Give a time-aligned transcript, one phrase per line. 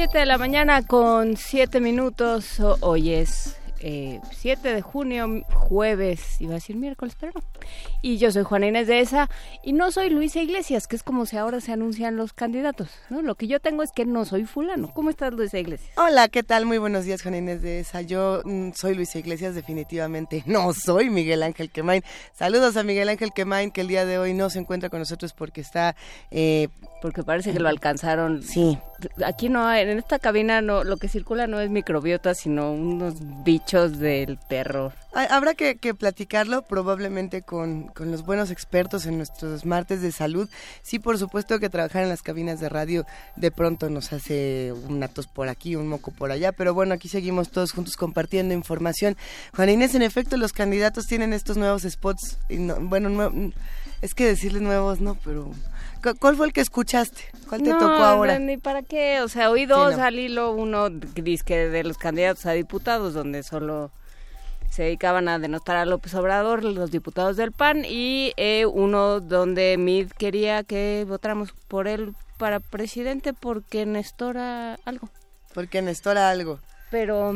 [0.00, 2.58] Siete de la mañana con siete minutos.
[2.80, 7.42] Hoy es eh, 7 de junio, jueves, iba a decir miércoles, pero no.
[8.02, 9.28] Y yo soy Juana Inés de esa
[9.62, 12.88] y no soy Luisa Iglesias, que es como si ahora se anuncian los candidatos.
[13.10, 13.20] ¿no?
[13.20, 14.92] Lo que yo tengo es que no soy fulano.
[14.94, 15.92] ¿Cómo estás, Luisa Iglesias?
[15.96, 16.64] Hola, ¿qué tal?
[16.64, 18.00] Muy buenos días, Juana Inés de esa.
[18.00, 22.02] Yo mm, soy Luisa Iglesias, definitivamente no soy Miguel Ángel Quemain.
[22.32, 25.34] Saludos a Miguel Ángel Quemain, que el día de hoy no se encuentra con nosotros
[25.34, 25.94] porque está...
[26.30, 26.68] Eh,
[27.02, 28.42] porque parece que lo alcanzaron.
[28.42, 28.78] Sí.
[29.24, 33.98] Aquí no, en esta cabina no, lo que circula no es microbiota, sino unos bichos
[33.98, 34.92] del perro.
[35.12, 40.48] Habrá que, platicarlo probablemente con, con, los buenos expertos en nuestros martes de salud.
[40.82, 45.02] Sí, por supuesto que trabajar en las cabinas de radio de pronto nos hace un
[45.02, 49.16] atos por aquí, un moco por allá, pero bueno, aquí seguimos todos juntos compartiendo información.
[49.54, 52.38] Juan Inés, en efecto, los candidatos tienen estos nuevos spots.
[52.48, 53.52] Y bueno,
[54.02, 55.50] es que decirles nuevos no, pero
[56.18, 57.22] ¿Cuál fue el que escuchaste?
[57.48, 58.38] ¿Cuál te tocó ahora?
[58.38, 62.52] ni para qué, o sea, oí dos al hilo, uno dice de los candidatos a
[62.52, 63.90] diputados, donde solo
[64.70, 69.76] se dedicaban a denotar a López Obrador, los diputados del PAN, y eh, uno donde
[69.76, 75.10] Mid quería que votáramos por él para presidente porque Nestora algo.
[75.52, 76.60] Porque Nestora algo.
[76.90, 77.34] Pero...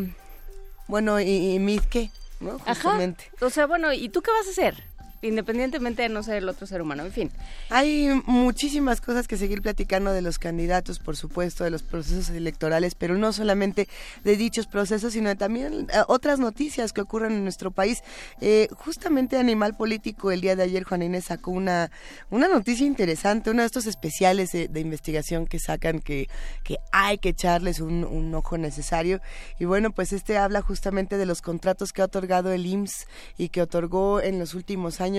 [0.87, 2.11] Bueno, ¿y, y Mid qué?
[2.41, 2.59] ¿No?
[2.59, 3.31] Justamente.
[3.41, 4.85] O sea, bueno, ¿y tú qué vas a hacer?
[5.25, 7.31] Independientemente de no ser el otro ser humano, en fin.
[7.71, 12.95] Hay muchísimas cosas que seguir platicando de los candidatos, por supuesto, de los procesos electorales,
[12.95, 13.89] pero no solamente
[14.23, 18.03] de dichos procesos, sino también eh, otras noticias que ocurren en nuestro país.
[18.41, 21.91] Eh, justamente Animal Político, el día de ayer, Juan Inés sacó una,
[22.31, 26.29] una noticia interesante, uno de estos especiales de, investigación que sacan que,
[26.63, 29.21] que hay que echarles un, ojo necesario.
[29.59, 33.07] Y bueno, pues este habla justamente de los contratos que ha otorgado el IMSS
[33.39, 35.14] y que otorgó en los últimos años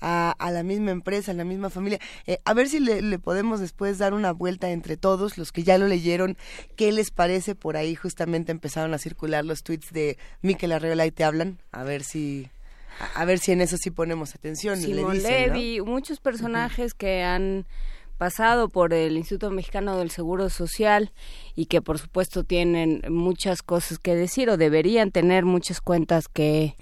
[0.00, 1.98] a, la misma empresa, a la misma familia.
[2.26, 5.78] Eh, a ver si le, podemos después dar una vuelta entre todos, los que ya
[5.78, 6.36] lo leyeron,
[6.76, 7.54] qué les parece.
[7.54, 11.58] Por ahí justamente empezaron a circular los tweets de Miquel Arreola y te hablan.
[11.72, 12.48] A ver si
[13.14, 14.76] a ver si en eso sí ponemos atención.
[14.78, 17.66] Simón Levy, muchos personajes que han
[18.20, 21.10] pasado por el Instituto Mexicano del Seguro Social
[21.54, 26.76] y que por supuesto tienen muchas cosas que decir o deberían tener muchas cuentas que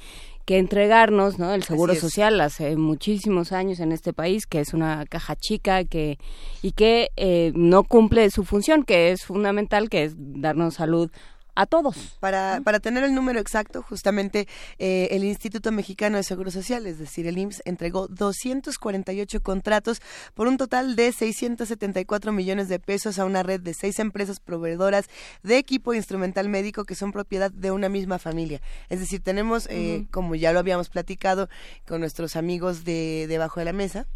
[0.48, 1.52] que entregarnos, ¿no?
[1.52, 6.18] El Seguro Social hace muchísimos años en este país, que es una caja chica que
[6.62, 11.10] y que eh, no cumple su función, que es fundamental, que es darnos salud
[11.58, 12.16] a todos.
[12.20, 14.46] Para, para tener el número exacto, justamente
[14.78, 20.00] eh, el Instituto Mexicano de Seguro Social, es decir, el IMSS, entregó 248 contratos
[20.34, 25.06] por un total de 674 millones de pesos a una red de seis empresas proveedoras
[25.42, 28.60] de equipo instrumental médico que son propiedad de una misma familia.
[28.88, 31.48] Es decir, tenemos, eh, como ya lo habíamos platicado
[31.88, 34.06] con nuestros amigos de Debajo de la Mesa,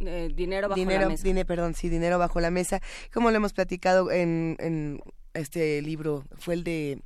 [0.00, 1.44] eh, dinero bajo la mesa.
[1.46, 2.80] perdón, sí, dinero bajo la mesa.
[3.12, 5.00] Como lo hemos platicado en, en
[5.34, 7.00] este libro fue el de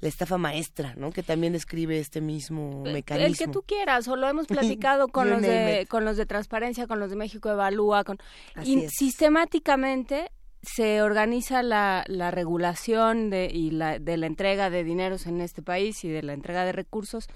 [0.00, 1.10] la estafa maestra, ¿no?
[1.10, 3.26] Que también describe este mismo mecanismo.
[3.26, 6.86] El que tú quieras, o lo hemos platicado con los de con los de transparencia,
[6.86, 8.18] con los de México Evalúa, con
[8.64, 10.30] y sistemáticamente
[10.62, 15.62] se organiza la, la regulación de, y la, de la entrega de dineros en este
[15.62, 17.28] país y de la entrega de recursos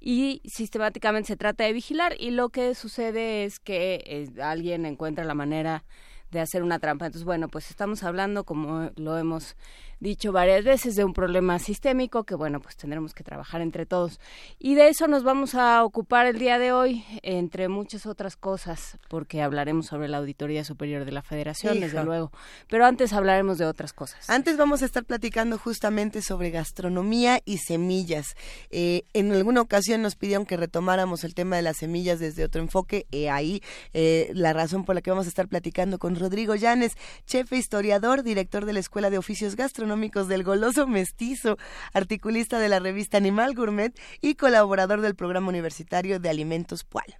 [0.00, 5.24] y sistemáticamente se trata de vigilar y lo que sucede es que eh, alguien encuentra
[5.24, 5.84] la manera
[6.32, 7.06] de hacer una trampa.
[7.06, 9.56] Entonces, bueno, pues estamos hablando, como lo hemos
[10.02, 14.18] dicho varias veces, de un problema sistémico que, bueno, pues tendremos que trabajar entre todos.
[14.58, 18.98] Y de eso nos vamos a ocupar el día de hoy, entre muchas otras cosas,
[19.08, 22.32] porque hablaremos sobre la Auditoría Superior de la Federación, desde luego.
[22.68, 24.28] Pero antes hablaremos de otras cosas.
[24.28, 28.34] Antes vamos a estar platicando justamente sobre gastronomía y semillas.
[28.70, 32.60] Eh, en alguna ocasión nos pidieron que retomáramos el tema de las semillas desde otro
[32.60, 33.06] enfoque.
[33.12, 33.62] y ahí
[33.92, 36.94] eh, la razón por la que vamos a estar platicando con Rodrigo Llanes,
[37.24, 39.91] chef historiador, director de la Escuela de Oficios Gastronómicos
[40.28, 41.58] del Goloso Mestizo,
[41.92, 47.18] articulista de la revista Animal Gourmet y colaborador del programa universitario de Alimentos Pual.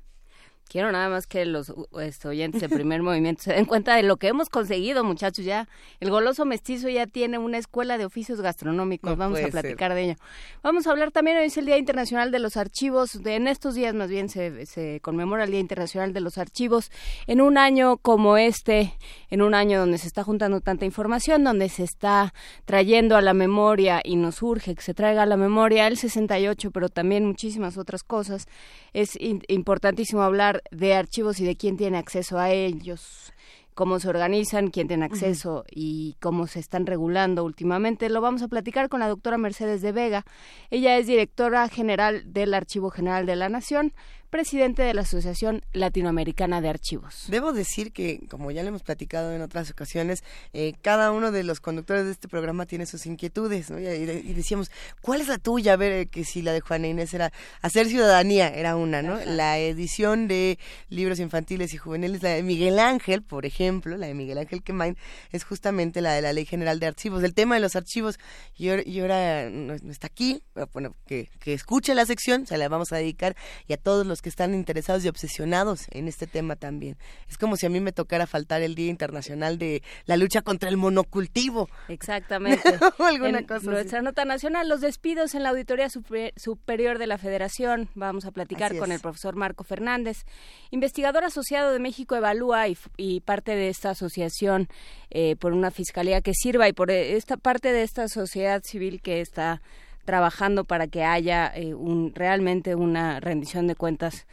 [0.69, 4.17] Quiero nada más que los este, oyentes de primer movimiento se den cuenta de lo
[4.17, 5.44] que hemos conseguido, muchachos.
[5.44, 5.69] Ya
[6.00, 9.17] el goloso mestizo ya tiene una escuela de oficios gastronómicos.
[9.17, 10.14] Vamos a platicar de ello.
[10.62, 13.23] Vamos a hablar también, hoy es el Día Internacional de los Archivos.
[13.23, 16.91] De, en estos días más bien se, se conmemora el Día Internacional de los Archivos.
[17.26, 18.94] En un año como este,
[19.29, 22.32] en un año donde se está juntando tanta información, donde se está
[22.65, 26.70] trayendo a la memoria y nos urge que se traiga a la memoria el 68,
[26.70, 28.47] pero también muchísimas otras cosas.
[28.93, 29.19] Es
[29.49, 33.32] importantísimo hablar de archivos y de quién tiene acceso a ellos
[33.75, 38.10] cómo se organizan, quién tiene acceso y cómo se están regulando últimamente.
[38.10, 40.25] Lo vamos a platicar con la doctora Mercedes de Vega.
[40.70, 43.94] Ella es directora general del Archivo General de la Nación
[44.32, 47.26] presidente de la Asociación Latinoamericana de Archivos.
[47.29, 50.25] Debo decir que, como ya le hemos platicado en otras ocasiones,
[50.55, 53.79] eh, cada uno de los conductores de este programa tiene sus inquietudes, ¿no?
[53.79, 53.84] y,
[54.32, 54.70] decíamos,
[55.02, 55.75] ¿cuál es la tuya?
[55.75, 57.31] A ver, eh, que si la de Juana Inés era
[57.61, 59.23] Hacer Ciudadanía, era una, ¿no?
[59.26, 60.58] La edición de
[60.88, 64.96] libros infantiles y juveniles, la de Miguel Ángel, por ejemplo, la de Miguel Ángel Quemain,
[65.32, 68.19] es justamente la de la Ley General de Archivos, el tema de los archivos,
[68.56, 70.43] y ahora, no, está aquí,
[70.73, 73.37] bueno, que, que escuche la sección, se la vamos a dedicar,
[73.69, 76.96] y a todos los que están interesados y obsesionados en este tema también.
[77.28, 80.69] Es como si a mí me tocara faltar el Día Internacional de la lucha contra
[80.69, 81.69] el monocultivo.
[81.88, 82.62] Exactamente.
[82.98, 87.88] alguna cosa nuestra nota nacional, los despidos en la Auditoría Superior de la Federación.
[87.94, 90.24] Vamos a platicar con el profesor Marco Fernández,
[90.70, 94.69] investigador asociado de México Evalúa y, parte de esta asociación
[95.10, 99.00] eh, por una fiscalía que sirva y por eh, esta parte de esta sociedad civil
[99.02, 99.60] que está
[100.04, 104.26] trabajando para que haya eh, un, realmente una rendición de cuentas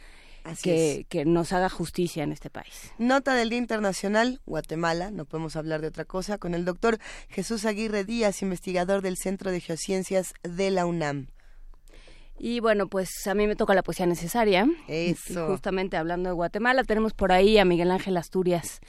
[0.62, 2.92] que, que, nos haga justicia en este país.
[2.98, 7.64] Nota del Día Internacional, Guatemala, no podemos hablar de otra cosa, con el doctor Jesús
[7.66, 11.28] Aguirre Díaz, investigador del Centro de Geociencias de la UNAM.
[12.42, 14.66] Y bueno, pues a mí me toca la poesía necesaria.
[14.88, 15.46] Eso.
[15.48, 18.80] justamente hablando de Guatemala, tenemos por ahí a Miguel Ángel Asturias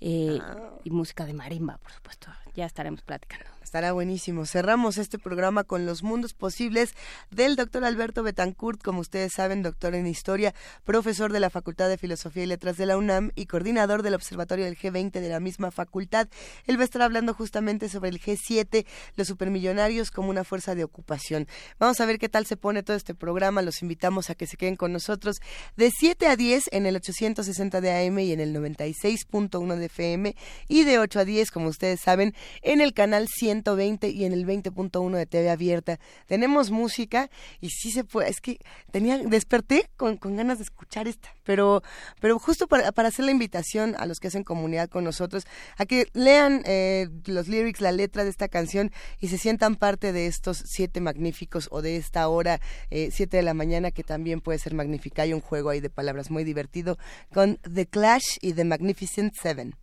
[0.00, 0.78] eh, ah.
[0.84, 2.28] y música de marimba, por supuesto.
[2.54, 3.53] Ya estaremos platicando.
[3.74, 4.46] Estará buenísimo.
[4.46, 6.94] Cerramos este programa con los mundos posibles
[7.32, 10.54] del doctor Alberto Betancourt, como ustedes saben, doctor en historia,
[10.84, 14.64] profesor de la Facultad de Filosofía y Letras de la UNAM y coordinador del Observatorio
[14.64, 16.28] del G20 de la misma facultad.
[16.68, 18.86] Él va a estar hablando justamente sobre el G7,
[19.16, 21.48] los supermillonarios como una fuerza de ocupación.
[21.80, 23.60] Vamos a ver qué tal se pone todo este programa.
[23.60, 25.40] Los invitamos a que se queden con nosotros
[25.76, 30.36] de 7 a 10 en el 860 de AM y en el 96.1 de FM
[30.68, 34.32] y de 8 a 10, como ustedes saben, en el canal 100 20 y en
[34.32, 35.98] el 20.1 de TV abierta.
[36.26, 37.30] Tenemos música
[37.60, 38.58] y sí se puede, es que
[38.90, 41.82] tenía, desperté con, ganas de escuchar esta, pero,
[42.20, 45.46] pero justo para, hacer la invitación a los que hacen comunidad con nosotros,
[45.76, 50.12] a que lean eh, los lyrics, la letra de esta canción y se sientan parte
[50.12, 54.40] de estos siete magníficos o de esta hora, eh, siete de la mañana, que también
[54.40, 55.22] puede ser magnífica.
[55.22, 56.98] Hay un juego ahí de palabras muy divertido
[57.32, 59.76] con The Clash y The Magnificent Seven.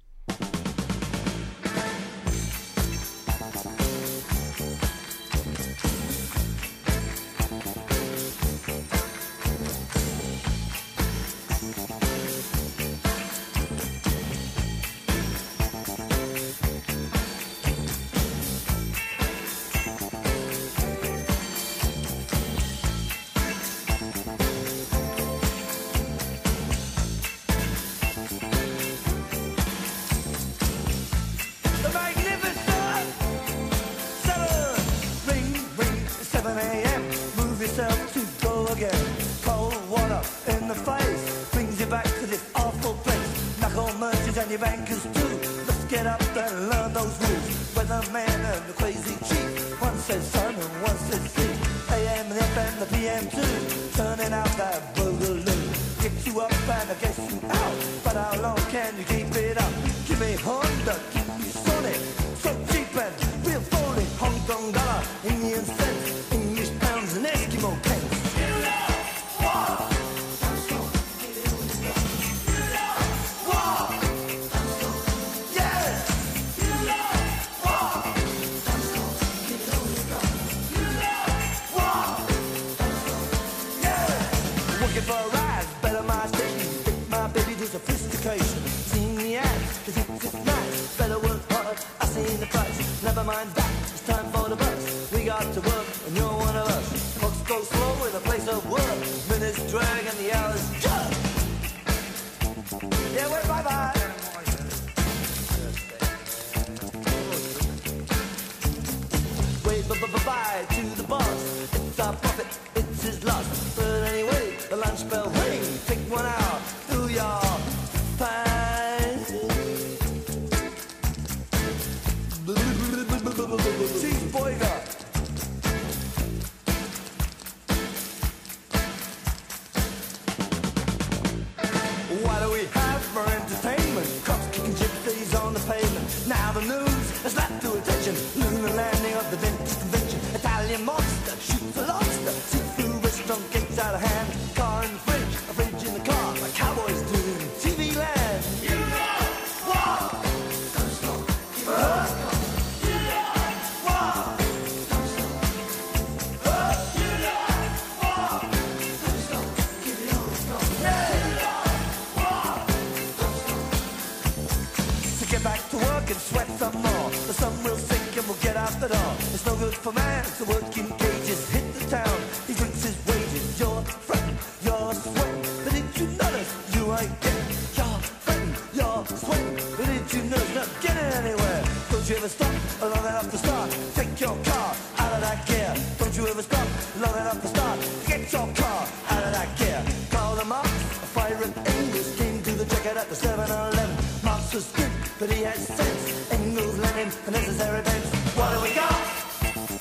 [182.11, 182.51] You ever stop
[182.81, 183.71] long enough to start?
[183.95, 185.73] Take your car out of that gear.
[185.97, 186.67] Don't you ever stop
[186.99, 187.79] long enough to start?
[188.05, 189.81] Get your car out of that gear.
[190.11, 193.95] Call them up, a pirate English came to the jacket at the 7-Eleven.
[194.25, 196.31] Marx was good, but he had sense.
[196.31, 198.09] Engels, Lenin, the necessary bends.
[198.35, 199.01] What do we got?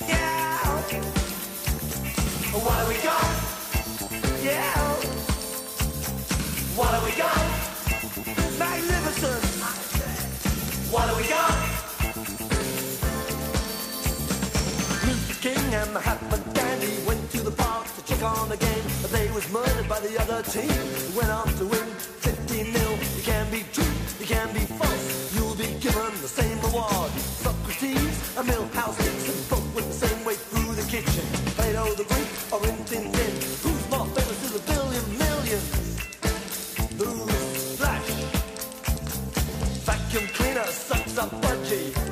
[0.07, 0.57] Yeah.
[2.63, 3.27] What do we got?
[4.39, 4.79] Yeah.
[6.79, 7.43] What do we got?
[8.57, 9.43] Magnificent.
[10.93, 11.50] What do we got?
[15.91, 19.45] And Mahatma Gandhi went to the park to check on the game, but they was
[19.51, 20.69] murdered by the other team.
[20.69, 21.87] Who went on to win
[22.23, 22.93] 50 nil.
[23.17, 25.35] You can be true, you can be false.
[25.35, 27.11] You'll be given the same reward.
[27.43, 31.25] Socrates, a Milhouse Dixon, both went the same way through the kitchen.
[31.57, 33.33] Plato the Greek or Rin Tin Tin.
[33.63, 35.67] Who's more famous to the billion millions?
[36.99, 38.09] Who's Flash?
[39.87, 42.10] Vacuum cleaner sucks up budgie.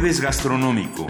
[0.00, 1.06] Jueves gastronómico.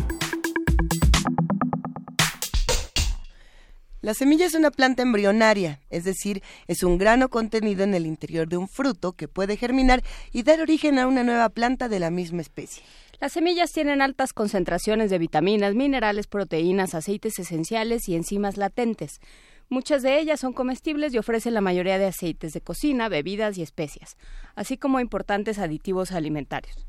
[4.01, 8.49] La semilla es una planta embrionaria, es decir, es un grano contenido en el interior
[8.49, 12.11] de un fruto que puede germinar y dar origen a una nueva planta de la
[12.11, 12.83] misma especie.
[13.21, 19.21] Las semillas tienen altas concentraciones de vitaminas, minerales, proteínas, aceites esenciales y enzimas latentes.
[19.69, 23.63] Muchas de ellas son comestibles y ofrecen la mayoría de aceites de cocina, bebidas y
[23.63, 24.17] especias,
[24.57, 26.85] así como importantes aditivos alimentarios.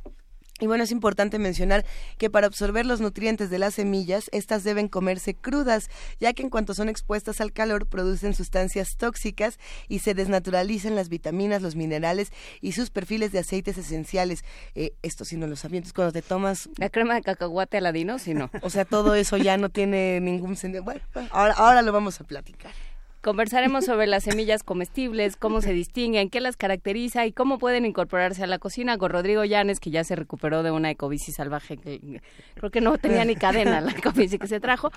[0.61, 1.85] Y bueno, es importante mencionar
[2.19, 5.89] que para absorber los nutrientes de las semillas, estas deben comerse crudas,
[6.19, 11.09] ya que en cuanto son expuestas al calor producen sustancias tóxicas y se desnaturalizan las
[11.09, 14.45] vitaminas, los minerales y sus perfiles de aceites esenciales.
[14.75, 16.69] Eh, esto sí no lo sabía, entonces cuando te tomas...
[16.77, 18.51] La crema de cacahuate aladino, si no.
[18.61, 20.83] O sea, todo eso ya no tiene ningún sentido.
[20.83, 21.01] Bueno,
[21.31, 22.71] ahora, ahora lo vamos a platicar.
[23.21, 28.43] Conversaremos sobre las semillas comestibles, cómo se distinguen, qué las caracteriza y cómo pueden incorporarse
[28.43, 32.19] a la cocina con Rodrigo Llanes, que ya se recuperó de una ecobici salvaje que
[32.55, 34.89] creo que no tenía ni cadena la ecobici que se trajo.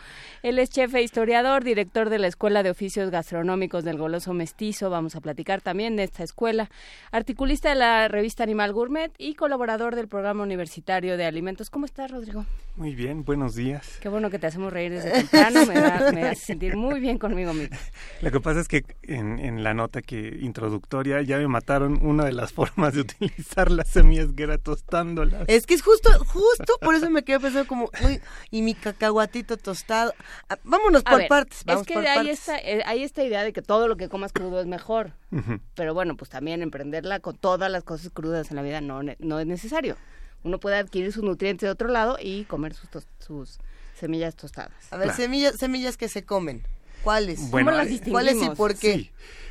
[0.43, 4.89] Él es chef e historiador, director de la Escuela de Oficios Gastronómicos del Goloso Mestizo.
[4.89, 6.71] Vamos a platicar también de esta escuela.
[7.13, 11.69] Articulista de la revista Animal Gourmet y colaborador del programa universitario de alimentos.
[11.69, 12.47] ¿Cómo estás, Rodrigo?
[12.77, 13.99] Muy bien, buenos días.
[14.01, 17.19] Qué bueno que te hacemos reír desde temprano, me, da, me hace sentir muy bien
[17.19, 17.77] conmigo mismo.
[18.25, 22.25] Lo que pasa es que en, en, la nota que introductoria ya me mataron una
[22.25, 25.45] de las formas de utilizar las semillas que era tostándolas.
[25.47, 29.59] Es que es justo, justo por eso me quedé pensando como, uy, y mi cacahuatito
[29.59, 30.15] tostado.
[30.49, 31.65] Ah, vámonos por ver, partes.
[31.67, 32.39] Vamos es que por hay, partes.
[32.39, 35.13] esta, eh, hay esta idea de que todo lo que comas crudo es mejor.
[35.31, 35.61] Uh -huh.
[35.75, 39.39] Pero bueno, pues también emprenderla con todas las cosas crudas en la vida no, no
[39.39, 39.97] es necesario.
[40.45, 43.59] Uno puede adquirir sus nutrientes de otro lado y comer sus, tos, sus
[43.95, 44.73] semillas tostadas.
[44.91, 45.23] A ver, claro.
[45.23, 46.63] semillas, semillas que se comen.
[47.05, 47.51] ¿Cuáles?
[47.51, 48.23] Bueno, ¿Cómo las distinguimos?
[48.23, 48.95] ¿Cuáles y por qué?
[48.95, 49.11] Sí.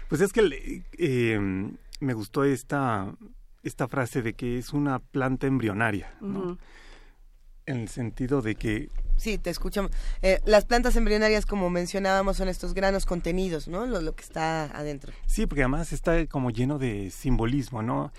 [0.09, 1.39] Pues es que eh,
[1.99, 3.15] me gustó esta,
[3.63, 6.13] esta frase de que es una planta embrionaria.
[6.19, 6.39] ¿no?
[6.39, 6.57] Uh -huh.
[7.65, 9.91] en el sentido de que Sí, te escuchamos.
[10.21, 13.85] Eh, las plantas embrionarias, como mencionábamos, son estos granos contenidos, ¿no?
[13.85, 15.13] Lo, que está adentro.
[15.27, 18.11] Sí, porque además está como lleno de simbolismo, ¿no?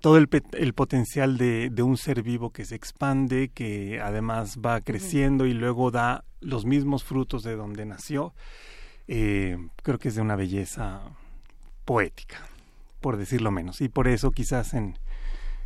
[0.00, 4.80] Todo el, el potencial de, de, un ser vivo que se expande, que además va
[4.80, 8.34] creciendo y luego da los mismos frutos de donde nació.
[9.08, 11.02] Eh, creo que es de una belleza
[11.84, 12.38] poética,
[13.00, 13.80] por decirlo menos.
[13.80, 14.98] Y por eso quizás en,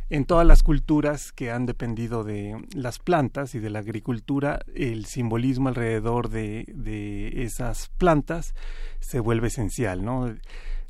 [0.09, 5.05] en todas las culturas que han dependido de las plantas y de la agricultura, el
[5.05, 8.55] simbolismo alrededor de, de esas plantas
[8.99, 10.35] se vuelve esencial, ¿no?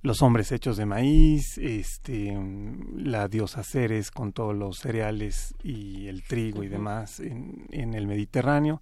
[0.01, 2.33] Los hombres hechos de maíz, este,
[2.95, 8.07] la diosa Ceres con todos los cereales y el trigo y demás en, en el
[8.07, 8.81] Mediterráneo.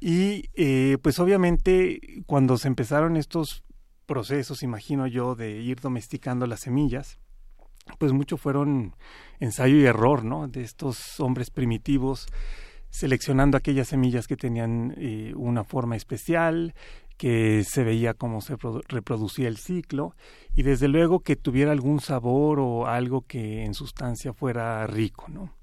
[0.00, 3.64] Y eh, pues obviamente cuando se empezaron estos
[4.06, 7.18] procesos, imagino yo, de ir domesticando las semillas,
[7.98, 8.94] pues mucho fueron
[9.40, 10.48] ensayo y error, ¿no?
[10.48, 12.26] De estos hombres primitivos
[12.90, 16.74] seleccionando aquellas semillas que tenían eh, una forma especial,
[17.16, 18.56] que se veía cómo se
[18.88, 20.14] reproducía el ciclo
[20.54, 25.57] y desde luego que tuviera algún sabor o algo que en sustancia fuera rico, ¿no?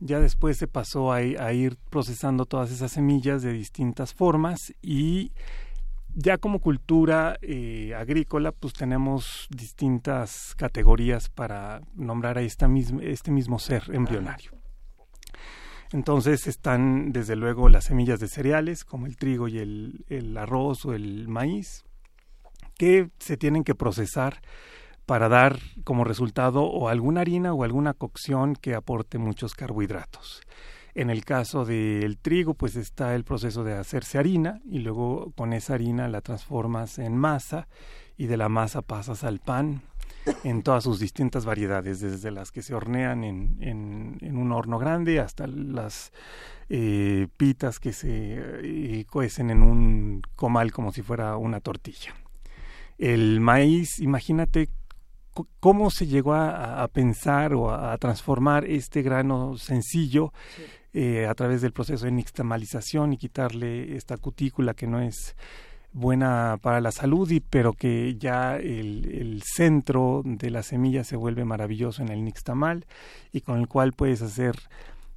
[0.00, 5.32] Ya después se pasó a, a, ir procesando todas esas semillas de distintas formas y
[6.14, 12.68] ya como cultura eh, agrícola, pues tenemos distintas categorías para nombrar a esta
[13.02, 14.52] este mismo ser embrionario.
[15.92, 20.84] Entonces están desde luego las semillas de cereales, como el trigo y el, el arroz
[20.84, 21.84] o el maíz,
[22.76, 24.40] que se tienen que procesar
[25.08, 30.42] para dar como resultado o alguna harina o alguna cocción que aporte muchos carbohidratos.
[30.94, 35.54] En el caso del trigo, pues está el proceso de hacerse harina y luego con
[35.54, 37.68] esa harina la transformas en masa
[38.18, 39.80] y de la masa pasas al pan
[40.44, 45.46] en todas sus distintas variedades, desde las que se hornean en, un horno grande hasta
[45.46, 46.12] las
[46.68, 52.14] eh, pitas que se eh, cuecen en un comal como si fuera una tortilla.
[52.98, 54.68] El maíz, imagínate
[55.60, 60.32] cómo se llegó a, pensar o a, transformar este grano sencillo
[60.92, 65.36] eh, a través del proceso de nixtamalización y quitarle esta cutícula que no es
[65.92, 71.44] buena para la salud, y, pero que ya el, centro de la semilla se vuelve
[71.44, 72.86] maravilloso en el nixtamal
[73.32, 74.56] y con el cual puedes hacer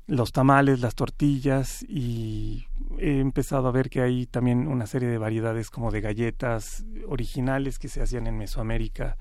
[0.07, 2.65] los tamales, las tortillas y
[2.99, 7.79] he empezado a ver que hay también una serie de variedades como de galletas originales
[7.79, 9.17] que se hacían en Mesoamérica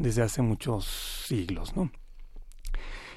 [0.00, 0.86] desde hace muchos
[1.26, 1.92] siglos, ¿no?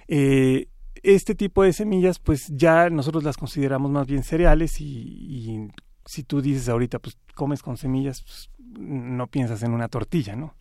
[0.07, 0.67] Eh,
[1.01, 5.69] este tipo de semillas, pues ya nosotros las consideramos más bien cereales y,
[6.05, 10.55] si tú dices ahorita, pues comes con semillas, pues, no piensas en una tortilla, ¿no?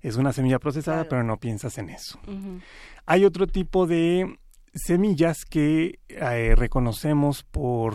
[0.00, 2.18] Es una semilla procesada, pero no piensas en eso.
[3.04, 4.38] Hay otro tipo de
[4.72, 7.94] semillas que eh, reconocemos por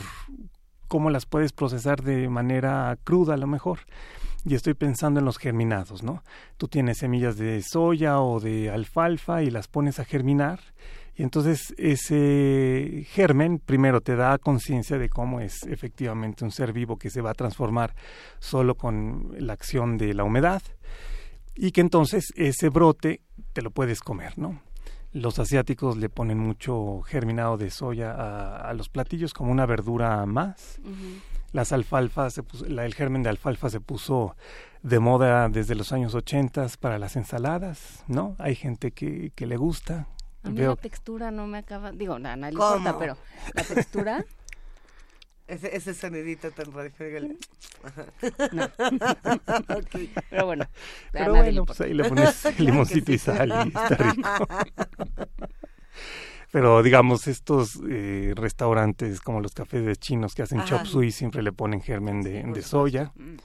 [0.88, 3.80] cómo las puedes procesar de manera cruda a lo mejor.
[4.46, 6.24] Y estoy pensando en los germinados, ¿no?
[6.58, 10.60] Tú tienes semillas de soya o de alfalfa y las pones a germinar
[11.16, 16.98] y entonces ese germen primero te da conciencia de cómo es efectivamente un ser vivo
[16.98, 17.94] que se va a transformar
[18.40, 20.64] solo con la acción de la humedad
[21.56, 23.22] y que entonces ese brote
[23.54, 24.62] te lo puedes comer, ¿no?
[25.12, 28.14] Los asiáticos le ponen mucho germinado de soya
[28.68, 30.80] a, los platillos como una verdura más.
[31.54, 34.36] Las alfalfas, el germen de alfalfa se puso
[34.82, 38.36] de moda desde los años 80 para las ensaladas, ¿no?
[38.40, 40.08] Hay gente que, que le gusta,
[40.44, 43.18] a mí la textura no me acaba, digo, nada, le importa, pero
[43.54, 44.26] la textura...
[45.46, 47.36] Ese, ese sonidito tan radiofónico.
[48.54, 48.70] No.
[50.30, 50.66] Pero bueno.
[51.12, 54.48] Pero bueno, pues ahí le pones limoncito y sal y está rico.
[56.54, 61.42] Pero digamos, estos eh, restaurantes como los cafés de chinos que hacen chop suey siempre
[61.42, 63.12] le ponen germen de, de soya.
[63.16, 63.38] Mm,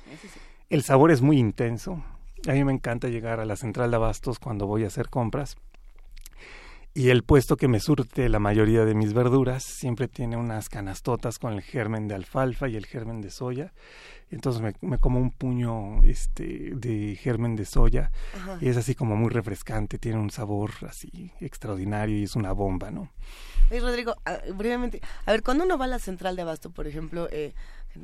[0.68, 2.04] El sabor es muy intenso.
[2.46, 5.56] A mí me encanta llegar a la central de abastos cuando voy a hacer compras
[6.98, 11.38] y el puesto que me surte la mayoría de mis verduras siempre tiene unas canastotas
[11.38, 13.72] con el germen de alfalfa y el germen de soya.
[14.32, 18.10] Entonces me, me como un puño este de germen de soya
[18.60, 22.90] y es así como muy refrescante, tiene un sabor así extraordinario y es una bomba,
[22.90, 23.12] ¿no?
[23.70, 24.16] Rodrigo,
[24.56, 27.54] brevemente, a ver, cuando uno va a la central de abasto, por ejemplo, eh,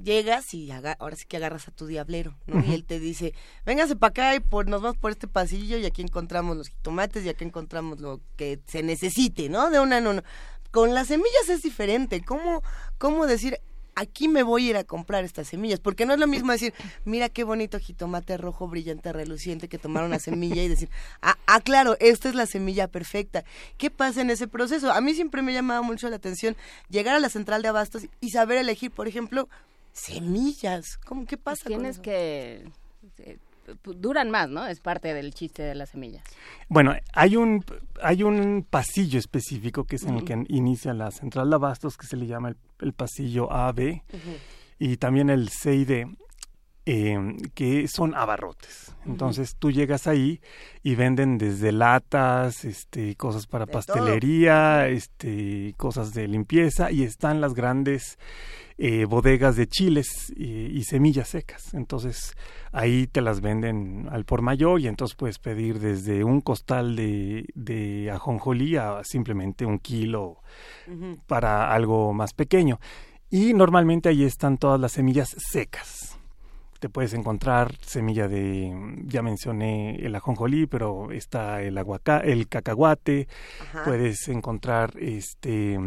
[0.03, 2.65] llegas y ahora sí que agarras a tu diablero, ¿no?
[2.65, 5.87] Y él te dice, véngase para acá y por, nos vamos por este pasillo y
[5.87, 9.71] aquí encontramos los tomates y aquí encontramos lo que se necesite, ¿no?
[9.71, 10.23] De una no,
[10.71, 12.23] Con las semillas es diferente.
[12.23, 12.63] ¿Cómo,
[12.99, 13.61] cómo decir,
[13.95, 16.75] aquí me voy a ir a comprar estas semillas, porque no es lo mismo decir,
[17.05, 20.91] mira qué bonito jitomate rojo brillante reluciente que tomar una semilla y decir,
[21.23, 23.45] ah, ah, claro, esta es la semilla perfecta.
[23.79, 24.93] ¿Qué pasa en ese proceso?
[24.93, 26.57] A mí siempre me ha llamado mucho la atención
[26.89, 29.49] llegar a la central de abastos y saber elegir, por ejemplo,
[29.95, 30.99] semillas.
[31.07, 31.67] ¿Cómo qué pasa?
[31.67, 32.67] tienes que
[33.19, 33.39] eh,
[33.85, 34.67] duran más, ¿no?
[34.67, 36.23] Es parte del chiste de las semillas.
[36.69, 37.65] Bueno, hay un
[38.03, 42.07] hay un pasillo específico que es en el que inicia la central de abastos que
[42.07, 44.03] se le llama el, pasillo AB
[44.79, 46.07] y también el CID
[46.87, 47.19] eh,
[47.55, 48.95] que son abarrotes.
[49.07, 50.41] Entonces tú llegas ahí
[50.83, 57.55] y venden desde latas, este, cosas para pastelería, este, cosas de limpieza y están las
[57.55, 58.19] grandes
[58.77, 61.73] eh, bodegas de chiles y, semillas secas.
[61.73, 62.35] Entonces
[62.71, 67.47] ahí te las venden al por mayor y entonces puedes pedir desde un costal de,
[67.55, 70.43] de ajonjolí a simplemente un kilo
[71.27, 72.79] para algo más pequeño.
[73.31, 76.04] Y normalmente ahí están todas las semillas secas.
[76.85, 78.71] Te puedes encontrar semilla de,
[79.07, 83.27] ya mencioné el ajonjolí, pero está el aguacate, el cacahuate.
[83.87, 85.79] Puedes encontrar este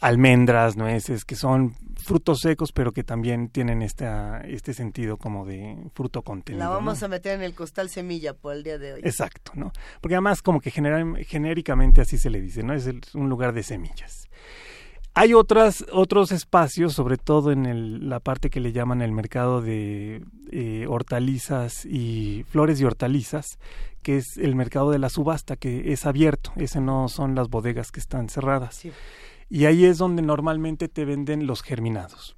[0.00, 5.76] almendras, nueces, que son frutos secos, pero que también tienen esta, este sentido como de
[5.94, 6.64] fruto contenido.
[6.64, 9.02] La vamos a meter en el costal semilla por el día de hoy.
[9.04, 9.70] Exacto, ¿no?
[10.00, 12.74] Porque además como que genéricamente así se le dice, ¿no?
[12.74, 14.28] Es un lugar de semillas.
[15.20, 19.60] Hay otras, otros espacios, sobre todo en el, la parte que le llaman el mercado
[19.60, 23.58] de eh, hortalizas y flores y hortalizas,
[24.02, 26.52] que es el mercado de la subasta, que es abierto.
[26.54, 28.76] Ese no son las bodegas que están cerradas.
[28.76, 28.92] Sí.
[29.50, 32.36] Y ahí es donde normalmente te venden los germinados.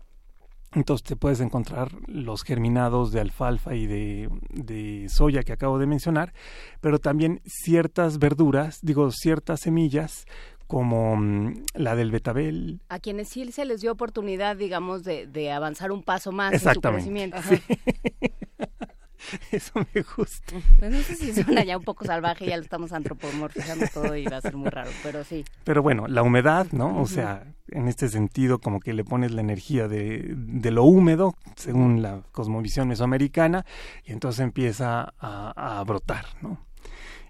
[0.72, 6.32] Entonces te puedes encontrar los germinados de alfalfa y de, soya que acabo de mencionar,
[6.80, 10.24] pero también ciertas verduras, digo, ciertas semillas
[10.70, 12.80] como mm, la del betabel.
[12.88, 16.74] A quienes sí se les dio oportunidad, digamos, de, de avanzar un paso más en
[16.74, 17.38] su crecimiento.
[19.50, 20.54] Eso me gusta.
[20.78, 24.26] Pues no sé si suena ya un poco salvaje, ya lo estamos antropomorfizando todo y
[24.26, 25.44] va a ser muy raro, pero sí.
[25.64, 27.02] Pero bueno, la humedad, ¿no?
[27.02, 31.34] O sea, en este sentido, como que le pones la energía de, de lo húmedo,
[31.56, 33.66] según la cosmovisión mesoamericana,
[34.04, 36.69] y entonces empieza a, a brotar, ¿no?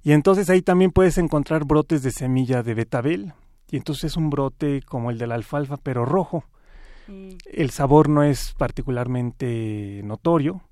[0.02, 3.34] Y entonces ahí también puedes encontrar brotes de semilla de betabel,
[3.70, 6.44] y entonces es un brote como el de la alfalfa, pero rojo.
[7.06, 7.30] Mm.
[7.52, 10.62] El sabor no es particularmente notorio,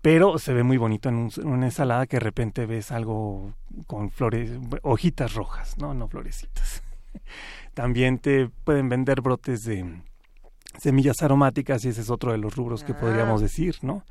[0.00, 3.54] pero se ve muy bonito en, una ensalada que de repente ves algo
[3.86, 6.82] con flores, hojitas rojas, no, no florecitas.
[7.74, 10.02] También te pueden vender brotes de
[10.78, 13.44] semillas aromáticas y ese es otro de los rubros que podríamos ah.
[13.44, 14.04] decir, ¿no?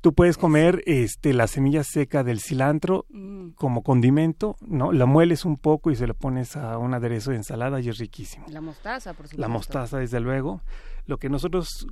[0.00, 3.50] Tú puedes comer este la semilla seca del cilantro mm.
[3.50, 4.92] como condimento, ¿no?
[4.92, 7.98] La mueles un poco y se lo pones a un aderezo de ensalada y es
[7.98, 8.46] riquísimo.
[8.48, 9.40] La mostaza, por supuesto.
[9.40, 10.62] La mostaza, desde luego.
[11.06, 11.88] Lo que nosotros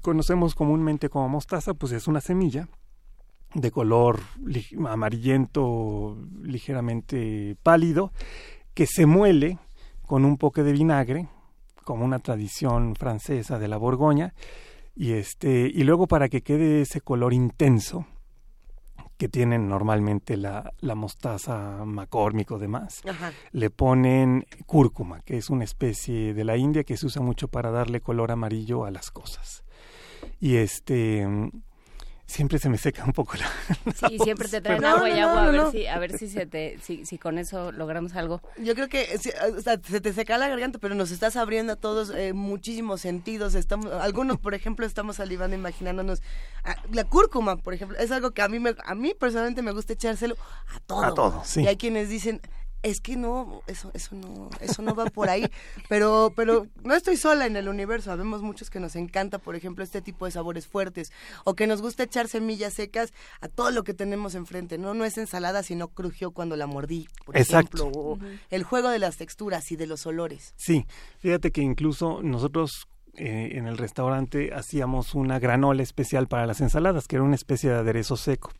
[0.00, 2.68] conocemos comúnmente como mostaza, pues es una semilla
[3.54, 4.20] de color
[4.88, 8.12] amarillento, ligeramente pálido,
[8.74, 9.58] que se muele
[10.02, 11.28] con un poco de vinagre,
[11.84, 14.34] como una tradición francesa de la Borgoña,
[14.94, 18.06] y este y luego para que quede ese color intenso
[19.16, 23.00] que tienen normalmente la, la mostaza McCormick o demás,
[23.52, 27.70] le ponen cúrcuma, que es una especie de la India que se usa mucho para
[27.70, 29.64] darle color amarillo a las cosas.
[30.40, 31.26] Y este
[32.26, 33.50] siempre se me seca un poco la,
[34.08, 36.78] sí siempre te traen agua y agua a ver si a ver si se te
[36.82, 38.40] si, si con eso logramos algo.
[38.58, 39.08] Yo creo que
[39.56, 43.00] o sea, se te seca la garganta pero nos estás abriendo a todos eh, muchísimos
[43.00, 43.54] sentidos.
[43.54, 46.22] Estamos algunos por ejemplo estamos salivando imaginándonos
[46.64, 49.72] ah, la cúrcuma por ejemplo es algo que a mí me, a mí personalmente me
[49.72, 50.36] gusta echárselo
[50.74, 51.04] a todo.
[51.04, 51.42] A todo.
[51.44, 51.62] Sí.
[51.62, 52.40] Y hay quienes dicen
[52.84, 55.46] es que no, eso, eso no, eso no va por ahí.
[55.88, 58.10] Pero, pero no estoy sola en el universo.
[58.10, 61.12] Habemos muchos que nos encanta, por ejemplo, este tipo de sabores fuertes.
[61.44, 64.78] O que nos gusta echar semillas secas a todo lo que tenemos enfrente.
[64.78, 67.90] No, no es ensalada, sino crujió cuando la mordí, por ejemplo.
[67.94, 68.18] O
[68.50, 70.54] el juego de las texturas y de los olores.
[70.56, 70.86] Sí,
[71.18, 77.08] fíjate que incluso nosotros eh, en el restaurante hacíamos una granola especial para las ensaladas,
[77.08, 78.52] que era una especie de aderezo seco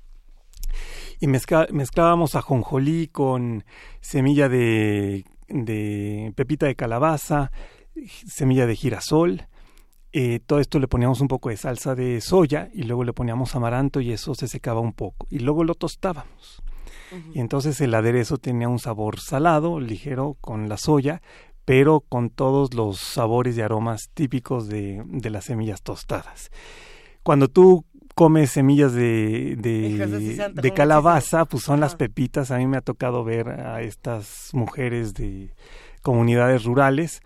[1.20, 3.64] y mezclábamos ajonjolí con
[4.00, 7.50] semilla de, de pepita de calabaza,
[8.26, 9.46] semilla de girasol.
[10.12, 13.54] Eh, todo esto le poníamos un poco de salsa de soya y luego le poníamos
[13.56, 15.26] amaranto y eso se secaba un poco.
[15.30, 16.62] Y luego lo tostábamos.
[17.32, 21.22] Y entonces el aderezo tenía un sabor salado, ligero, con la soya,
[21.64, 26.50] pero con todos los sabores y aromas típicos de, de las semillas tostadas.
[27.22, 27.84] Cuando tú
[28.14, 32.50] come semillas de, de, calabaza, pues son las pepitas.
[32.50, 35.54] A mí me ha tocado ver a estas mujeres de
[36.02, 37.20] comunidades rurales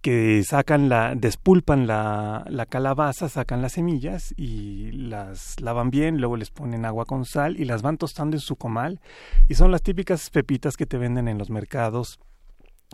[0.00, 6.36] que sacan la, despulpan la, la, calabaza, sacan las semillas y las lavan bien, luego
[6.36, 9.00] les ponen agua con sal y las van tostando en su comal.
[9.48, 12.18] Y son las típicas pepitas que te venden en los mercados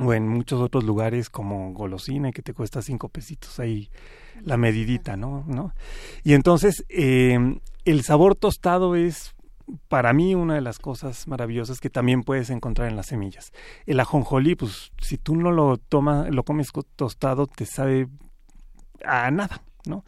[0.00, 3.90] o en muchos otros lugares como golosina que te cuesta cinco pesitos ahí
[4.44, 5.44] la medidita, ¿no?
[5.46, 5.72] ¿No?
[6.22, 7.38] Y entonces eh,
[7.84, 9.34] el sabor tostado es
[9.88, 13.52] para mí una de las cosas maravillosas que también puedes encontrar en las semillas.
[13.86, 18.08] El ajonjolí, pues si tú no lo tomas, lo comes tostado, te sabe
[19.04, 20.04] a nada, ¿no?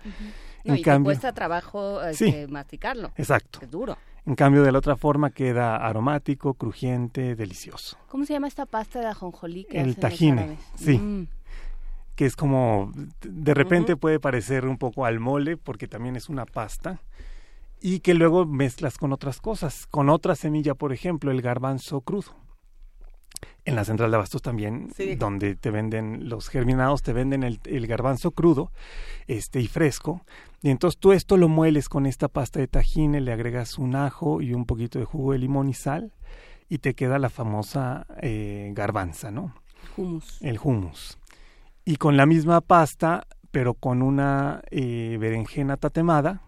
[0.64, 3.12] en y cambio, te cuesta trabajo este, masticarlo.
[3.16, 3.60] Exacto.
[3.62, 3.96] Es duro.
[4.26, 7.96] En cambio, de la otra forma queda aromático, crujiente, delicioso.
[8.08, 9.64] ¿Cómo se llama esta pasta de ajonjolí?
[9.64, 10.98] Que el tajine, sí.
[10.98, 11.26] Mm.
[12.14, 16.44] Que es como, de repente puede parecer un poco al mole, porque también es una
[16.44, 17.00] pasta
[17.80, 22.34] y que luego mezclas con otras cosas, con otra semilla, por ejemplo, el garbanzo crudo.
[23.64, 27.86] En la central de abastos también, donde te venden los germinados, te venden el, el,
[27.86, 28.72] garbanzo crudo
[29.26, 30.22] este, y fresco.
[30.62, 34.40] Y entonces tú esto lo mueles con esta pasta de tajine, le agregas un ajo
[34.42, 36.12] y un poquito de jugo de limón y sal,
[36.68, 39.54] y te queda la famosa eh, garbanza, ¿no?
[39.96, 40.40] Humus.
[40.40, 41.18] El humus.
[41.84, 46.42] Y con la misma pasta, pero con una eh, berenjena tatemada,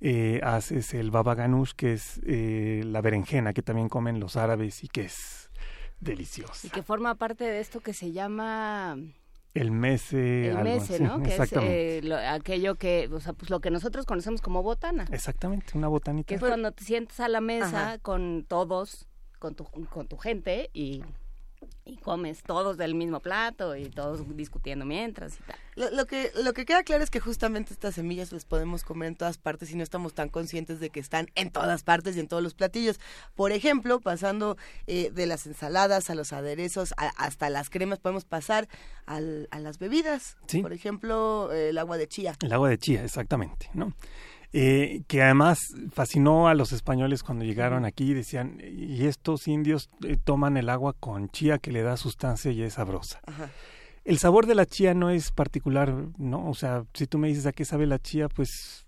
[0.00, 4.88] eh, haces el baba ganoush, que es la berenjena que también comen los árabes y
[4.88, 5.39] que es
[6.00, 6.66] deliciosa.
[6.66, 8.96] Y que forma parte de esto que se llama...
[9.52, 10.48] El mese.
[10.48, 11.22] El mese, ¿no?
[11.22, 15.06] Que es eh, aquello que, o sea, pues lo que nosotros conocemos como botana.
[15.10, 16.28] Exactamente, una botanita.
[16.28, 19.08] Que es cuando te sientas a la mesa con todos,
[19.40, 21.02] con tu, con tu gente y
[21.84, 25.96] y comes todos del mismo plato y todos discutiendo mientras y tal.
[25.96, 29.16] Lo, que, lo que queda claro es que justamente estas semillas las podemos comer en
[29.16, 32.28] todas partes y no estamos tan conscientes de que están en todas partes y en
[32.28, 33.00] todos los platillos.
[33.34, 38.68] Por ejemplo, pasando eh, de las ensaladas a los aderezos hasta las cremas, podemos pasar
[39.06, 40.36] a las bebidas.
[40.62, 42.36] Por ejemplo, el agua de chía.
[42.42, 43.94] El agua de chía, exactamente, ¿no?
[44.52, 45.60] Eh, que además
[45.92, 50.68] fascinó a los españoles cuando llegaron aquí y decían, y estos indios eh, toman el
[50.70, 53.20] agua con chía que le da sustancia y es sabrosa.
[54.04, 56.48] El sabor de la chía no es particular, ¿no?
[56.48, 58.86] O sea, si tú me dices a qué sabe la chía, pues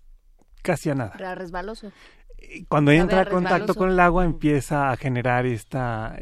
[0.61, 1.13] casi a nada.
[1.17, 1.93] Era resbaloso.
[2.39, 6.19] Eh, cuando entra en contacto con el agua empieza a generar esta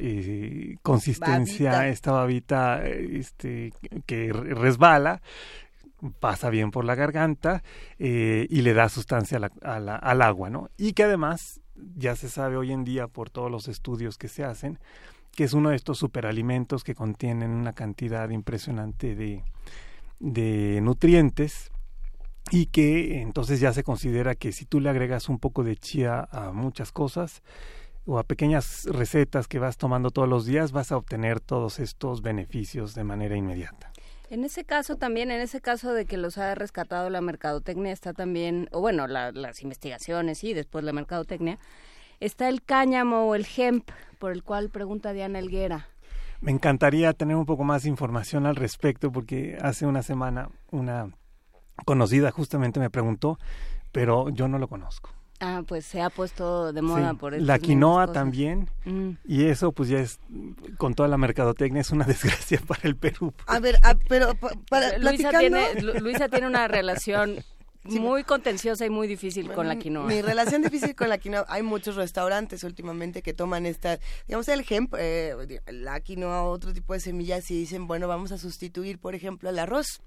[0.83, 3.73] consistencia, esta babita este,
[4.05, 5.19] que resbala
[6.19, 7.63] pasa bien por la garganta
[7.99, 10.69] eh, y le da sustancia al agua, ¿no?
[10.77, 11.61] Y que además
[11.95, 14.79] ya se sabe hoy en día por todos los estudios que se hacen
[15.35, 19.43] que es uno de estos superalimentos que contienen una cantidad impresionante de,
[20.19, 21.71] de nutrientes
[22.51, 26.27] y que entonces ya se considera que si tú le agregas un poco de chía
[26.31, 27.43] a muchas cosas
[28.05, 32.21] o a pequeñas recetas que vas tomando todos los días vas a obtener todos estos
[32.21, 33.90] beneficios de manera inmediata.
[34.31, 38.13] En ese caso también, en ese caso de que los ha rescatado la mercadotecnia, está
[38.13, 41.59] también, o bueno, las investigaciones y después la mercadotecnia,
[42.21, 43.89] está el cáñamo o el hemp,
[44.19, 45.89] por el cual pregunta Diana Elguera.
[46.39, 51.11] Me encantaría tener un poco más de información al respecto, porque hace una semana una
[51.83, 53.37] conocida justamente me preguntó,
[53.91, 55.09] pero yo no lo conozco.
[55.43, 57.43] Ah, pues se ha puesto de moda por eso.
[57.43, 58.69] La quinoa también.
[58.85, 59.13] Mm.
[59.25, 60.19] Y eso, pues ya es,
[60.77, 63.33] con toda la mercadotecnia, es una desgracia para el Perú.
[63.47, 64.35] A ver, pero
[64.69, 67.43] para, Luisa, tiene, Luisa tiene una relación
[67.83, 70.05] muy contenciosa y muy difícil con la quinoa.
[70.05, 74.65] Mi relación difícil con la quinoa, hay muchos restaurantes últimamente que toman esta, digamos el
[74.67, 79.15] hemp, eh, la quinoa, otro tipo de semillas y dicen, bueno, vamos a sustituir, por
[79.15, 80.01] ejemplo, el arroz.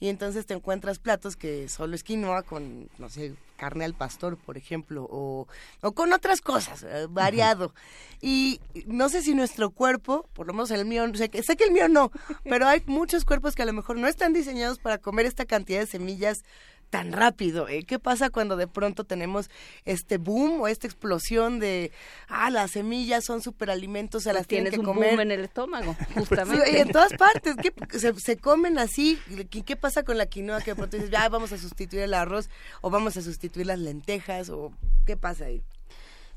[0.00, 4.38] Y entonces te encuentras platos que solo es quinoa con, no sé, carne al pastor,
[4.38, 5.48] por ejemplo, o,
[5.82, 7.74] o con otras cosas, eh, variado.
[8.22, 11.64] Y no sé si nuestro cuerpo, por lo menos el mío, sé que, sé que
[11.64, 12.10] el mío no,
[12.44, 15.80] pero hay muchos cuerpos que a lo mejor no están diseñados para comer esta cantidad
[15.80, 16.44] de semillas
[16.90, 17.68] tan rápido.
[17.68, 17.84] ¿eh?
[17.84, 19.50] ¿Qué pasa cuando de pronto tenemos
[19.84, 21.92] este boom o esta explosión de,
[22.28, 25.10] ah, las semillas son superalimentos, se las tienen que comer?
[25.10, 26.70] Boom en el estómago, justamente.
[26.70, 27.72] Sí, en todas partes, ¿qué,
[28.18, 29.18] se, comen así.
[29.50, 32.14] ¿Qué, ¿Qué, pasa con la quinoa que de pronto dices, ya vamos a sustituir el
[32.14, 32.48] arroz
[32.80, 34.72] o vamos a sustituir las lentejas o
[35.06, 35.62] qué pasa ahí?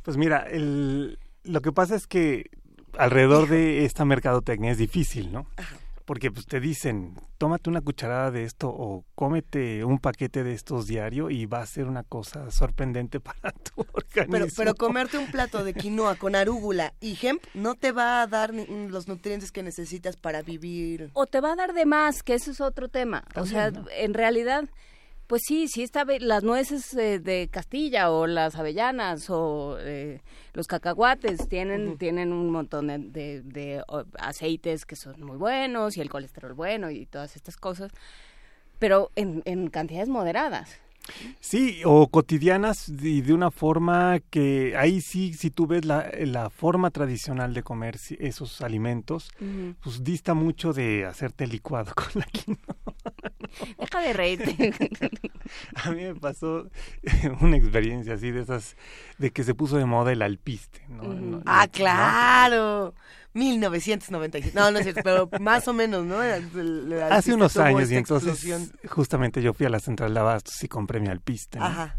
[0.04, 2.50] Pues mira, el, lo que pasa es que
[2.98, 5.48] alrededor de esta mercadotecnia es difícil, ¿no?
[5.58, 5.81] Ajá
[6.12, 10.86] porque pues te dicen, tómate una cucharada de esto o cómete un paquete de estos
[10.86, 14.34] diario y va a ser una cosa sorprendente para tu organismo.
[14.34, 18.28] Pero, pero comerte un plato de quinoa con arúgula y hemp no te va a
[18.28, 21.12] dar los nutrientes que necesitas para vivir.
[21.14, 23.24] O te va a dar de más, que eso es otro tema.
[23.38, 24.66] o sea, en realidad
[25.32, 30.20] Pues sí, sí está las nueces de Castilla o las avellanas o eh,
[30.52, 33.82] los cacahuates tienen tienen un montón de, de,
[34.20, 37.94] aceites que son muy buenos y el colesterol bueno y todas estas cosas,
[38.78, 40.78] pero en, en cantidades moderadas.
[41.40, 46.50] Sí, o cotidianas y de una forma que ahí sí, si tú ves la, la
[46.50, 49.32] forma tradicional de comer esos alimentos,
[49.84, 52.76] pues dista mucho de hacerte licuado con la quinoa.
[53.78, 54.74] Deja de reírte.
[55.76, 56.70] A mí me pasó
[57.42, 58.78] una experiencia así de esas,
[59.18, 60.86] de que se puso de moda el alpiste.
[60.90, 61.42] ¿no?
[61.46, 62.94] ah, claro.
[63.34, 64.58] 1997.
[64.58, 66.18] No, no es cierto, pero más o menos, ¿no?
[67.10, 71.00] Hace unos años y entonces justamente yo fui a la central de Abastos y compré
[71.00, 71.60] mi alpiste.
[71.60, 71.98] Ajá.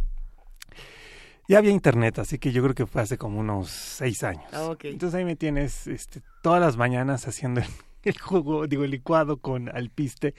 [1.48, 4.44] Ya había internet, así que yo creo que fue hace como unos seis años.
[4.52, 7.60] Ah, entonces ahí me tienes este, todas las mañanas haciendo
[8.04, 10.34] el, jugo, digo, el licuado con alpiste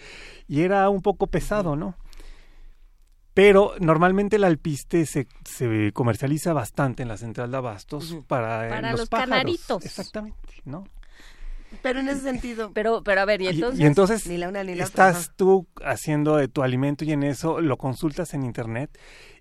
[0.48, 1.98] y era un poco pesado, ¿no?
[3.34, 8.92] Pero normalmente el alpiste se, se comercializa bastante en la central de abastos para, para
[8.92, 9.84] los, canaritos.
[9.84, 10.84] Exactamente, ¿no?
[11.82, 12.72] Pero en ese sentido.
[12.74, 13.80] Pero, pero a ver, y entonces.
[13.80, 17.24] Y, entonces ni la una, ni la estás tú haciendo de tu alimento y en
[17.24, 19.00] eso lo consultas en internet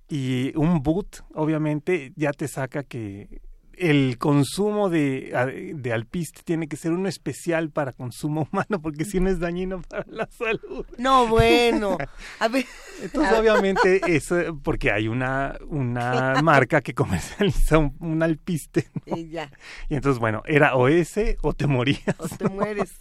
[0.09, 3.40] y un boot, obviamente, ya te saca que
[3.83, 9.18] el consumo de, de, alpiste tiene que ser uno especial para consumo humano porque si
[9.18, 10.87] no es dañino para la salud.
[10.99, 11.99] No, bueno.
[12.38, 12.64] A ver.
[13.03, 18.88] Entonces, obviamente, eso, porque hay una, una marca que comercializa un, alpiste.
[19.07, 19.51] Y ya.
[19.88, 22.14] Y entonces, bueno, era o ese o te morías.
[22.18, 22.97] O te mueres.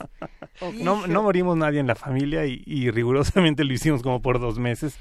[0.81, 4.57] No, no morimos nadie en la familia y, y rigurosamente lo hicimos como por dos
[4.57, 4.97] meses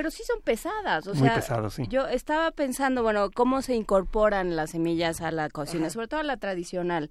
[0.00, 1.82] pero sí son pesadas, o Muy sea, sí.
[1.90, 6.22] yo estaba pensando, bueno, cómo se incorporan las semillas a la cocina, sobre todo a
[6.22, 7.10] la tradicional.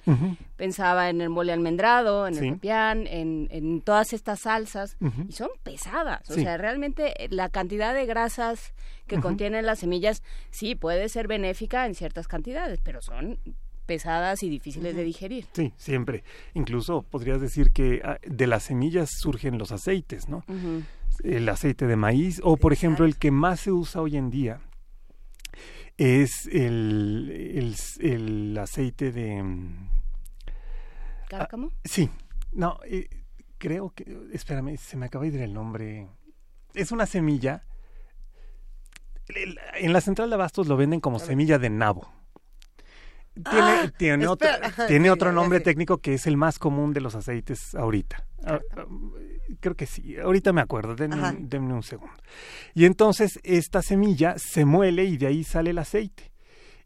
[0.56, 4.98] Pensaba en el mole almendrado, en el pián, en, en, todas estas salsas,
[5.28, 8.74] y son pesadas, o sea, realmente eh, la cantidad de grasas
[9.06, 13.38] que contienen las semillas sí puede ser benéfica en ciertas cantidades, pero son
[13.90, 15.48] pesadas y difíciles de digerir.
[15.54, 16.24] Sí, siempre.
[16.54, 20.44] Incluso podrías decir que ah, de las semillas surgen los aceites, ¿no?
[21.24, 24.62] El aceite de maíz o, por ejemplo, el que más se usa hoy en día
[25.98, 29.44] es el, el, aceite de...
[29.44, 29.90] Mm,
[31.28, 31.72] ¿Cárcamo?
[31.72, 32.10] Ah, sí.
[32.54, 33.10] No, eh,
[33.58, 34.30] creo que...
[34.32, 36.08] Espérame, se me acaba de ir el nombre.
[36.74, 37.66] Es una semilla.
[39.76, 42.19] En la central de abastos lo venden como semilla de nabo.
[43.44, 44.50] Tiene, ah, tiene, otro,
[44.88, 48.26] tiene otro nombre técnico que es el más común de los aceites ahorita.
[48.46, 48.86] Ah, ah,
[49.60, 52.14] creo que sí, ahorita me acuerdo, denme, un segundo.
[52.74, 56.32] Y entonces esta semilla se muele y de ahí sale el aceite.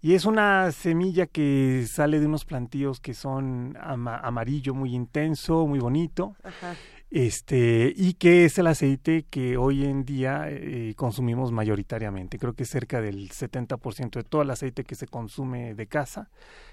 [0.02, 5.80] Y es una semilla que sale de unos plantíos que son amarillo muy intenso, muy
[5.80, 6.36] bonito.
[6.44, 6.76] Ajá
[7.14, 12.40] este y que es el aceite que hoy en día eh, consumimos mayoritariamente.
[12.40, 16.32] Creo que cerca del 70% de todo el aceite que se consume de casa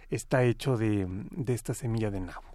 [0.08, 2.48] está hecho de, de, esta semilla de nabo.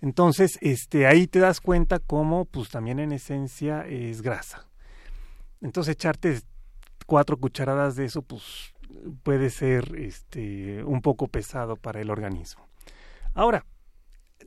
[0.00, 4.66] Entonces, este, ahí te das cuenta cómo, pues también en esencia es grasa.
[5.60, 6.40] Entonces, echarte
[7.06, 8.72] cuatro cucharadas de eso, pues
[9.22, 12.66] puede ser este, un poco pesado para el organismo.
[13.34, 13.66] Ahora,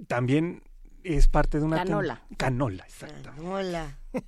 [0.08, 0.64] también
[1.06, 2.22] es parte de una canola.
[2.38, 3.30] Canola, exacto.
[3.36, 3.98] Canola.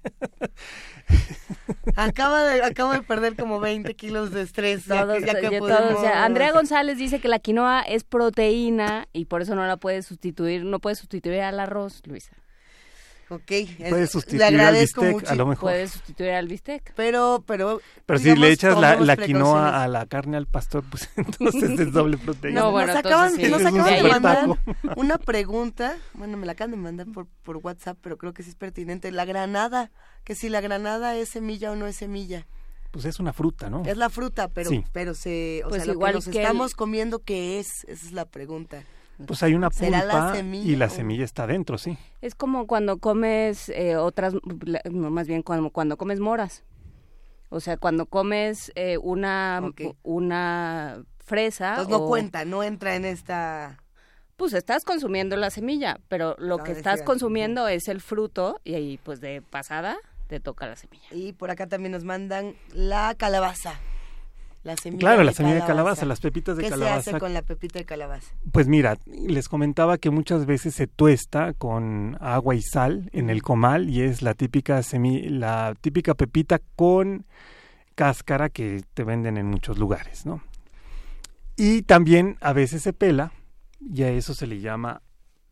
[1.95, 4.89] Acaba de, acabo de perder como 20 kilos de estrés.
[4.91, 10.65] Andrea González dice que la quinoa es proteína y por eso no la puede sustituir,
[10.65, 12.33] no puede sustituir al arroz, Luisa.
[13.29, 13.51] Ok.
[13.89, 15.61] Puedes sustituir al bistec, a lo mejor.
[15.61, 16.93] Puedes sustituir al bistec.
[16.95, 17.81] Pero, pero...
[18.05, 22.17] Pero si le echas la, quinoa a la carne al pastor, pues entonces es doble
[22.17, 22.61] proteína.
[22.61, 24.47] No, bueno, nos acaban, nos acaban de mandar
[24.95, 28.49] una pregunta, bueno, me la acaban de mandar por, por WhatsApp, pero creo que sí
[28.49, 29.11] es pertinente.
[29.11, 29.91] La granada,
[30.23, 32.47] que si la granada es semilla o no es semilla.
[32.91, 33.83] Pues es una fruta, ¿no?
[33.85, 37.19] Es la fruta, pero, pero se, o pues sea, igual lo que nos estamos comiendo,
[37.19, 37.83] ¿qué es?
[37.87, 38.83] Esa es la pregunta.
[39.25, 41.97] Pues hay una pulpa y la semilla está dentro, sí.
[42.21, 44.33] Es como cuando comes eh, otras,
[44.91, 46.63] no, más bien cuando, cuando comes moras.
[47.49, 49.61] O sea, cuando comes eh, una,
[50.03, 51.69] una fresa.
[51.69, 53.77] Entonces no cuenta, no entra en esta...
[54.35, 58.99] Pues estás consumiendo la semilla, pero lo que estás consumiendo es el fruto y ahí
[59.03, 61.07] pues de pasada te toca la semilla.
[61.09, 63.79] Y por acá también nos mandan la calabaza
[64.97, 66.97] claro, la semilla de calabaza, las pepitas de calabaza.
[66.97, 68.33] ¿Qué se hace con la pepita de calabaza?
[68.51, 73.43] Pues mira, les comentaba que muchas veces se tuesta con agua y sal en el
[73.43, 77.25] comal y es la típica semi, la típica pepita con
[77.95, 80.43] cáscara que te venden en muchos lugares, ¿no?
[81.55, 83.31] Y también a veces se pela
[83.79, 85.01] y a eso se le llama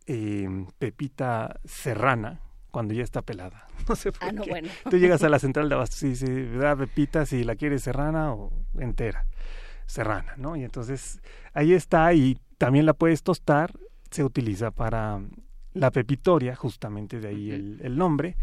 [0.05, 0.47] eh,
[0.77, 2.44] pepita serrana
[2.75, 3.67] cuando ya está pelada.
[3.87, 4.49] No sé por ah, no, qué.
[4.49, 4.67] Bueno.
[4.89, 8.51] Tú llegas a la central de abastos y da pepita si la quieres serrana o
[8.77, 9.25] entera.
[9.85, 10.57] Serrana, ¿no?
[10.57, 11.21] Y entonces
[11.53, 13.71] ahí está y también la puedes tostar.
[14.11, 15.21] Se utiliza para
[15.75, 18.37] la pepitoria, justamente de ahí el, nombre,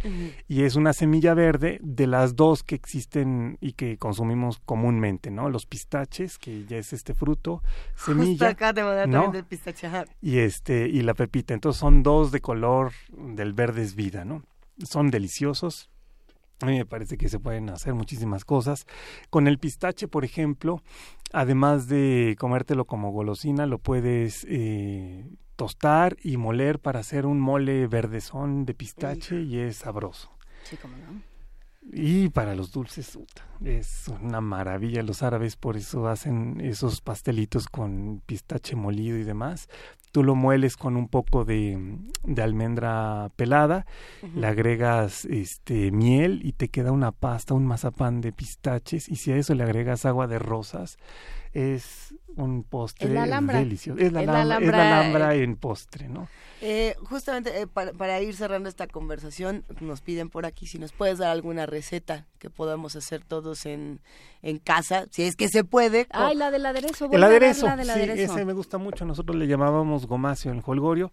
[0.48, 5.48] y es una semilla verde de las dos que existen y que consumimos comúnmente, ¿no?
[5.48, 7.62] Los pistaches, que ya es este fruto,
[7.96, 9.32] semilla, acá te ¿no?
[9.32, 9.88] del pistache,
[10.20, 11.54] y este y la pepita.
[11.54, 14.42] Entonces son dos de color del verde es vida, ¿no?
[14.84, 15.88] Son deliciosos.
[16.60, 18.86] A mí me parece que se pueden hacer muchísimas cosas.
[19.30, 20.82] Con el pistache, por ejemplo,
[21.32, 25.24] además de comértelo como golosina, lo puedes eh,
[25.56, 30.30] tostar y moler para hacer un mole verdezón de pistache y es sabroso.
[30.64, 31.32] Sí, cómo no.
[31.92, 33.18] Y para los dulces,
[33.64, 35.02] es una maravilla.
[35.02, 39.68] Los árabes por eso hacen esos pastelitos con pistache molido y demás.
[40.12, 43.86] Tú lo mueles con un poco de, de almendra pelada,
[44.34, 49.08] le agregas este miel y te queda una pasta, un mazapán de pistaches.
[49.08, 50.98] Y si a eso le agregas agua de rosas,
[51.52, 54.00] es un postre delicioso.
[54.00, 56.28] Es la, alhambra, en postre, ¿no?
[56.62, 61.18] Eh, justamente eh, para, ir cerrando esta conversación, nos piden por aquí si nos puedes
[61.18, 64.00] dar alguna receta que podamos hacer todos en,
[64.42, 66.06] en casa, si es que se puede.
[66.10, 67.10] Ay, la del aderezo.
[67.10, 69.04] El aderezo, sí, ese me gusta mucho.
[69.04, 71.12] Nosotros le llamábamos gomacio en Holgorio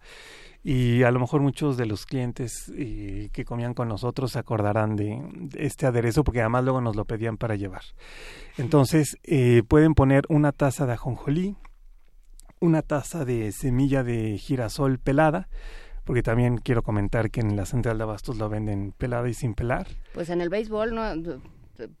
[0.62, 4.94] y a lo mejor muchos de los clientes eh, que comían con nosotros se acordarán
[4.96, 5.22] de,
[5.56, 7.82] este aderezo porque además luego nos lo pedían para llevar.
[8.58, 11.56] Entonces eh, pueden poner una taza de ajonjolí,
[12.60, 15.48] una taza de semilla de girasol pelada,
[16.04, 19.54] porque también quiero comentar que en la central de abastos lo venden pelada y sin
[19.54, 19.86] pelar.
[20.12, 21.02] Pues en el béisbol no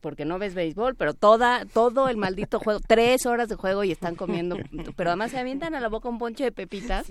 [0.00, 3.92] porque no ves béisbol, pero toda, todo el maldito juego, tres horas de juego y
[3.92, 4.56] están comiendo,
[4.96, 7.06] pero además se avientan a la boca un ponche de pepitas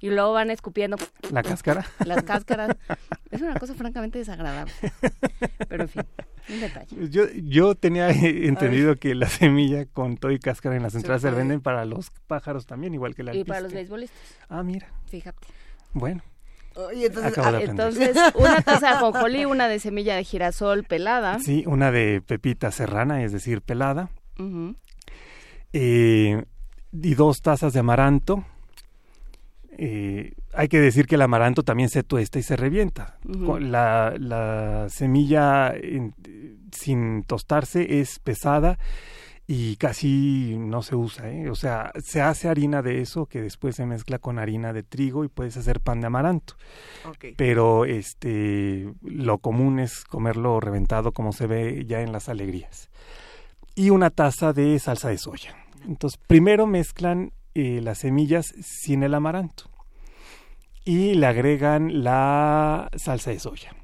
[0.00, 0.96] y luego van escupiendo.
[1.30, 1.86] ¿La cáscara?
[2.04, 2.76] Las cáscaras.
[3.30, 4.72] Es una cosa francamente desagradable.
[5.68, 6.02] Pero en fin,
[6.48, 7.08] un detalle.
[7.10, 11.30] Yo, yo tenía entendido que la semilla con todo y cáscara en las entradas se,
[11.30, 14.18] venden para los pájaros también, igual que la Y para los beisbolistas.
[14.48, 14.88] Ah, mira.
[15.06, 15.46] Fíjate.
[15.92, 16.22] Bueno.
[16.92, 21.38] Entonces, ah, entonces, una taza de ajonjolí, una de semilla de girasol pelada.
[21.38, 24.10] Sí, una de pepita serrana, es decir, pelada.
[25.72, 26.44] eh,
[26.92, 28.44] y dos tazas de amaranto,
[29.78, 33.18] eh, hay que decir que el amaranto también se tuesta y se revienta.
[33.24, 35.74] la, la, semilla
[36.72, 38.78] sin tostarse es pesada
[39.46, 41.30] y casi no se usa.
[41.30, 41.50] ¿eh?
[41.50, 45.24] O sea, se hace harina de eso que después se mezcla con harina de trigo
[45.24, 46.54] y puedes hacer pan de amaranto.
[47.36, 52.90] Pero este, lo común es comerlo reventado como se ve ya en las alegrías.
[53.74, 55.54] Y una taza de salsa de soya.
[55.86, 59.70] Entonces, primero mezclan eh, las semillas sin el amaranto
[60.84, 63.74] y le agregan la salsa de soya.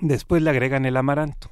[0.00, 1.50] Después le agregan el amaranto.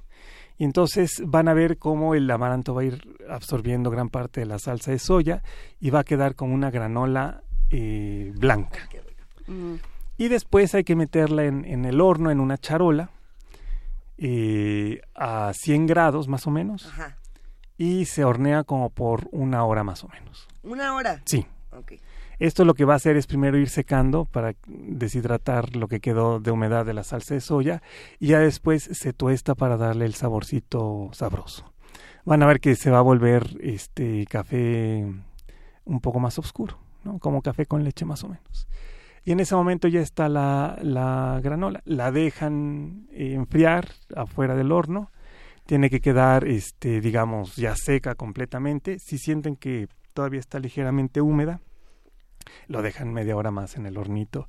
[0.57, 4.47] Y entonces van a ver cómo el amaranto va a ir absorbiendo gran parte de
[4.47, 5.43] la salsa de soya
[5.81, 8.89] y va a quedar como una granola eh, blanca.
[9.47, 9.75] Mm.
[10.17, 13.11] Y después hay que meterla en, el horno, en una charola,
[14.17, 16.89] eh, a 100 grados más o menos.
[17.77, 20.47] Y se hornea como por una hora más o menos.
[20.63, 21.21] ¿Una hora?
[21.25, 21.47] Sí.
[22.39, 26.41] Esto lo que va a hacer es primero ir secando para deshidratar lo que quedó
[26.41, 27.83] de humedad de la salsa de soya
[28.19, 31.73] y ya después se tuesta para darle el saborcito sabroso.
[32.25, 35.05] Van a ver que se va a volver este café
[35.85, 37.19] un poco más oscuro, ¿no?
[37.19, 38.67] Como café con leche más o menos.
[39.25, 41.83] Y en ese momento ya está la, la granola.
[41.85, 45.11] La dejan enfriar afuera del horno.
[45.65, 48.99] Tiene que quedar, este, digamos, ya seca completamente.
[48.99, 51.61] Si sienten que todavía está ligeramente húmeda,
[52.69, 54.49] lo dejan media hora más en el hornito.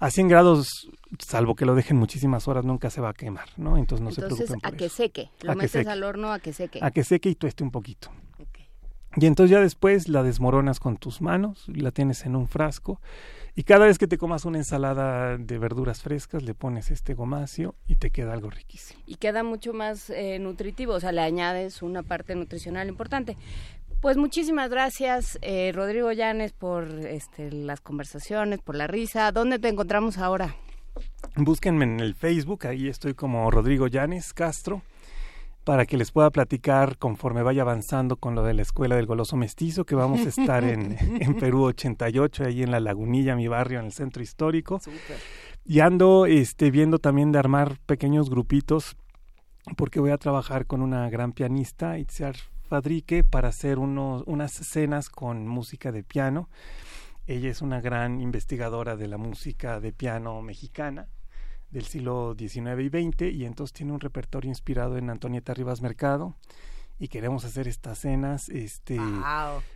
[0.00, 3.76] A 100 grados, salvo que lo dejen muchísimas horas, nunca se va a quemar, ¿no?
[3.76, 6.80] Entonces no se preocupen a que seque, lo metes al horno a que seque.
[6.82, 8.10] A que seque y tueste un poquito.
[9.16, 13.00] Y entonces ya después la desmoronas con tus manos, la tienes en un frasco
[13.56, 17.76] y cada vez que te comas una ensalada de verduras frescas le pones este gomacio
[17.86, 19.00] y te queda algo riquísimo.
[19.06, 23.36] Y queda mucho más eh, nutritivo, o sea, le añades una parte nutricional importante.
[24.04, 29.32] Pues muchísimas gracias, eh, Rodrigo Llanes, por este, las conversaciones, por la risa.
[29.32, 30.56] ¿Dónde te encontramos ahora?
[31.36, 34.82] Búsquenme en el Facebook, ahí estoy como Rodrigo Llanes Castro,
[35.64, 39.38] para que les pueda platicar conforme vaya avanzando con lo de la Escuela del Goloso
[39.38, 43.78] Mestizo, que vamos a estar en, en Perú 88, ahí en La Lagunilla, mi barrio,
[43.78, 44.82] en el centro histórico.
[45.64, 48.98] Y ando este, viendo también de armar pequeños grupitos,
[49.78, 52.36] porque voy a trabajar con una gran pianista, Itziar
[52.74, 56.48] Fadrique para hacer unos, unas escenas con música de piano.
[57.28, 61.06] Ella es una gran investigadora de la música de piano mexicana
[61.70, 66.34] del siglo XIX y XX y entonces tiene un repertorio inspirado en Antonieta Rivas Mercado
[66.98, 68.98] y queremos hacer estas cenas, este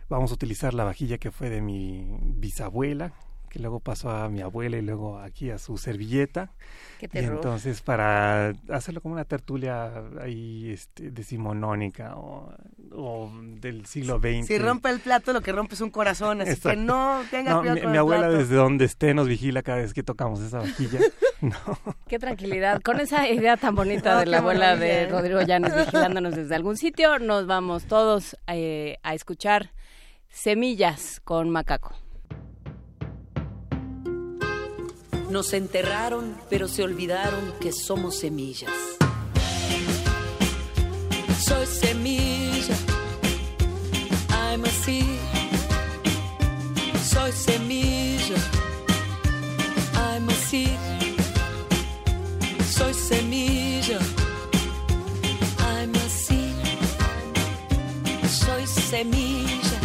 [0.09, 3.13] vamos a utilizar la vajilla que fue de mi bisabuela,
[3.49, 6.51] que luego pasó a mi abuela y luego aquí a su servilleta.
[7.01, 9.91] y entonces para hacerlo como una tertulia
[10.21, 12.53] ahí este, decimonónica o,
[13.59, 14.45] del siglo XX.
[14.45, 17.81] Si rompe el plato, lo que rompe es un corazón, así que no tenga mi,
[17.87, 20.99] mi abuela desde donde esté nos vigila cada vez que tocamos esa vajilla.
[22.07, 22.81] Qué tranquilidad.
[22.81, 27.19] Con esa idea tan bonita de la abuela de Rodrigo Llanes vigilándonos desde algún sitio,
[27.19, 29.71] nos vamos todos eh, a escuchar
[30.29, 32.08] Semillas con Macaco.
[35.29, 38.71] Nos enterraron, pero se olvidaron que somos semillas.
[41.39, 42.75] Soy semilla,
[44.31, 45.19] I'm a seed.
[47.03, 48.37] Soy semilla,
[49.93, 50.79] I'm a seed.
[52.75, 53.99] Soy semilla,
[55.59, 56.55] I'm a seed.
[58.27, 59.79] Soy semilla.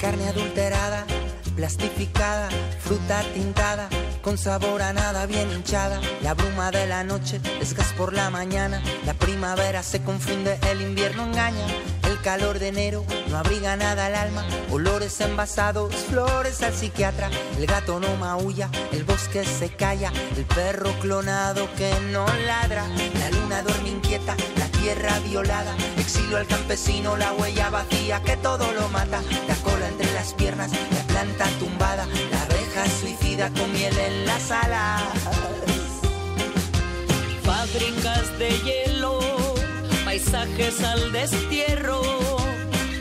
[0.00, 1.17] Carne adulterada
[1.58, 2.48] plastificada,
[2.78, 3.88] fruta tintada,
[4.22, 6.00] con sabor a nada bien hinchada.
[6.22, 10.80] La bruma de la noche es gas por la mañana, la primavera se confunde, el
[10.82, 11.66] invierno engaña.
[12.04, 17.28] El calor de enero no abriga nada al alma, olores envasados, flores al psiquiatra.
[17.58, 22.86] El gato no maulla, el bosque se calla, el perro clonado que no ladra.
[23.18, 28.72] La luna duerme inquieta, la tierra violada, exilio al campesino, la huella vacía que todo
[28.72, 29.20] lo mata.
[29.48, 34.52] La cola entre las piernas, la planta tumbada, la abeja suicida con miel en las
[34.52, 35.02] alas.
[37.42, 39.18] Fábricas de hielo,
[40.04, 42.02] paisajes al destierro.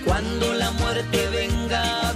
[0.04, 2.07] Cuando la muerte venga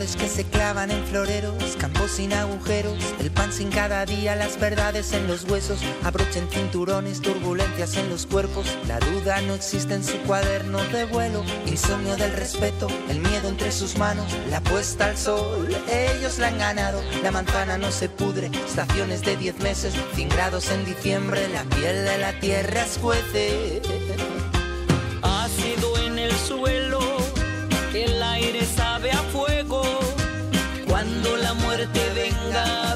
[0.00, 4.58] Flores que se clavan en floreros, campos sin agujeros, el pan sin cada día, las
[4.58, 10.02] verdades en los huesos, abrochen cinturones, turbulencias en los cuerpos, la duda no existe en
[10.02, 15.18] su cuaderno de vuelo, insomnio del respeto, el miedo entre sus manos, la puesta al
[15.18, 20.30] sol, ellos la han ganado, la manzana no se pudre, estaciones de 10 meses, 100
[20.30, 23.82] grados en diciembre, la piel de la tierra escuece.
[25.20, 27.00] Ácido en el suelo,
[27.92, 29.20] el aire sabe a
[31.00, 32.94] cuando la muerte venga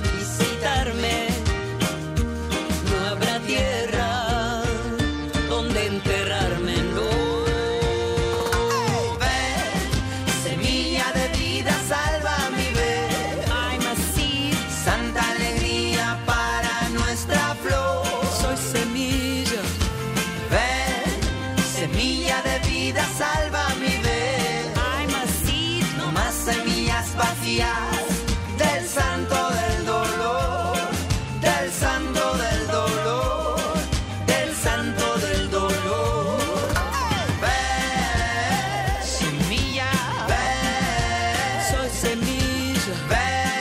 [42.15, 43.54] soy semilla.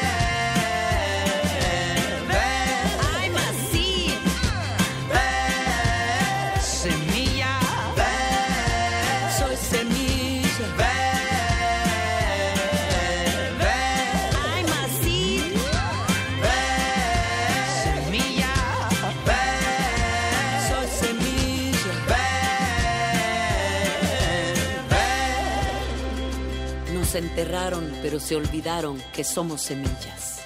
[27.14, 30.42] Nos enterraron, pero se olvidaron que somos semillas.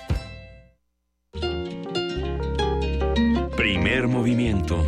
[3.55, 4.83] Primer movimiento.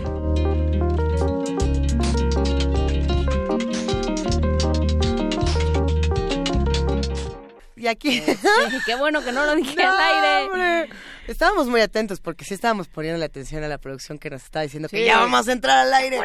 [7.78, 8.20] Y aquí...
[8.20, 10.52] Sí, qué bueno que no lo dije al aire.
[10.52, 10.90] hombre.
[11.30, 14.64] Estábamos muy atentos porque sí estábamos poniendo la atención a la producción que nos estaba
[14.64, 16.18] diciendo que ya vamos a entrar al aire.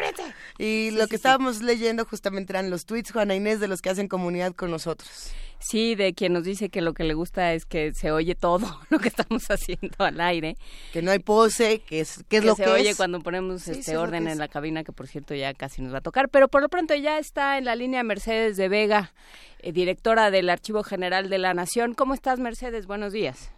[0.57, 4.07] Y lo que estábamos leyendo justamente eran los tweets, Juana Inés, de los que hacen
[4.07, 5.31] comunidad con nosotros.
[5.59, 8.81] Sí, de quien nos dice que lo que le gusta es que se oye todo
[8.89, 10.57] lo que estamos haciendo al aire.
[10.91, 13.97] Que no hay pose, que es, que es lo se que oye cuando ponemos este
[13.97, 16.29] orden en la cabina, que por cierto ya casi nos va a tocar.
[16.29, 19.13] Pero por lo pronto ya está en la línea Mercedes de Vega,
[19.59, 21.93] eh, directora del Archivo General de la Nación.
[21.93, 22.87] ¿Cómo estás, Mercedes?
[22.87, 23.54] Buenos días.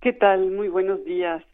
[0.00, 0.50] ¿Qué tal?
[0.50, 1.44] Muy buenos días.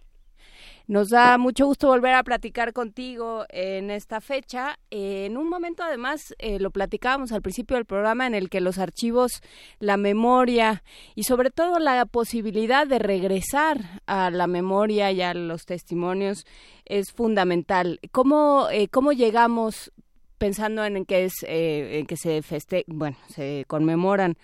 [0.86, 4.78] Nos da mucho gusto volver a platicar contigo en esta fecha.
[4.90, 8.78] en un momento, además, eh, lo platicábamos al principio del programa en el que los
[8.78, 9.42] archivos,
[9.80, 10.84] la memoria
[11.16, 16.46] y sobre todo la posibilidad de regresar a la memoria y a los testimonios
[16.84, 17.98] es fundamental.
[18.12, 19.92] ¿Cómo, eh, cómo llegamos
[20.38, 24.36] pensando en que es eh, en que se feste bueno se conmemoran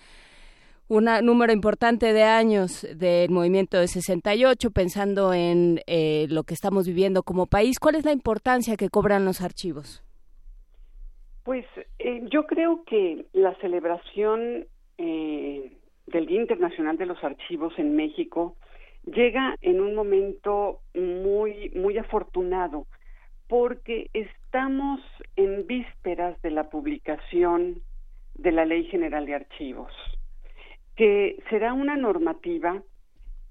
[0.92, 6.86] un número importante de años del movimiento de 68, pensando en eh, lo que estamos
[6.86, 7.78] viviendo como país.
[7.78, 10.04] ¿Cuál es la importancia que cobran los archivos?
[11.44, 11.64] Pues
[11.98, 14.66] eh, yo creo que la celebración
[14.98, 15.72] eh,
[16.08, 18.56] del Día Internacional de los Archivos en México
[19.06, 22.86] llega en un momento muy muy afortunado
[23.48, 25.00] porque estamos
[25.36, 27.80] en vísperas de la publicación
[28.34, 29.90] de la Ley General de Archivos
[30.96, 32.82] que será una normativa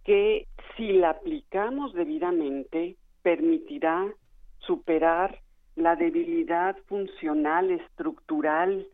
[0.04, 4.08] que si la aplicamos debidamente permitirá
[4.60, 5.40] superar
[5.76, 8.88] la debilidad funcional, estructural,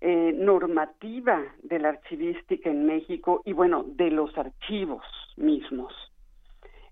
[0.00, 5.04] eh, normativa de la archivística en México y bueno, de los archivos
[5.36, 5.92] mismos.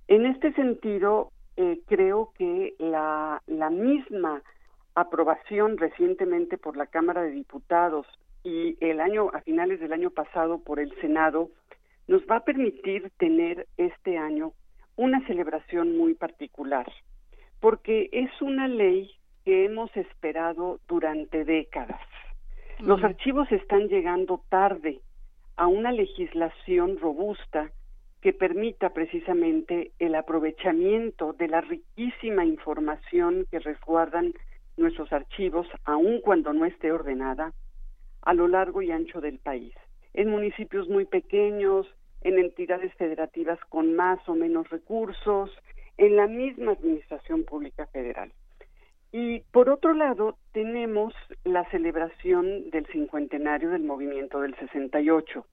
[0.08, 4.42] En este sentido, eh, creo que la, la misma
[4.94, 8.06] aprobación recientemente por la Cámara de Diputados
[8.46, 11.50] y el año a finales del año pasado por el Senado
[12.06, 14.52] nos va a permitir tener este año
[14.94, 16.86] una celebración muy particular
[17.60, 19.10] porque es una ley
[19.44, 22.00] que hemos esperado durante décadas.
[22.78, 25.00] Los archivos están llegando tarde
[25.56, 27.72] a una legislación robusta
[28.20, 34.34] que permita precisamente el aprovechamiento de la riquísima información que resguardan
[34.76, 37.52] nuestros archivos, aun cuando no esté ordenada,
[38.26, 39.72] a lo largo y ancho del país,
[40.12, 41.86] en municipios muy pequeños,
[42.22, 45.50] en entidades federativas con más o menos recursos,
[45.96, 48.32] en la misma Administración Pública Federal.
[49.12, 51.14] Y por otro lado, tenemos
[51.44, 55.46] la celebración del cincuentenario del movimiento del 68.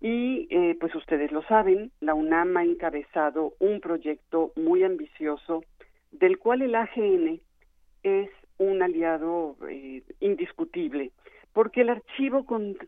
[0.00, 5.62] Y eh, pues ustedes lo saben, la UNAM ha encabezado un proyecto muy ambicioso
[6.10, 7.38] del cual el AGN
[8.02, 11.12] es un aliado eh, indiscutible
[11.52, 12.44] porque el archivo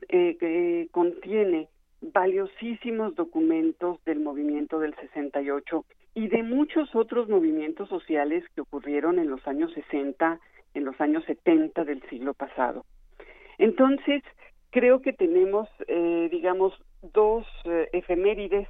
[0.08, 1.68] eh, contiene
[2.00, 5.84] valiosísimos documentos del movimiento del 68
[6.14, 10.38] y de muchos otros movimientos sociales que ocurrieron en los años 60,
[10.74, 12.84] en los años 70 del siglo pasado.
[13.58, 14.22] Entonces,
[14.70, 16.74] creo que tenemos, eh, digamos,
[17.12, 18.68] dos eh, efemérides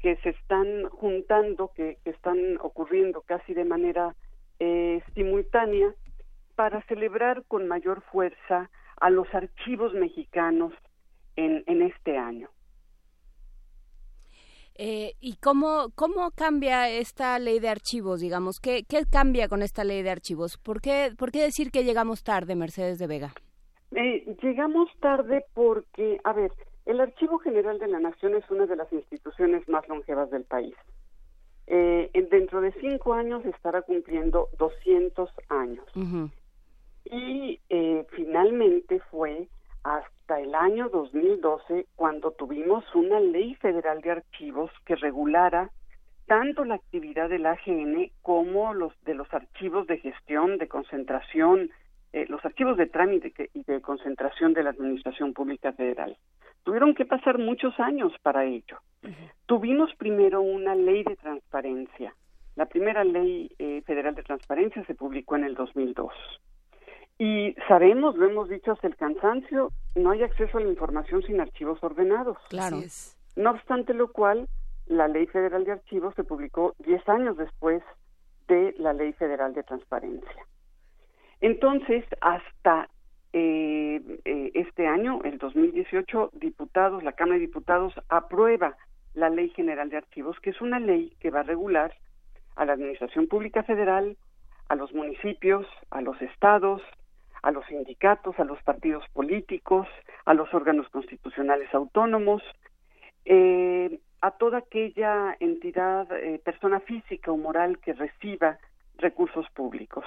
[0.00, 4.14] que se están juntando, que, que, están ocurriendo casi de manera
[5.14, 5.92] simultánea,
[6.54, 8.70] para celebrar con mayor fuerza
[9.00, 10.72] a los archivos mexicanos
[11.36, 12.48] en, en este año.
[14.78, 18.60] Eh, ¿Y cómo, cómo cambia esta ley de archivos, digamos?
[18.60, 20.58] ¿Qué, ¿Qué cambia con esta ley de archivos?
[20.58, 23.32] ¿Por qué, ¿Por qué decir que llegamos tarde, Mercedes de Vega?
[23.92, 26.52] Eh, llegamos tarde porque, a ver,
[26.84, 30.74] el Archivo General de la Nación es una de las instituciones más longevas del país.
[31.68, 35.84] Eh, dentro de cinco años estará cumpliendo 200 años
[37.10, 39.48] y eh, finalmente fue
[39.82, 45.70] hasta el año 2012 cuando tuvimos una ley federal de archivos que regulara
[46.26, 51.70] tanto la actividad del AGN como los de los archivos de gestión, de concentración,
[52.12, 56.16] eh, los archivos de trámite y de concentración de la Administración Pública Federal.
[56.64, 58.78] Tuvieron que pasar muchos años para ello.
[59.46, 62.12] Tuvimos primero una ley de transparencia.
[62.56, 66.12] La primera ley eh, federal de transparencia se publicó en el 2002.
[67.18, 71.40] Y sabemos, lo hemos dicho hasta el cansancio, no hay acceso a la información sin
[71.40, 72.36] archivos ordenados.
[72.50, 72.78] Claro.
[73.36, 74.48] No obstante lo cual,
[74.86, 77.82] la Ley Federal de Archivos se publicó 10 años después
[78.48, 80.46] de la Ley Federal de Transparencia.
[81.40, 82.88] Entonces, hasta
[83.32, 88.76] eh, eh, este año, el 2018, diputados, la Cámara de Diputados aprueba
[89.14, 91.94] la Ley General de Archivos, que es una ley que va a regular
[92.54, 94.16] a la Administración Pública Federal,
[94.68, 96.82] a los municipios, a los estados,
[97.46, 99.86] a los sindicatos, a los partidos políticos,
[100.24, 102.42] a los órganos constitucionales autónomos,
[103.24, 108.58] eh, a toda aquella entidad, eh, persona física o moral que reciba
[108.98, 110.04] recursos públicos.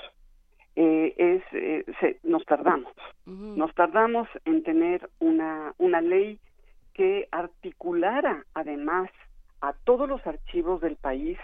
[0.76, 2.94] Eh, es eh, nos tardamos,
[3.26, 6.40] nos tardamos en tener una una ley
[6.94, 9.10] que articulara además
[9.62, 11.38] a todos los archivos del país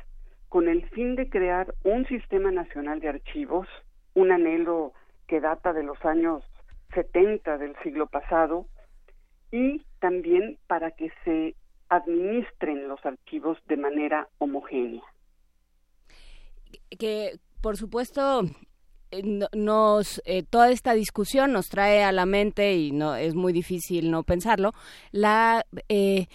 [0.50, 3.68] con el fin de crear un sistema nacional de archivos,
[4.14, 4.94] un anhelo
[5.28, 6.44] que data de los años
[6.94, 8.68] 70 del siglo pasado,
[9.52, 11.56] y también para que se
[11.90, 15.04] administren los archivos de manera homogénea.
[16.98, 18.44] Que, por supuesto,
[19.12, 23.54] eh, nos eh, toda esta discusión nos trae a la mente y no es muy
[23.54, 24.74] difícil no pensarlo
[25.12, 26.28] la eh,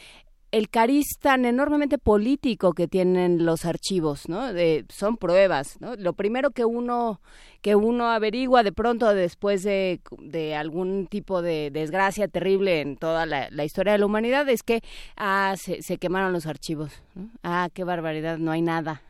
[0.53, 4.53] el cariz tan enormemente político que tienen los archivos, ¿no?
[4.53, 5.95] De, son pruebas, ¿no?
[5.97, 7.21] Lo primero que uno
[7.63, 13.27] que uno averigua de pronto después de, de algún tipo de desgracia terrible en toda
[13.27, 14.81] la, historia de la humanidad es que
[15.17, 17.03] ah, se, se quemaron los archivos,
[17.43, 19.03] ah, qué barbaridad, no hay nada,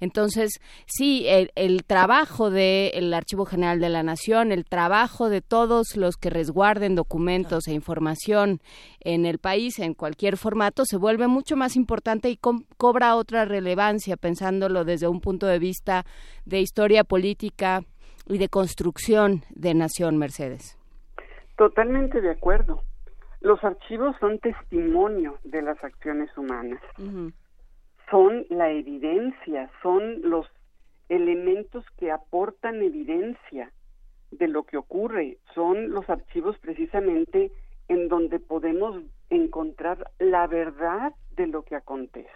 [0.00, 6.16] entonces, sí, el, trabajo del Archivo General de la Nación, el trabajo de todos los
[6.16, 8.60] que resguarden documentos e información
[9.00, 12.38] en el país, en cualquier formato, se vuelve mucho más importante y
[12.76, 16.04] cobra otra relevancia, pensándolo desde un punto de vista
[16.44, 17.82] de historia política
[18.26, 20.76] y de construcción de nación, Mercedes.
[21.56, 22.82] Totalmente de acuerdo.
[23.40, 26.80] Los archivos son testimonio de las acciones humanas
[28.10, 30.46] son la evidencia, son los
[31.08, 33.72] elementos que aportan evidencia
[34.30, 37.50] de lo que ocurre, son los archivos precisamente
[37.88, 42.28] en donde podemos encontrar la verdad de lo que acontece.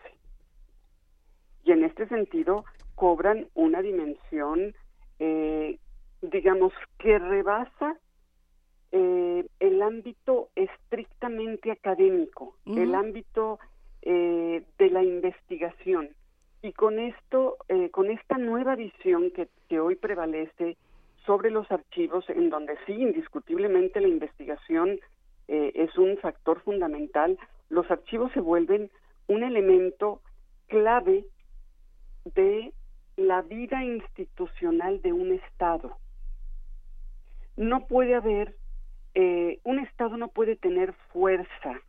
[1.64, 2.64] Y en este sentido
[2.94, 4.74] cobran una dimensión,
[5.18, 5.78] eh,
[6.22, 7.96] digamos, que rebasa
[8.90, 13.58] eh, el ámbito estrictamente académico, el ámbito
[14.04, 16.10] eh, de la investigación.
[16.60, 20.76] Y con esto, eh, con esta nueva visión que, que hoy prevalece
[21.24, 24.98] sobre los archivos, en donde sí, indiscutiblemente la investigación
[25.46, 27.38] eh, es un factor fundamental,
[27.68, 28.90] los archivos se vuelven
[29.28, 30.20] un elemento
[30.66, 31.24] clave
[32.34, 32.72] de
[33.16, 35.96] la vida institucional de un Estado.
[37.56, 38.56] No puede haber,
[39.14, 41.80] un Estado no puede tener fuerza,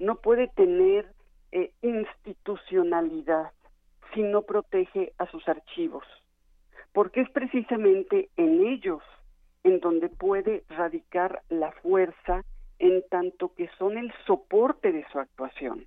[0.00, 1.06] no puede tener
[1.54, 3.52] eh, institucionalidad
[4.12, 6.04] si no protege a sus archivos,
[6.92, 9.02] porque es precisamente en ellos
[9.62, 12.44] en donde puede radicar la fuerza
[12.80, 15.86] en tanto que son el soporte de su actuación.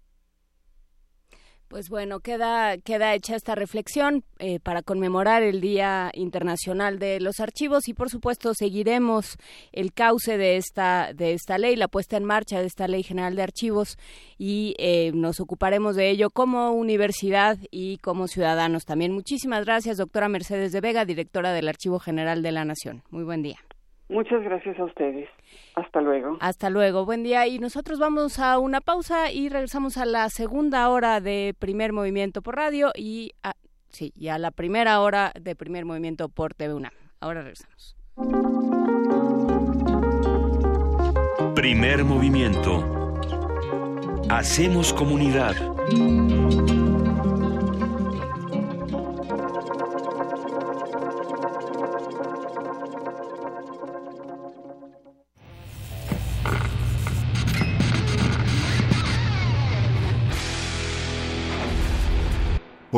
[1.67, 7.41] Pues bueno, queda, queda hecha esta reflexión eh, para conmemorar el Día Internacional de los
[7.41, 9.35] Archivos y por supuesto seguiremos
[9.73, 13.35] el cauce de esta, de esta ley, la puesta en marcha de esta Ley General
[13.35, 13.97] de Archivos
[14.37, 19.11] y eh, nos ocuparemos de ello como universidad y como ciudadanos también.
[19.11, 23.03] Muchísimas gracias, doctora Mercedes de Vega, directora del Archivo General de la Nación.
[23.09, 23.57] Muy buen día.
[24.09, 25.29] Muchas gracias a ustedes.
[25.75, 26.37] Hasta luego.
[26.39, 27.05] Hasta luego.
[27.05, 27.45] Buen día.
[27.47, 32.41] Y nosotros vamos a una pausa y regresamos a la segunda hora de primer movimiento
[32.41, 33.53] por radio y a,
[33.89, 36.93] sí, y a la primera hora de primer movimiento por TV UNAM.
[37.19, 37.95] Ahora regresamos.
[41.53, 42.83] Primer movimiento.
[44.29, 45.55] Hacemos comunidad.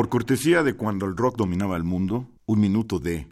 [0.00, 3.26] Por cortesía de cuando el rock dominaba el mundo, un minuto de...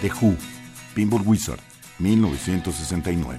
[0.00, 0.34] The Who,
[0.94, 1.60] Pinball Wizard,
[1.98, 3.38] 1969.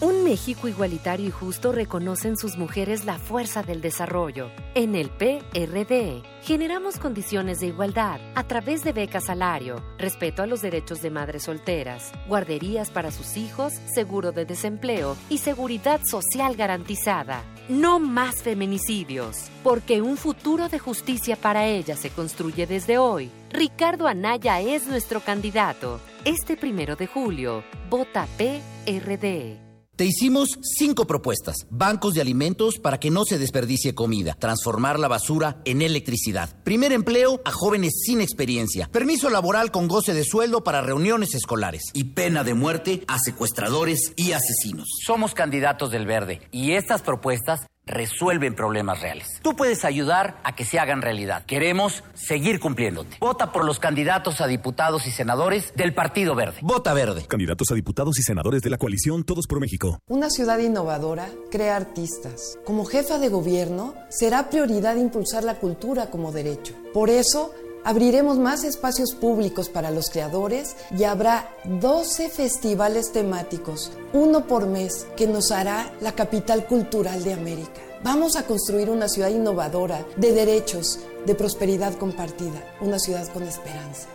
[0.00, 4.52] Un México igualitario y justo reconoce en sus mujeres la fuerza del desarrollo.
[4.76, 10.62] En el PRD generamos condiciones de igualdad a través de becas salario, respeto a los
[10.62, 17.42] derechos de madres solteras, guarderías para sus hijos, seguro de desempleo y seguridad social garantizada.
[17.68, 23.32] No más feminicidios, porque un futuro de justicia para ellas se construye desde hoy.
[23.50, 26.00] Ricardo Anaya es nuestro candidato.
[26.24, 29.67] Este primero de julio, vota PRD.
[29.98, 31.66] Te hicimos cinco propuestas.
[31.70, 34.36] Bancos de alimentos para que no se desperdicie comida.
[34.38, 36.50] Transformar la basura en electricidad.
[36.62, 38.88] Primer empleo a jóvenes sin experiencia.
[38.92, 41.90] Permiso laboral con goce de sueldo para reuniones escolares.
[41.94, 44.86] Y pena de muerte a secuestradores y asesinos.
[45.04, 49.40] Somos candidatos del verde y estas propuestas resuelven problemas reales.
[49.42, 51.44] Tú puedes ayudar a que se hagan realidad.
[51.46, 53.16] Queremos seguir cumpliéndote.
[53.20, 56.58] Vota por los candidatos a diputados y senadores del Partido Verde.
[56.62, 57.24] Vota verde.
[57.26, 60.00] Candidatos a diputados y senadores de la coalición Todos por México.
[60.06, 62.58] Una ciudad innovadora crea artistas.
[62.64, 66.74] Como jefa de gobierno, será prioridad impulsar la cultura como derecho.
[66.92, 67.52] Por eso,
[67.84, 75.06] Abriremos más espacios públicos para los creadores y habrá 12 festivales temáticos, uno por mes,
[75.16, 77.80] que nos hará la capital cultural de América.
[78.02, 84.08] Vamos a construir una ciudad innovadora, de derechos, de prosperidad compartida, una ciudad con esperanza.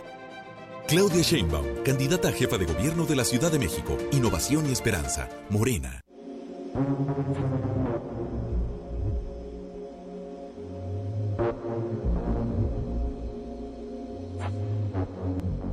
[0.86, 3.96] Claudia Sheinbaum, candidata a jefa de gobierno de la Ciudad de México.
[4.12, 5.28] Innovación y esperanza.
[5.48, 6.00] Morena.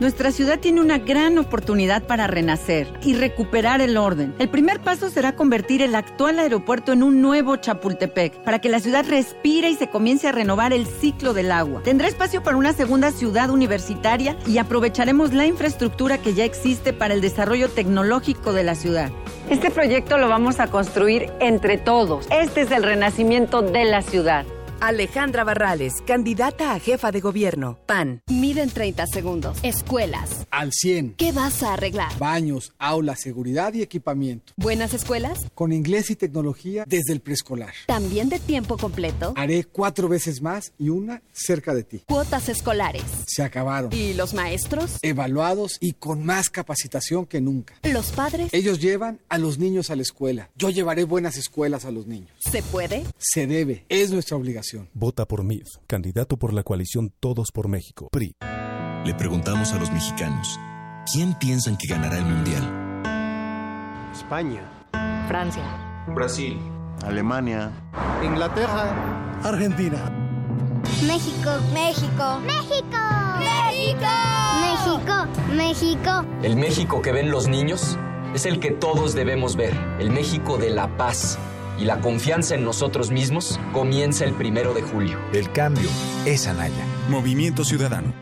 [0.00, 4.32] Nuestra ciudad tiene una gran oportunidad para renacer y recuperar el orden.
[4.38, 8.78] El primer paso será convertir el actual aeropuerto en un nuevo Chapultepec, para que la
[8.78, 11.82] ciudad respire y se comience a renovar el ciclo del agua.
[11.82, 17.14] Tendrá espacio para una segunda ciudad universitaria y aprovecharemos la infraestructura que ya existe para
[17.14, 19.10] el desarrollo tecnológico de la ciudad.
[19.50, 22.28] Este proyecto lo vamos a construir entre todos.
[22.30, 24.46] Este es el renacimiento de la ciudad.
[24.80, 27.78] Alejandra Barrales, candidata a jefa de gobierno.
[27.86, 28.22] PAN.
[28.28, 29.58] Miden 30 segundos.
[29.64, 30.46] Escuelas.
[30.52, 31.14] Al 100.
[31.16, 32.16] ¿Qué vas a arreglar?
[32.18, 34.52] Baños, aulas, seguridad y equipamiento.
[34.56, 35.40] ¿Buenas escuelas?
[35.54, 37.72] Con inglés y tecnología desde el preescolar.
[37.86, 39.32] ¿También de tiempo completo?
[39.36, 42.02] Haré cuatro veces más y una cerca de ti.
[42.06, 43.02] Cuotas escolares.
[43.26, 43.92] Se acabaron.
[43.92, 44.98] ¿Y los maestros?
[45.02, 47.74] Evaluados y con más capacitación que nunca.
[47.82, 48.54] ¿Los padres?
[48.54, 50.50] Ellos llevan a los niños a la escuela.
[50.54, 52.30] Yo llevaré buenas escuelas a los niños.
[52.38, 53.04] ¿Se puede?
[53.18, 53.84] Se debe.
[53.88, 54.67] Es nuestra obligación.
[54.92, 58.34] Vota por MIF, candidato por la coalición Todos por México, PRI.
[59.04, 60.58] Le preguntamos a los mexicanos,
[61.12, 64.12] ¿quién piensan que ganará el Mundial?
[64.12, 64.62] España.
[65.28, 65.62] Francia.
[66.14, 66.58] Brasil.
[67.04, 67.70] Alemania.
[68.22, 69.40] Inglaterra.
[69.42, 70.12] Argentina.
[71.06, 72.98] México, México, México,
[73.38, 74.06] México,
[74.60, 76.24] México, México.
[76.42, 77.96] El México que ven los niños
[78.34, 81.38] es el que todos debemos ver, el México de la paz
[81.78, 85.18] y la confianza en nosotros mismos comienza el primero de julio.
[85.32, 85.88] El cambio
[86.26, 86.84] es Anaya.
[87.08, 88.12] Movimiento Ciudadano.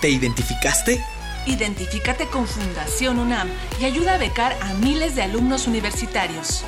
[0.00, 1.02] ¿Te identificaste?
[1.46, 3.48] Identifícate con Fundación UNAM
[3.80, 6.64] y ayuda a becar a miles de alumnos universitarios.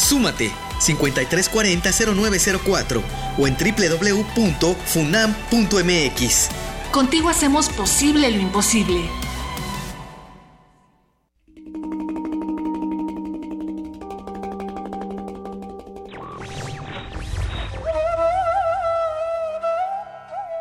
[0.00, 3.02] Súmate 5340-0904
[3.38, 6.48] o en www.funam.mx.
[6.90, 9.02] Contigo hacemos posible lo imposible.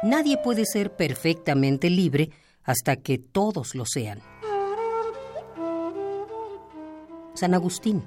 [0.04, 2.30] Nadie puede ser perfectamente libre
[2.64, 4.22] hasta que todos lo sean.
[7.36, 8.04] San Agustín.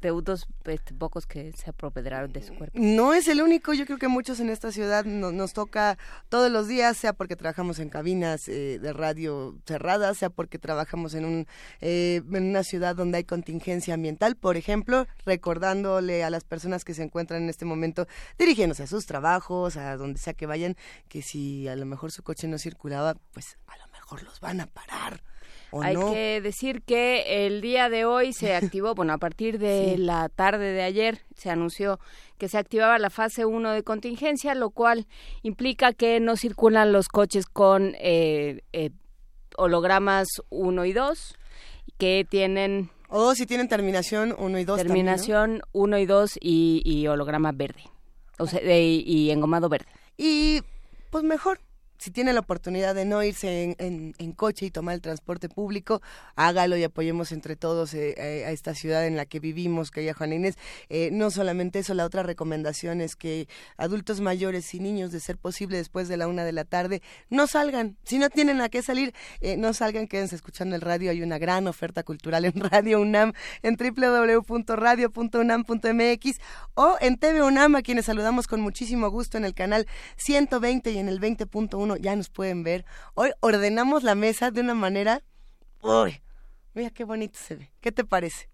[0.00, 2.78] deudos este, pocos que se aproperaron de su cuerpo.
[2.78, 5.98] No es el único, yo creo que muchos en esta ciudad nos toca
[6.28, 11.14] todos los días, sea porque trabajamos en cabinas eh, de radio cerradas, sea porque trabajamos
[11.14, 11.46] en, un,
[11.80, 16.94] eh, en una ciudad donde hay contingencia ambiental, por ejemplo, recordándole a las personas que
[16.94, 18.06] se encuentran en este momento
[18.38, 20.76] dirigiéndose a sus trabajos, a donde sea que vayan,
[21.08, 24.60] que si a lo mejor su coche no circulaba, pues a lo mejor los van
[24.60, 25.22] a parar
[25.80, 30.28] hay que decir que el día de hoy se activó, bueno, a partir de la
[30.28, 31.98] tarde de ayer se anunció
[32.38, 35.06] que se activaba la fase 1 de contingencia, lo cual
[35.42, 38.90] implica que no circulan los coches con eh, eh,
[39.56, 41.36] hologramas 1 y 2,
[41.98, 42.90] que tienen...
[43.08, 44.76] O si tienen terminación 1 y 2.
[44.78, 47.84] Terminación 1 y 2 y, holograma verde,
[48.38, 49.86] o sea, y engomado verde.
[50.16, 50.62] Y
[51.10, 51.60] pues mejor,
[52.02, 56.02] si tiene la oportunidad de no irse en, coche y tomar el transporte público,
[56.34, 60.12] hágalo y apoyemos entre todos eh, eh, a esta ciudad en la que vivimos, que
[60.12, 60.56] Juan Inés.
[60.88, 63.46] Eh, no solamente eso, la otra recomendación es que
[63.76, 67.46] adultos mayores y niños, de ser posible después de la una de la tarde, no
[67.46, 67.96] salgan.
[68.02, 69.14] Si no tienen a qué salir,
[69.58, 71.12] no salgan, quédense escuchando el radio.
[71.12, 73.32] Hay una gran oferta cultural en Radio UNAM,
[73.62, 76.40] en www.radio.unam.mx
[76.74, 79.86] o en TV UNAM, a quienes saludamos con muchísimo gusto en el canal
[80.16, 82.84] 120 y en el 20.1 ya nos pueden ver.
[83.14, 85.22] Hoy ordenamos la mesa de una manera...
[85.82, 86.20] ¡Uy!
[86.74, 87.70] Mira qué bonito se ve.
[87.80, 88.48] ¿Qué te parece?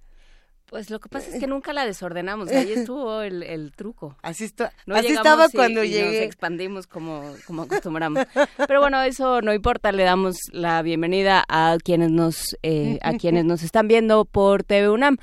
[0.70, 4.16] Pues lo que pasa es que nunca la desordenamos, ahí estuvo el, truco.
[4.22, 6.05] Así, está, así estaba cuando y llegué.
[6.05, 8.26] Nos expandimos como, como acostumbramos.
[8.66, 13.47] Pero bueno, eso no importa, le damos la bienvenida a quienes nos eh, a quienes
[13.47, 15.16] nos están viendo por TV UNAM.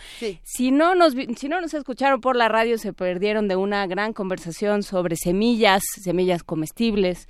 [0.44, 4.14] Si no nos si no nos escucharon por la radio, se perdieron de una gran
[4.14, 7.28] conversación sobre semillas, semillas comestibles.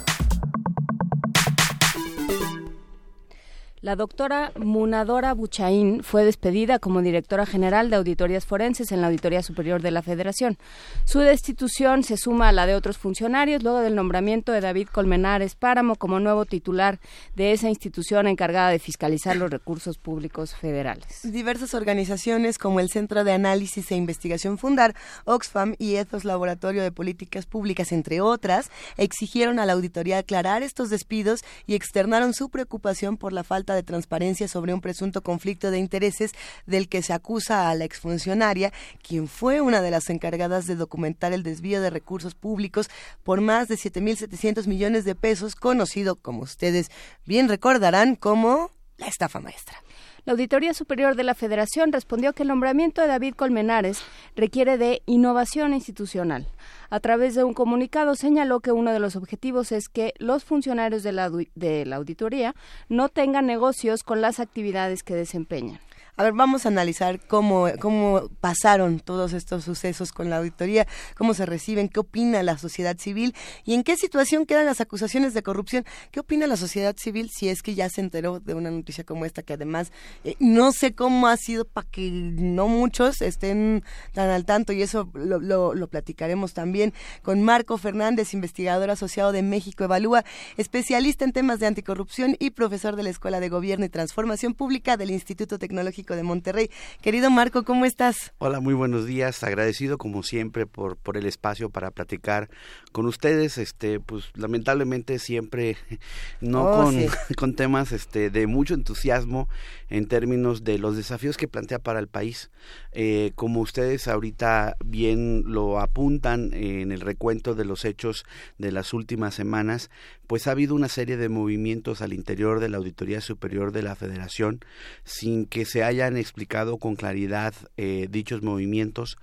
[3.86, 9.44] La doctora Munadora Buchaín fue despedida como directora general de auditorías forenses en la Auditoría
[9.44, 10.58] Superior de la Federación.
[11.04, 15.54] Su destitución se suma a la de otros funcionarios luego del nombramiento de David Colmenares
[15.54, 16.98] Páramo como nuevo titular
[17.36, 21.20] de esa institución encargada de fiscalizar los recursos públicos federales.
[21.22, 26.90] Diversas organizaciones como el Centro de Análisis e Investigación Fundar, Oxfam y Ethos Laboratorio de
[26.90, 33.16] Políticas Públicas, entre otras, exigieron a la auditoría aclarar estos despidos y externaron su preocupación
[33.16, 36.32] por la falta de transparencia sobre un presunto conflicto de intereses
[36.66, 38.72] del que se acusa a la exfuncionaria,
[39.02, 42.88] quien fue una de las encargadas de documentar el desvío de recursos públicos
[43.22, 46.90] por más de 7.700 millones de pesos, conocido, como ustedes
[47.24, 49.85] bien recordarán, como la estafa maestra.
[50.26, 54.02] La Auditoría Superior de la Federación respondió que el nombramiento de David Colmenares
[54.34, 56.48] requiere de innovación institucional.
[56.90, 61.04] A través de un comunicado señaló que uno de los objetivos es que los funcionarios
[61.04, 62.56] de la, auditoría
[62.88, 65.78] no tengan negocios con las actividades que desempeñan.
[66.18, 71.34] A ver, vamos a analizar cómo, cómo pasaron todos estos sucesos con la auditoría, cómo
[71.34, 73.34] se reciben, qué opina la sociedad civil
[73.66, 75.84] y en qué situación quedan las acusaciones de corrupción.
[76.12, 79.26] ¿Qué opina la sociedad civil si es que ya se enteró de una noticia como
[79.26, 79.92] esta que además
[80.24, 84.80] eh, no sé cómo ha sido para que no muchos estén tan al tanto y
[84.80, 90.24] eso lo, lo, lo platicaremos también con Marco Fernández, investigador asociado de México Evalúa,
[90.56, 94.96] especialista en temas de anticorrupción y profesor de la Escuela de Gobierno y Transformación Pública
[94.96, 96.70] del Instituto Tecnológico de Monterrey.
[97.00, 98.32] Querido Marco, ¿cómo estás?
[98.38, 99.42] Hola, muy buenos días.
[99.42, 102.50] Agradecido como siempre por, por el espacio para platicar
[102.92, 103.58] con ustedes.
[103.58, 105.76] Este, pues lamentablemente siempre
[106.40, 107.08] no Oh, con, sí.
[107.36, 109.48] con temas este, de mucho entusiasmo
[109.88, 112.50] en términos de los desafíos que plantea para el país.
[112.98, 118.24] Eh, como ustedes ahorita bien lo apuntan en el recuento de los hechos
[118.56, 119.90] de las últimas semanas,
[120.26, 123.94] pues ha habido una serie de movimientos al interior de la Auditoría Superior de la
[123.94, 124.60] Federación
[125.04, 129.18] sin que se hayan explicado con claridad eh, dichos movimientos,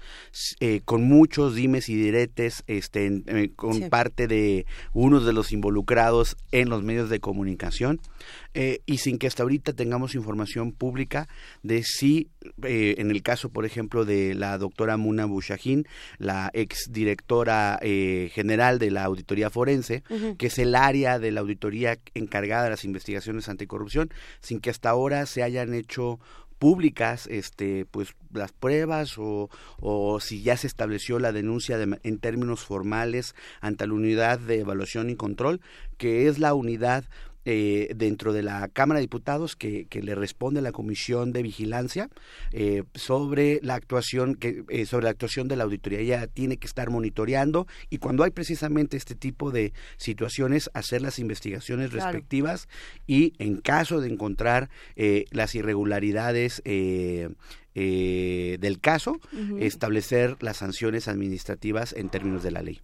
[0.60, 6.38] eh, con muchos dimes y diretes, este, eh, con parte de unos de los involucrados
[6.52, 8.00] en los medios de comunicación.
[8.86, 11.28] y sin que hasta ahorita tengamos información pública
[11.64, 12.30] de si,
[12.62, 15.88] en el caso, por ejemplo, de la doctora Muna Bushahin,
[16.18, 20.04] la exdirectora general de la Auditoría Forense,
[20.38, 24.10] que es el área de la auditoría encargada de las investigaciones anticorrupción,
[24.40, 26.20] sin que hasta ahora se hayan hecho
[26.64, 29.50] públicas este pues las pruebas o,
[29.82, 35.10] o si ya se estableció la denuncia en términos formales ante la unidad de evaluación
[35.10, 35.60] y control
[35.98, 37.04] que es la unidad
[37.46, 41.44] eh, dentro de la Cámara de Diputados que, que, le responde a la Comisión de
[41.44, 42.10] Vigilancia
[42.54, 46.00] eh, sobre la actuación que eh, sobre la actuación de la auditoría.
[46.00, 51.20] Ella tiene que estar monitoreando y cuando hay precisamente este tipo de situaciones hacer las
[51.20, 52.70] investigaciones respectivas
[53.08, 54.70] y en caso de encontrar
[55.32, 57.36] las irregularidades del
[58.80, 59.20] caso
[59.60, 62.80] establecer las sanciones administrativas en términos de la ley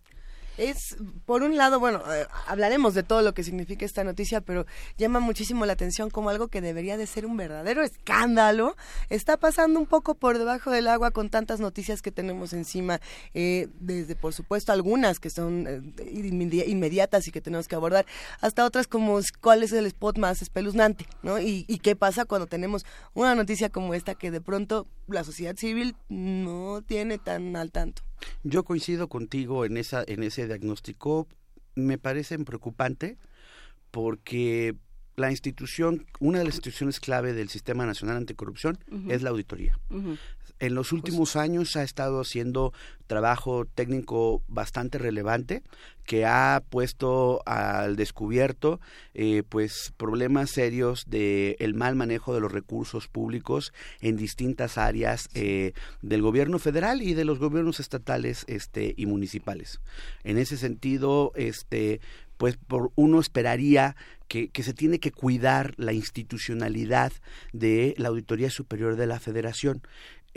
[0.60, 4.66] es, por un lado, bueno, eh, hablaremos de todo lo que significa esta noticia, pero
[4.98, 8.76] llama muchísimo la atención como algo que debería de ser un verdadero escándalo,
[9.10, 13.00] está pasando un poco por debajo del agua con tantas noticias que tenemos encima,
[13.34, 18.06] eh, desde, por supuesto, algunas que son eh, inmediatas y que tenemos que abordar,
[18.42, 21.40] hasta otras como cuál es el spot más espeluznante, ¿no?
[21.40, 25.56] Y, y qué pasa cuando tenemos una noticia como esta que de pronto la sociedad
[25.56, 28.09] civil no tiene tan al tanto.
[28.44, 31.28] Yo coincido contigo en esa en ese diagnóstico.
[31.76, 33.18] Me parece preocupante
[33.92, 34.76] porque
[35.16, 39.78] la institución, una de las instituciones clave del Sistema Nacional Anticorrupción es la auditoría.
[40.60, 42.74] En los últimos años ha estado haciendo
[43.08, 45.64] trabajo técnico bastante relevante
[46.06, 48.80] que ha puesto al descubierto
[49.14, 55.30] eh, pues problemas serios de el mal manejo de los recursos públicos en distintas áreas
[55.34, 59.80] eh, del gobierno federal y de los gobiernos estatales este y municipales
[60.24, 62.02] en ese sentido este
[62.40, 63.98] pues por uno esperaría
[64.30, 67.12] que, se tiene que cuidar la institucionalidad
[67.52, 69.82] de la Auditoría Superior de la Federación.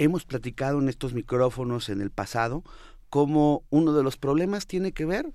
[0.02, 2.64] Hemos platicado en estos micrófonos en el pasado
[3.08, 5.26] cómo uno de los problemas tiene que ver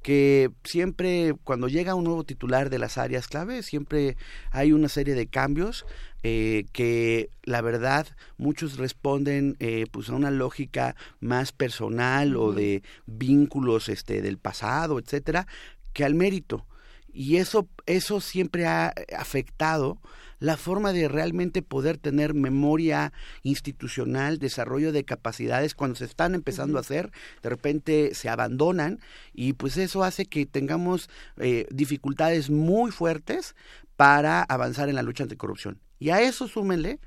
[0.00, 4.16] que siempre cuando llega un nuevo titular de las áreas clave, siempre
[4.50, 5.84] hay una serie de cambios
[6.22, 8.06] eh, que la verdad
[8.38, 14.98] muchos responden eh, pues a una lógica más personal o de vínculos este del pasado,
[14.98, 15.46] etcétera,
[15.92, 16.66] que al mérito.
[17.12, 19.98] Y eso, eso siempre ha afectado
[20.44, 23.14] la forma de realmente poder tener memoria
[23.44, 27.10] institucional, desarrollo de capacidades cuando se están empezando a hacer,
[27.42, 29.00] de repente se abandonan
[29.32, 33.56] y pues eso hace que tengamos eh, dificultades muy fuertes
[33.96, 35.80] para avanzar en la lucha anticorrupción.
[35.98, 37.00] Y a eso súmenle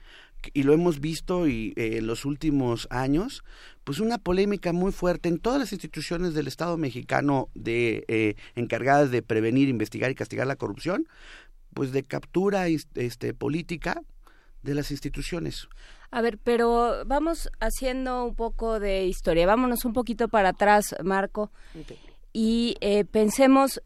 [0.54, 3.44] y lo hemos visto y, eh, en los últimos años,
[3.84, 9.12] pues una polémica muy fuerte en todas las instituciones del Estado mexicano de eh, encargadas
[9.12, 11.08] de prevenir, investigar y castigar la corrupción,
[11.74, 14.02] pues de captura este política
[14.64, 15.68] de las instituciones.
[16.10, 19.46] A ver, pero vamos haciendo un poco de historia.
[19.46, 21.52] Vámonos un poquito para atrás, Marco,
[22.32, 23.82] y eh, pensemos,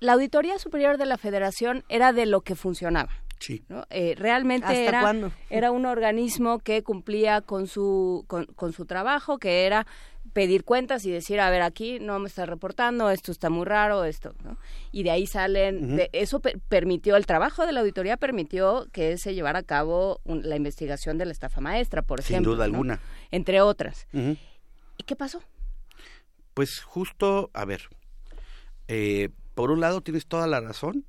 [0.00, 3.10] la Auditoría Superior de la Federación era de lo que funcionaba.
[3.90, 5.14] Eh, realmente era,
[5.50, 9.86] era un organismo que cumplía con su, con, su trabajo, que era
[10.34, 14.04] pedir cuentas y decir, a ver, aquí no me está reportando, esto está muy raro,
[14.04, 14.34] esto,
[14.92, 19.60] Y de ahí salen, eso permitió, el trabajo de la auditoría permitió que se llevara
[19.60, 22.50] a cabo la investigación de la estafa maestra, por ejemplo.
[22.50, 23.00] Sin duda alguna.
[23.30, 24.06] Entre otras.
[24.12, 25.40] ¿Y qué pasó?
[26.52, 27.88] Pues justo, a ver,
[28.88, 31.06] eh, por un lado tienes toda la razón,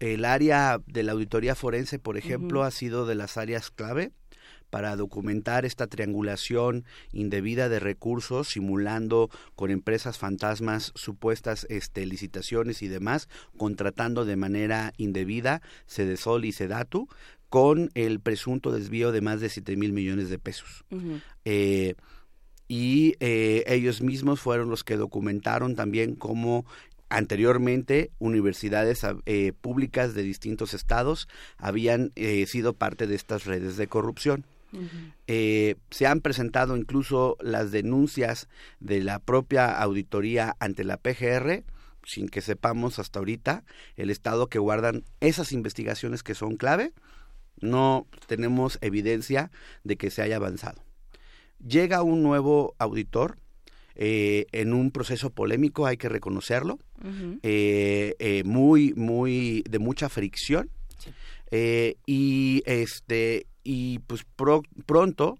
[0.00, 4.12] el área de la auditoría forense, por ejemplo, ha sido de las áreas clave
[4.70, 12.88] para documentar esta triangulación indebida de recursos, simulando con empresas fantasmas supuestas este, licitaciones y
[12.88, 17.08] demás, contratando de manera indebida Cedesol y Sedatu,
[17.48, 20.84] con el presunto desvío de más de 7 mil millones de pesos.
[21.44, 21.94] Eh,
[22.68, 26.64] y eh, ellos mismos fueron los que documentaron también cómo
[27.12, 31.26] Anteriormente, universidades eh, públicas de distintos estados
[31.58, 34.44] habían eh, sido parte de estas redes de corrupción.
[35.26, 38.48] Eh, se han presentado incluso las denuncias
[38.78, 41.64] de la propia auditoría ante la PGR,
[42.04, 43.64] sin que sepamos hasta ahorita
[43.96, 46.92] el estado que guardan esas investigaciones que son clave.
[47.60, 49.50] No tenemos evidencia
[49.84, 50.82] de que se haya avanzado.
[51.58, 53.36] Llega un nuevo auditor,
[54.02, 56.78] eh, en un proceso polémico, hay que reconocerlo,
[57.42, 60.70] eh, eh, muy, muy, de mucha fricción.
[61.50, 65.38] Eh, y este, y pues pro- pronto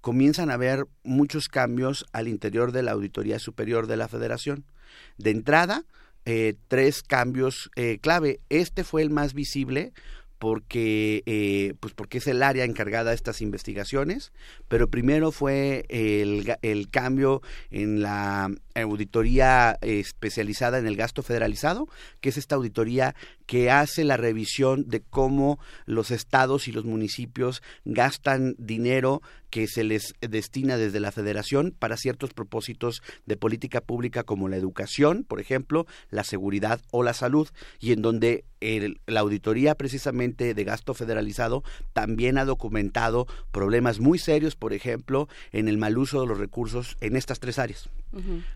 [0.00, 4.64] comienzan a haber muchos cambios al interior de la Auditoría Superior de la Federación.
[5.18, 5.84] De entrada,
[6.24, 8.40] eh, tres cambios eh, clave.
[8.48, 9.92] Este fue el más visible
[10.38, 14.32] porque eh, pues porque es el área encargada de estas investigaciones,
[14.68, 21.88] pero primero fue el, el cambio en la auditoría especializada en el gasto federalizado,
[22.20, 23.14] que es esta auditoría
[23.46, 29.84] que hace la revisión de cómo los estados y los municipios gastan dinero que se
[29.84, 35.40] les destina desde la federación para ciertos propósitos de política pública como la educación, por
[35.40, 37.48] ejemplo, la seguridad o la salud,
[37.80, 41.62] y en donde el- la auditoría precisamente de gasto federalizado
[41.92, 46.96] también ha documentado problemas muy serios, por ejemplo, en el mal uso de los recursos
[47.00, 47.88] en estas tres áreas.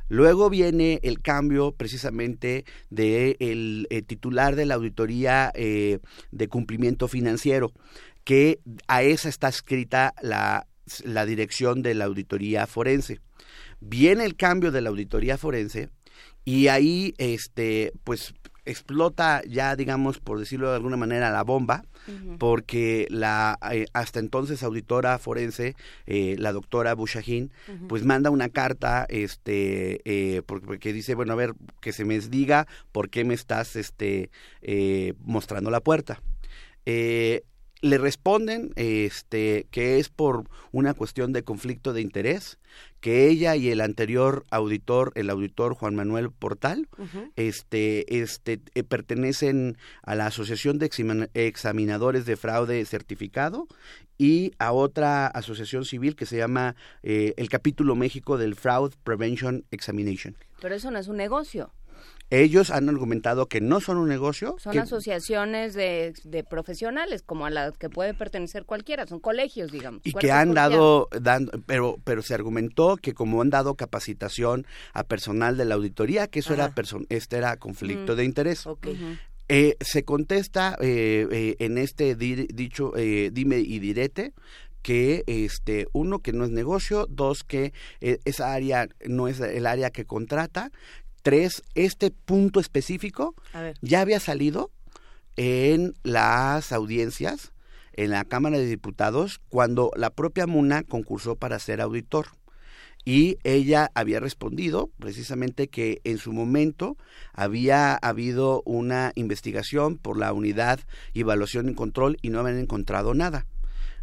[0.09, 5.99] Luego viene el cambio precisamente de el eh, titular de la auditoría eh,
[6.31, 7.73] de cumplimiento financiero,
[8.25, 10.67] que a esa está escrita la,
[11.05, 13.21] la dirección de la auditoría forense.
[13.81, 15.89] Viene el cambio de la auditoría forense
[16.45, 18.35] y ahí este pues
[18.71, 21.85] explota ya digamos por decirlo de alguna manera la bomba
[22.39, 25.75] porque la eh, hasta entonces auditora forense
[26.07, 27.51] eh, la doctora Bushahin
[27.89, 32.19] pues manda una carta este eh, por- porque dice bueno a ver que se me
[32.21, 34.31] diga por qué me estás este
[34.63, 36.21] eh, mostrando la puerta
[36.87, 37.43] Eh,
[37.83, 42.59] le responden este que es por una cuestión de conflicto de interés
[43.01, 46.89] que ella y el anterior auditor el auditor Juan Manuel Portal
[47.37, 53.67] este, este, eh, pertenecen a la Asociación de Examin- Examinadores de Fraude Certificado
[54.19, 59.65] y a otra asociación civil que se llama eh, el Capítulo México del Fraud Prevention
[59.71, 60.37] Examination.
[60.61, 61.73] Pero eso no es un negocio.
[62.31, 67.45] Ellos han argumentado que no son un negocio, Son que- asociaciones de, de profesionales, como
[67.47, 69.07] a las que puede pertenecer cualquiera.
[69.07, 70.01] Son colegios, digamos.
[70.05, 75.03] y que han dado, dando, pero, pero se argumentó que como han dado capacitación a
[75.05, 76.75] personal de la auditoría, que eso era Ajá.
[76.75, 78.17] perso- este era conflicto Mm.
[78.17, 78.65] de interés.
[78.67, 78.79] Ujú.
[79.49, 84.33] Eh, se contesta eh, eh, en este di- dicho eh, dime y direte
[84.83, 89.67] que este uno que no es negocio, dos que eh, esa área no es el
[89.67, 90.71] área que contrata,
[91.23, 93.35] tres este punto específico
[93.81, 94.71] ya había salido
[95.37, 97.53] en las audiencias
[97.93, 102.29] en la Cámara de Diputados cuando la propia Muna concursó para ser auditor.
[103.05, 106.99] Y ella había respondido precisamente que en su momento
[107.33, 110.81] había habido una investigación por la unidad
[111.15, 113.47] evaluación y control y no habían encontrado nada.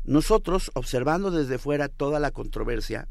[0.07, 3.09] Nosotros, observando desde fuera toda la controversia,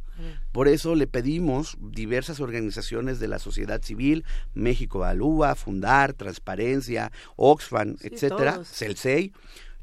[0.51, 4.24] por eso le pedimos diversas organizaciones de la sociedad civil,
[4.55, 8.68] México Alúa, Fundar, Transparencia, Oxfam, Sí, etcétera, todos.
[8.68, 9.32] CELSEI,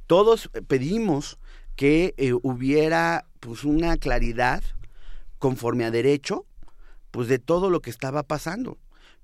[0.07, 1.37] todos eh, pedimos
[1.75, 4.63] que eh, hubiera pues una claridad
[5.37, 6.47] conforme a derecho
[7.11, 8.79] pues de todo lo que estaba pasando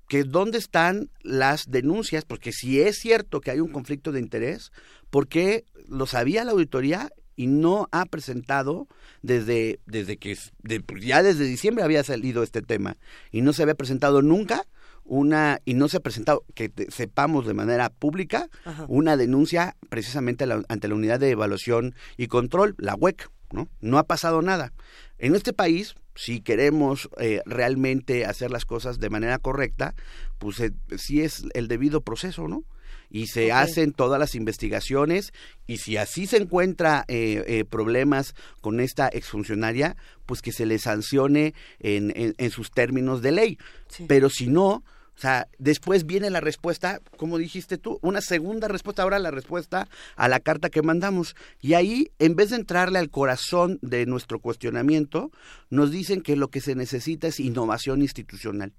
[0.06, 4.72] que dónde están las denuncias, porque si es cierto que hay un conflicto de interés,
[5.08, 8.86] ¿por qué lo sabía la auditoría y no ha presentado
[9.22, 12.98] desde, desde que de- ya desde diciembre había salido este tema
[13.32, 14.66] y no se había presentado nunca
[15.04, 18.84] una y no se ha presentado que te- sepamos de manera pública Ajá.
[18.88, 23.68] una denuncia precisamente la- ante la unidad de evaluación y control, la UEC, ¿no?
[23.80, 24.72] No ha pasado nada.
[25.18, 29.94] En este país, si queremos eh, realmente hacer las cosas de manera correcta,
[30.38, 32.64] pues eh, sí es el debido proceso, ¿no?
[33.10, 35.32] Y se hacen todas las investigaciones
[35.66, 39.96] y si así se encuentra eh, eh, problemas con esta exfuncionaria,
[40.26, 43.58] pues que se le sancione en, en- en sus términos de ley.
[44.06, 44.84] Pero si no,
[45.16, 49.86] o sea, después viene la respuesta, como dijiste tú, una segunda respuesta, ahora la respuesta
[50.16, 51.34] a la carta que mandamos.
[51.60, 55.30] Y ahí, en vez de entrarle al corazón de nuestro cuestionamiento,
[55.68, 58.72] nos dicen que lo que se necesita es innovación institucional.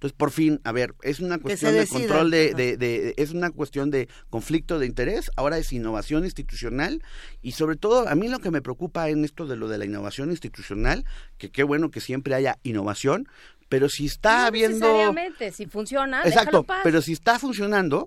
[0.00, 3.50] Entonces, por fin, a ver, es una cuestión de control de, de- de- es una
[3.50, 7.02] cuestión de conflicto de interés, ahora es innovación institucional
[7.42, 9.84] y sobre todo a mí lo que me preocupa en esto de lo de la
[9.84, 11.04] innovación institucional,
[11.36, 13.28] que qué bueno que siempre haya innovación,
[13.68, 16.80] pero si está No habiendo necesariamente, si funciona, Exacto, paz.
[16.82, 18.06] pero si está funcionando,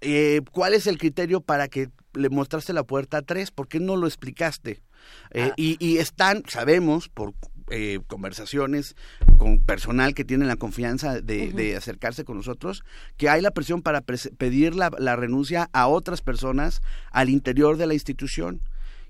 [0.00, 3.50] eh, ¿cuál es el criterio para que le mostraste la puerta a tres?
[3.50, 4.82] ¿Por qué no lo explicaste?
[5.32, 7.34] Eh, y, y están, sabemos, por
[7.70, 8.94] eh, conversaciones
[9.38, 12.82] con personal que tiene la confianza de, acercarse con nosotros,
[13.16, 16.80] que hay la presión para pres- pedir la, la renuncia a otras personas
[17.10, 18.60] al interior de la institución.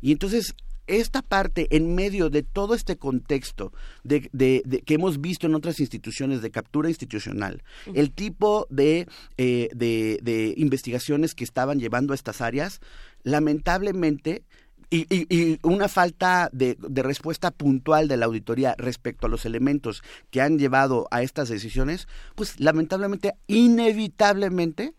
[0.01, 0.55] Y entonces
[0.89, 3.73] esta parte, en medio de todo este contexto
[4.05, 9.09] de, de- de- que hemos visto en otras instituciones de captura institucional, el tipo de,
[9.37, 12.81] eh, de, de investigaciones que estaban llevando a estas áreas,
[13.25, 14.43] lamentablemente,
[14.91, 19.45] y, y- y una falta de, de respuesta puntual de la auditoría respecto a los
[19.45, 24.95] elementos que han llevado a estas decisiones, pues lamentablemente, inevitablemente,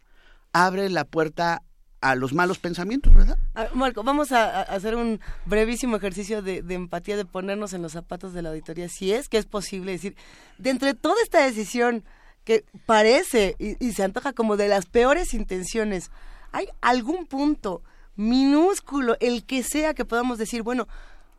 [0.54, 1.62] abre la puerta
[2.02, 3.40] a los malos pensamientos, ¿verdad?
[3.74, 8.34] Marco, vamos a, hacer un brevísimo ejercicio de, de empatía, de ponernos en los zapatos
[8.34, 10.16] de la auditoría, si es que es posible decir,
[10.60, 12.04] de entre toda esta decisión
[12.44, 16.12] que parece y, y se antoja como de las peores intenciones,
[16.52, 17.82] ¿hay algún punto
[18.18, 20.88] minúsculo, el que sea, que podamos decir, bueno,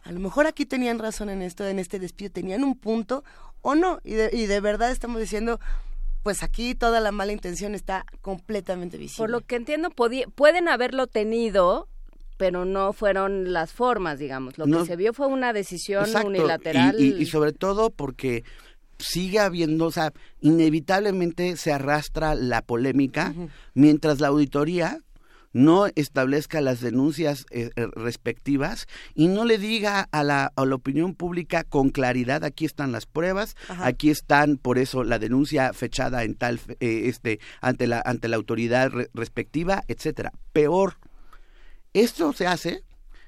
[0.04, 3.24] a lo mejor aquí tenían razón en esto, en este despido, tenían un punto
[3.60, 4.00] o no?
[4.04, 5.60] Y de, y de verdad estamos diciendo,
[6.22, 9.18] pues aquí toda la mala intención está completamente visible.
[9.18, 11.88] Por lo que entiendo, pueden haberlo tenido,
[12.36, 14.56] pero no fueron las formas, digamos.
[14.58, 14.80] Lo No.
[14.80, 16.96] que se vio fue una decisión Exacto, unilateral.
[16.98, 18.44] Y, y- y sobre todo porque
[19.00, 23.32] sigue habiendo, o sea, inevitablemente se arrastra la polémica
[23.74, 24.98] mientras la auditoría
[25.52, 30.74] no establezca las denuncias eh, eh, respectivas y no le diga a la, a la
[30.74, 33.86] opinión pública con claridad aquí están las pruebas, Ajá.
[33.86, 38.36] aquí están por eso la denuncia fechada en tal eh, este ante la ante la
[38.36, 40.32] autoridad re- respectiva, etcétera.
[40.52, 40.96] Peor,
[41.92, 42.82] esto se hace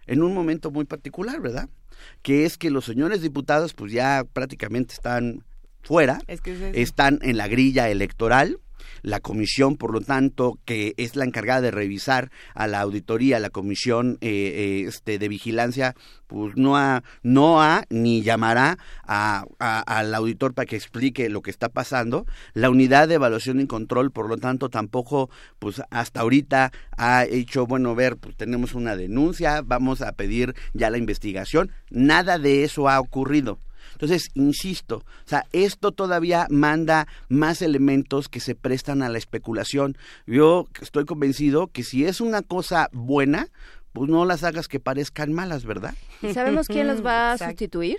[0.06, 1.68] en un momento muy particular, ¿verdad?
[2.22, 5.44] Que es que los señores diputados pues ya prácticamente están
[5.82, 6.72] fuera, Es que es eso.
[6.78, 8.58] están en la grilla electoral.
[9.02, 13.50] La comisión, por lo tanto, que es la encargada de revisar a la auditoría, la
[13.50, 15.94] comisión eh, eh, este, de vigilancia,
[16.26, 21.42] pues no ha, no ha ni llamará a- a- al auditor para que explique lo
[21.42, 22.26] que está pasando.
[22.54, 27.66] La unidad de evaluación y control, por lo tanto, tampoco, pues hasta ahorita ha hecho,
[27.66, 31.72] bueno, ver, pues tenemos una denuncia, vamos a pedir ya la investigación.
[31.90, 33.58] Nada de eso ha ocurrido.
[33.92, 39.96] Entonces, insisto, o sea, esto todavía manda más elementos que se prestan a la especulación.
[40.26, 43.48] Yo estoy convencido que si es una cosa buena,
[43.92, 45.94] pues no las hagas que parezcan malas, ¿verdad?
[46.22, 47.52] ¿Y sabemos quién los va a Exacto.
[47.52, 47.98] sustituir?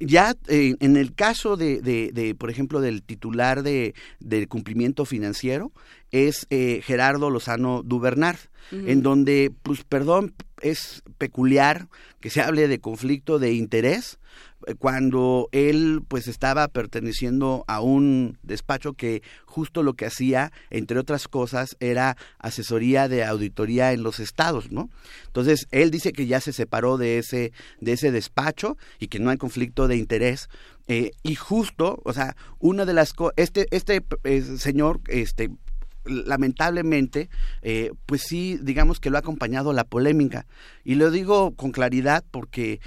[0.00, 5.04] Ya eh, en el caso de, de, de, por ejemplo, del titular de, del cumplimiento
[5.04, 5.72] financiero,
[6.10, 8.38] es eh, Gerardo Lozano Dubernard,
[8.70, 11.88] en donde, pues, perdón, es peculiar
[12.20, 14.18] que se hable de conflicto de interés
[14.66, 20.98] eh, cuando él pues estaba perteneciendo a un despacho que justo lo que hacía, entre
[20.98, 24.90] otras cosas, era asesoría de auditoría en los estados, ¿no?
[25.26, 29.30] Entonces, él dice que ya se separó de ese, de ese despacho y que no
[29.30, 30.48] hay conflicto de interés.
[30.88, 35.50] eh, y justo, o sea, una de las cosas, este, este eh, señor, este,
[36.08, 37.28] lamentablemente,
[37.62, 40.46] eh, pues sí, digamos que lo ha acompañado la polémica.
[40.84, 42.80] Y lo digo con claridad porque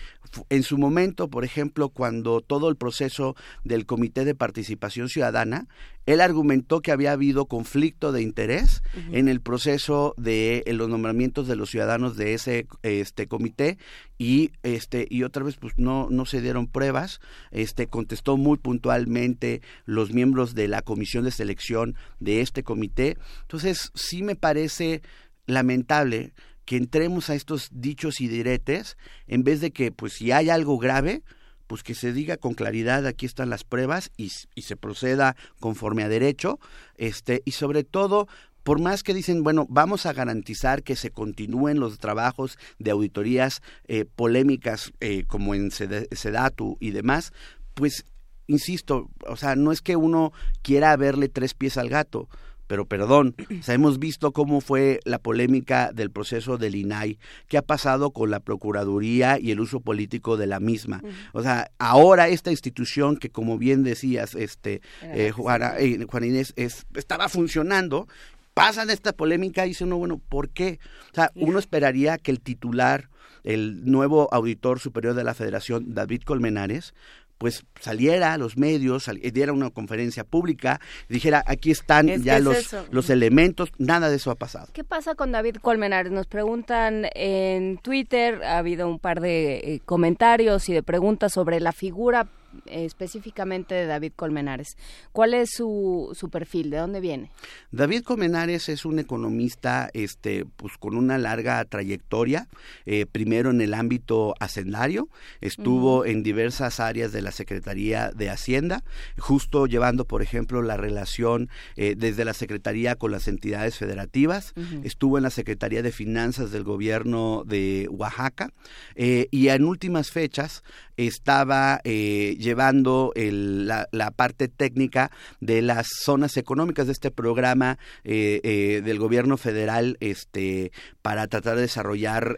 [0.49, 5.68] en su momento, por ejemplo, cuando todo el proceso del Comité de Participación Ciudadana,
[6.05, 11.55] él argumentó que había habido conflicto de interés en el proceso de los nombramientos de
[11.55, 13.77] los ciudadanos de ese este comité
[14.17, 17.19] y este y otra vez pues no no se dieron pruebas.
[17.51, 23.17] Este contestó muy puntualmente los miembros de la comisión de selección de este comité.
[23.41, 25.01] Entonces sí me parece
[25.45, 26.33] lamentable
[26.65, 28.97] que entremos a estos dichos y diretes
[29.27, 31.23] en vez de que pues si hay algo grave
[31.72, 36.10] pues que se diga con claridad aquí están las pruebas y, se proceda conforme a
[36.10, 36.60] derecho
[36.98, 38.27] este y sobre todo
[38.64, 43.61] por más que dicen, bueno, vamos a garantizar que se continúen los trabajos de auditorías
[43.88, 47.31] eh, polémicas eh, como en Sedatu y demás,
[47.73, 48.03] pues,
[48.48, 50.34] insisto, o sea, no es que uno
[50.64, 52.27] quiera verle tres pies al gato,
[52.72, 57.19] pero perdón, o sea, hemos visto cómo fue la polémica del proceso del INAI,
[57.49, 61.03] qué ha pasado con la Procuraduría y el uso político de la misma.
[61.34, 66.53] O sea, ahora esta institución que, como bien decías, este, eh, Juana, eh, Juan Inés,
[66.56, 68.07] es, estaba funcionando,
[68.53, 70.80] pasan esta polémica y dice uno, bueno, ¿por qué?
[71.11, 73.10] O sea, uno esperaría que el titular,
[73.43, 76.93] el nuevo auditor superior de la Federación, David Colmenares,
[77.41, 82.38] pues saliera a los medios, sali- diera una conferencia pública, dijera, aquí están Es ya
[82.38, 84.68] los, los elementos, nada de eso ha pasado.
[84.73, 86.11] ¿Qué pasa con David Colmenares?
[86.11, 91.59] Nos preguntan en Twitter, ha habido un par de eh, comentarios y de preguntas sobre
[91.59, 92.27] la figura
[92.65, 94.77] específicamente de David Colmenares.
[95.11, 96.69] ¿Cuál es su, su perfil?
[96.69, 97.31] ¿De dónde viene?
[97.71, 102.47] David Colmenares es un economista este, pues, con una larga trayectoria,
[102.85, 105.09] eh, primero en el ámbito hacendario,
[105.41, 108.83] estuvo en diversas áreas de la Secretaría de Hacienda,
[109.17, 114.53] justo llevando, por ejemplo, la relación eh, desde la Secretaría con las entidades federativas,
[114.83, 118.51] estuvo en la Secretaría de Finanzas del gobierno de Oaxaca
[118.95, 120.63] eh, y en últimas fechas
[121.07, 128.81] estaba eh, llevando la, parte técnica de las zonas económicas de este programa eh, eh,
[128.83, 130.71] del gobierno federal este,
[131.01, 132.37] para tratar de desarrollar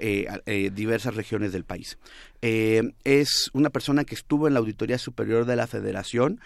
[0.74, 1.98] diversas regiones del país.
[2.42, 6.40] es una persona que estuvo en la Auditoría Superior de la Federación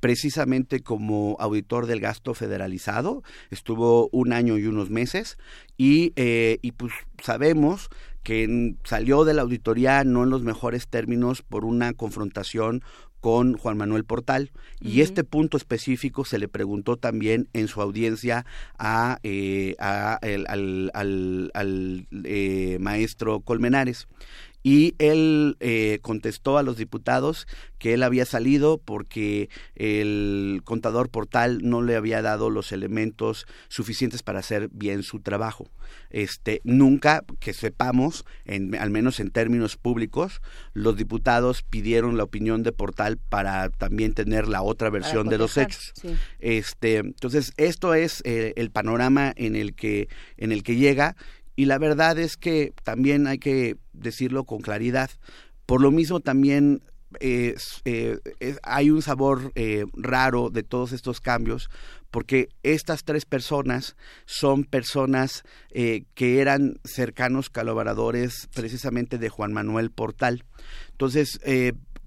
[0.00, 5.36] precisamente como auditor del gasto federalizado, estuvo un año y unos meses
[5.76, 6.92] y, y pues
[7.22, 7.90] sabemos
[8.22, 12.82] que salió de la auditoría no en los mejores términos por una confrontación
[13.20, 15.02] con Juan Manuel Portal y uh -huh.
[15.02, 18.46] este punto específico se le preguntó también en su audiencia
[18.78, 24.08] a, eh, a el, al, al, al eh, maestro Colmenares
[24.62, 27.46] y él eh, contestó a los diputados
[27.78, 34.22] que él había salido porque el contador portal no le había dado los elementos suficientes
[34.22, 35.70] para hacer bien su trabajo.
[36.10, 40.42] Este, nunca que sepamos, en, al menos en términos públicos,
[40.74, 45.56] los diputados pidieron la opinión de portal para también tener la otra versión de los
[45.56, 45.92] hechos.
[46.00, 46.14] Sí.
[46.38, 51.16] Este, entonces, esto es eh, el panorama en el que en el que llega
[51.56, 55.10] y la verdad es que también hay que decirlo con claridad.
[55.66, 56.82] Por lo mismo también
[57.18, 58.18] eh, eh,
[58.62, 61.68] hay un sabor eh, raro de todos estos cambios
[62.12, 63.96] porque estas tres personas
[64.26, 70.44] son personas que eran cercanos colaboradores precisamente de Juan Manuel Portal.
[70.90, 71.38] Entonces,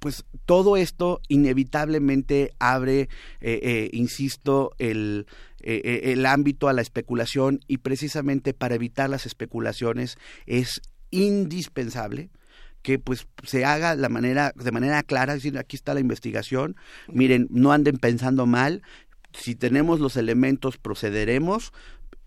[0.03, 3.07] pues todo esto inevitablemente abre,
[3.39, 5.27] eh, insisto, el,
[5.61, 12.31] el ámbito a la especulación y precisamente para evitar las especulaciones es indispensable
[12.81, 16.75] que pues se haga manera de manera clara, decir, aquí está la investigación,
[17.07, 18.81] miren, no anden pensando mal,
[19.31, 21.71] si tenemos los elementos procederemos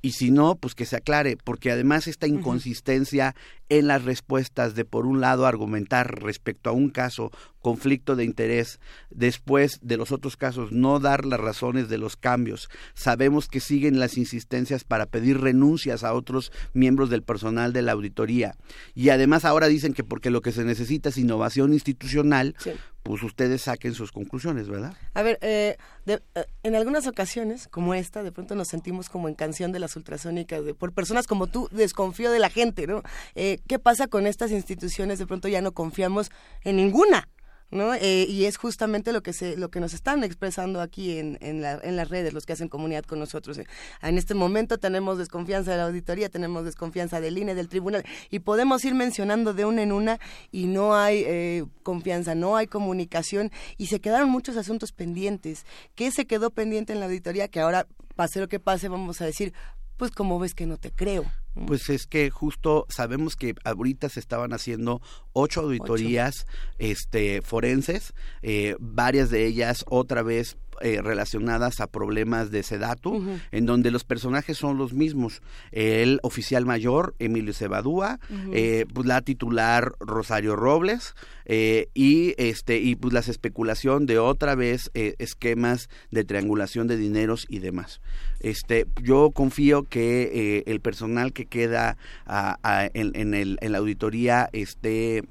[0.06, 3.76] y si no, pues que se aclare, porque además esta inconsistencia uh -huh.
[3.80, 8.78] en las respuestas de por un lado argumentar respecto a un caso conflicto de interés,
[9.10, 12.68] después de los otros casos no dar las razones de los cambios.
[12.94, 17.90] Sabemos que siguen las insistencias para pedir renuncias a otros miembros del personal de la
[17.90, 18.54] auditoría.
[18.94, 22.70] Y además ahora dicen que porque lo que se necesita es innovación institucional, sí.
[23.06, 24.94] Pues ustedes saquen sus conclusiones, ¿verdad?
[25.14, 25.76] A ver, eh,
[26.06, 29.78] de, eh, en algunas ocasiones, como esta, de pronto nos sentimos como en canción de
[29.78, 33.02] las ultrasónicas, de, por personas como tú, desconfío de la gente, ¿no?
[33.36, 35.20] Eh, ¿Qué pasa con estas instituciones?
[35.20, 36.30] De pronto ya no confiamos
[36.64, 37.28] en ninguna.
[37.70, 37.94] ¿No?
[37.94, 41.62] Eh, y es justamente lo que se, lo que nos están expresando aquí en, en,
[41.62, 43.58] la, en las redes, los que hacen comunidad con nosotros.
[44.02, 48.40] En este momento tenemos desconfianza de la auditoría, tenemos desconfianza del INE, del tribunal, y
[48.40, 50.18] podemos ir mencionando de una en una
[50.52, 55.64] y no hay eh, confianza, no hay comunicación, y se quedaron muchos asuntos pendientes.
[55.94, 57.48] ¿Qué se quedó pendiente en la auditoría?
[57.48, 59.52] Que ahora, pase lo que pase, vamos a decir,
[59.96, 61.24] pues como ves que no te creo.
[61.66, 65.00] Pues es que justo sabemos que ahorita se estaban haciendo
[65.32, 66.52] ocho auditorías ocho.
[66.78, 68.12] Este, forenses,
[68.42, 73.40] eh, varias de ellas otra vez eh, relacionadas a problemas de Sedatu, uh -huh.
[73.50, 75.40] en donde los personajes son los mismos.
[75.72, 78.50] El oficial mayor, Emilio Cebadúa, uh -huh.
[78.52, 81.14] eh, pues la titular Rosario Robles,
[81.46, 87.46] eh, y este y pues la especulación de otra vez esquemas de triangulación de dineros
[87.48, 88.02] y demás.
[88.40, 91.96] Este, yo confío que el personal que queda
[92.26, 95.22] a, en, el, la auditoría esté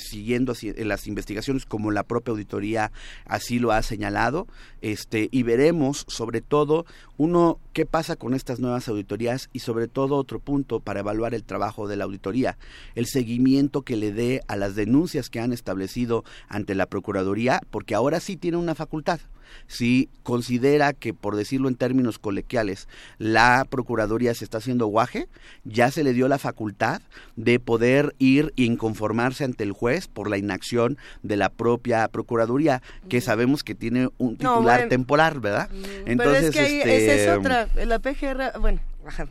[0.00, 2.92] siguiendo así, las investigaciones como la propia auditoría
[3.26, 4.46] así lo ha señalado
[4.80, 6.86] este, y veremos sobre todo
[7.16, 11.44] uno qué pasa con estas nuevas auditorías y sobre todo otro punto para evaluar el
[11.44, 12.58] trabajo de la auditoría,
[12.94, 17.94] el seguimiento que le dé a las denuncias que han establecido ante la Procuraduría, porque
[17.94, 19.20] ahora sí tiene una facultad
[19.66, 22.88] si considera que, por decirlo en términos colequiales,
[23.18, 25.28] la Procuraduría se está haciendo guaje,
[25.64, 27.02] ya se le dio la facultad
[27.36, 32.82] de poder ir e inconformarse ante el juez por la inacción de la propia Procuraduría,
[33.08, 35.68] que sabemos que tiene un titular no, bueno, temporal, ¿verdad?
[36.06, 38.80] Entonces, Pero es que ahí, este, esa es otra, la PGR, bueno,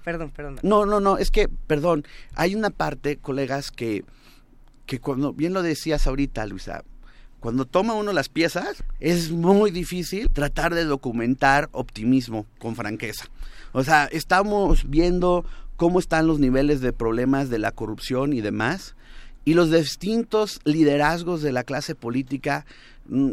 [0.04, 0.60] perdón, perdón.
[0.64, 4.04] No, no, no, es que, perdón, hay una parte, colegas, que,
[4.86, 6.84] que cuando, bien lo decías ahorita, Luisa,
[7.40, 13.26] cuando toma uno las piezas, es muy difícil tratar de documentar optimismo con franqueza.
[13.74, 15.46] O sea, estamos viendo
[15.76, 18.96] cómo están los niveles de problemas de la corrupción y demás,
[19.46, 22.66] y los distintos liderazgos de la clase política
[23.08, 23.32] mm,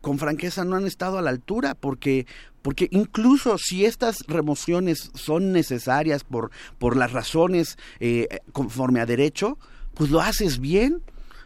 [0.00, 2.26] con franqueza no han estado a la altura porque
[2.62, 9.58] porque incluso si estas remociones son necesarias por por las razones eh, conforme a derecho
[9.92, 11.02] pues lo haces bien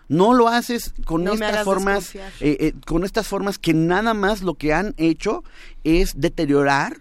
[0.08, 4.42] no lo haces con No estas formas eh, eh, con estas formas que nada más
[4.42, 5.44] lo que han hecho
[5.82, 6.98] es deteriorar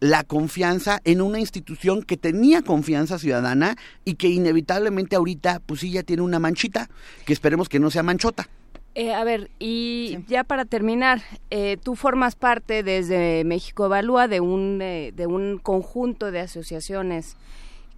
[0.00, 5.92] la confianza en una institución que tenía confianza ciudadana y que inevitablemente ahorita pues sí
[5.92, 6.90] ya tiene una manchita
[7.24, 8.48] que esperemos que no sea manchota.
[8.94, 14.40] Eh, a ver, y ya para terminar, eh, tú formas parte desde México Evalúa de
[14.40, 17.36] un, eh, de un conjunto de asociaciones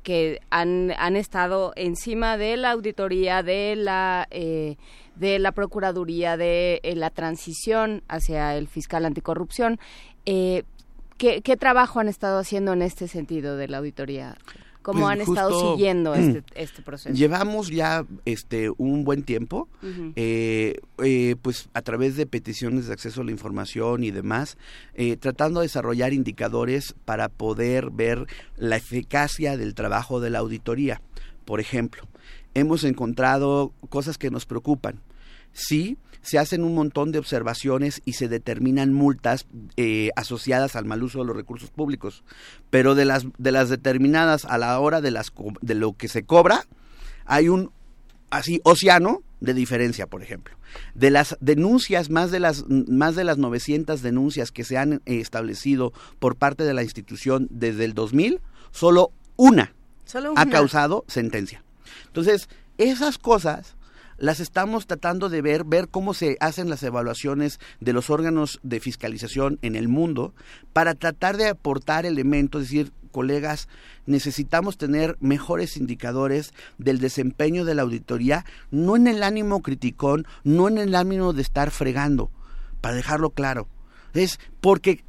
[0.05, 4.76] que han, han estado encima de la auditoría, de la, eh,
[5.16, 9.81] de la Procuraduría, de eh, la transición hacia el fiscal anticorrupción.
[10.26, 10.62] Eh,
[11.18, 14.36] ¿qué, ¿Qué trabajo han estado haciendo en este sentido de la auditoría?
[14.85, 17.15] ¿Cómo Pues han estado siguiendo este, este proceso?
[17.16, 19.66] Llevamos ya este un buen tiempo,
[20.15, 24.59] eh, eh, pues a través de peticiones de acceso a la información y demás,
[24.93, 28.27] eh, tratando de desarrollar indicadores para poder ver
[28.59, 31.01] la eficacia del trabajo de la auditoría.
[31.47, 32.02] Por ejemplo,
[32.52, 35.01] hemos encontrado cosas que nos preocupan.
[35.55, 39.46] Sí, se hacen un montón de observaciones y se determinan multas
[39.76, 42.24] eh, asociadas al mal uso de los recursos públicos,
[42.70, 46.24] pero de las de las determinadas a la hora de las de lo que se
[46.24, 46.66] cobra
[47.26, 47.70] hay un
[48.30, 50.56] así océano de diferencia, por ejemplo.
[50.94, 55.92] De las denuncias, más de las más de las 900 denuncias que se han establecido
[56.18, 58.40] por parte de la institución desde el 2000,
[58.72, 59.74] solo una
[60.05, 60.51] Solo ha una.
[60.51, 61.62] causado sentencia.
[62.06, 62.48] Entonces,
[62.78, 63.76] esas cosas
[64.19, 68.81] las estamos tratando de ver, ver cómo se hacen las evaluaciones de los órganos de
[68.81, 70.35] fiscalización en el mundo
[70.73, 73.69] para tratar de aportar elementos, decir, colegas,
[74.07, 80.69] necesitamos tener mejores indicadores del desempeño de la auditoría, no en el ánimo criticón, no
[80.69, 82.31] en el ánimo de estar fregando,
[82.81, 83.69] para dejarlo claro.
[84.15, 85.05] Es porque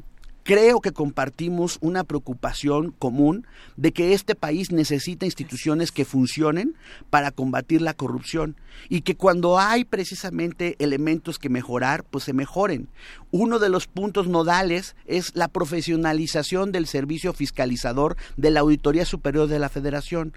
[0.46, 3.48] creo que compartimos una preocupación común
[3.78, 6.76] de que este país necesita instituciones que funcionen
[7.10, 8.56] para combatir la corrupción
[8.88, 12.90] y que cuando hay precisamente elementos que mejorar, pues se mejoren.
[13.32, 19.48] Uno de los puntos nodales es la profesionalización del servicio fiscalizador de la Auditoría Superior
[19.48, 20.34] de la Federación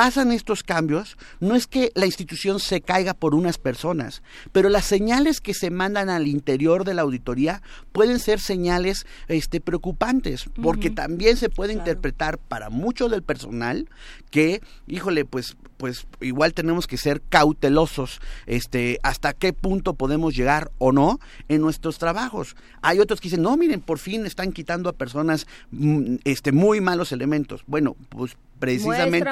[0.00, 4.86] pasan estos cambios, no es que la institución se caiga por unas personas, pero las
[4.86, 7.60] señales que se mandan al interior de la auditoría
[7.92, 13.90] pueden ser señales este, preocupantes, porque también se puede interpretar para mucho del personal
[14.30, 20.70] que, híjole, pues pues igual tenemos que ser cautelosos este hasta qué punto podemos llegar
[20.76, 22.54] o no en nuestros trabajos.
[22.82, 26.82] Hay otros que dicen, "No, miren, por fin están quitando a personas mm, este muy
[26.82, 29.30] malos elementos." Bueno, pues precisamente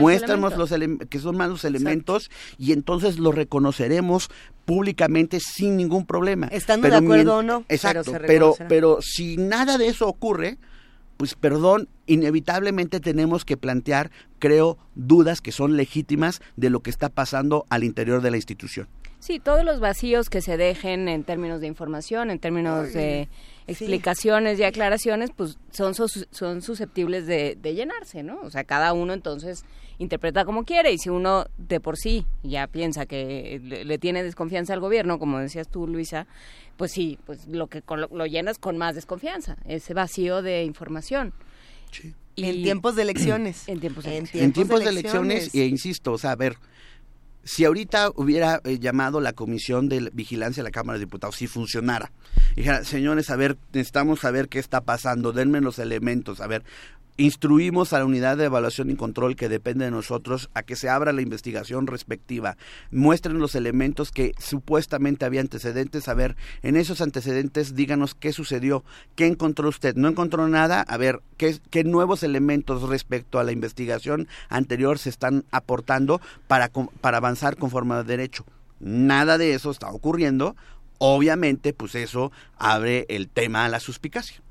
[0.00, 0.98] muéstranos elementos.
[1.00, 4.30] los que son malos elementos y entonces los reconoceremos
[4.64, 6.48] públicamente sin ningún problema.
[6.48, 10.08] Estando de acuerdo mien- o no, pero Exacto, se pero, pero si nada de eso
[10.08, 10.58] ocurre,
[11.16, 17.08] pues perdón, inevitablemente tenemos que plantear, creo, dudas que son legítimas de lo que está
[17.08, 18.88] pasando al interior de la institución.
[19.20, 23.28] Sí, todos los vacíos que se dejen en términos de información, en términos de
[23.66, 28.40] explicaciones y aclaraciones, pues son, sus- son susceptibles de, de llenarse, ¿no?
[28.42, 29.64] O sea, cada uno entonces
[29.98, 34.22] interpreta como quiere y si uno de por sí ya piensa que le, le tiene
[34.22, 36.26] desconfianza al gobierno, como decías tú, Luisa,
[36.76, 40.64] pues sí, pues lo que con lo, lo llenas con más desconfianza, ese vacío de
[40.64, 41.32] información.
[42.36, 43.64] En tiempos de elecciones.
[43.68, 46.56] En tiempos de en tiempos de elecciones, e insisto, o sea, a ver,
[47.44, 51.46] si ahorita hubiera eh, llamado la comisión de vigilancia de la Cámara de Diputados, si
[51.46, 52.10] funcionara,
[52.52, 56.64] y dijera, señores, a ver, necesitamos saber qué está pasando, denme los elementos, a ver,
[57.16, 60.88] instruimos a la unidad de evaluación y control que depende de nosotros a que se
[60.88, 62.56] abra la investigación respectiva,
[62.90, 68.84] muestren los elementos que supuestamente había antecedentes, a ver, en esos antecedentes díganos qué sucedió,
[69.14, 74.28] qué encontró usted, no encontró nada, a ver, qué, nuevos elementos respecto a la investigación
[74.48, 76.70] anterior se están aportando para,
[77.00, 78.44] para avanzar conforme a derecho.
[78.80, 80.56] Nada de eso está ocurriendo,
[80.98, 84.44] obviamente pues eso abre el tema a la suspicacia.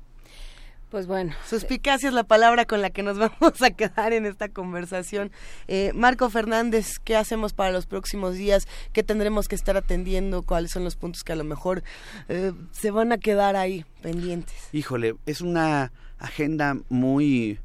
[0.90, 1.32] Pues bueno.
[1.48, 5.32] Suspicacia es la palabra con la que nos vamos a quedar en esta conversación.
[5.68, 8.68] Eh, Marco Fernández, ¿qué hacemos para los próximos días?
[8.92, 10.42] ¿Qué tendremos que estar atendiendo?
[10.42, 11.82] ¿Cuáles son los puntos que a lo mejor
[12.28, 14.54] eh, se van a quedar ahí pendientes?
[14.72, 17.58] Híjole, es una agenda muy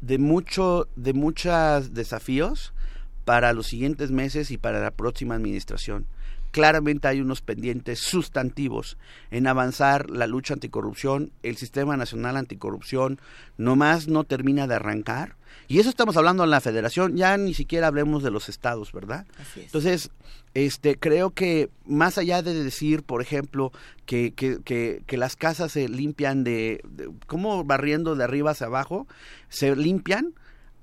[0.00, 2.74] de mucho de muchos desafíos
[3.24, 6.06] para los siguientes meses y para la próxima administración.
[6.54, 8.96] Claramente hay unos pendientes sustantivos
[9.32, 13.18] en avanzar la lucha anticorrupción, el Sistema Nacional Anticorrupción
[13.58, 15.34] nomás no termina de arrancar.
[15.66, 19.26] Y eso estamos hablando en la federación, ya ni siquiera hablemos de los estados, ¿verdad?
[19.56, 20.12] Entonces,
[20.54, 23.72] este, creo que más allá de decir, por ejemplo,
[24.06, 28.68] que, que, que, que las casas se limpian de, de, como barriendo de arriba hacia
[28.68, 29.08] abajo,
[29.48, 30.34] se limpian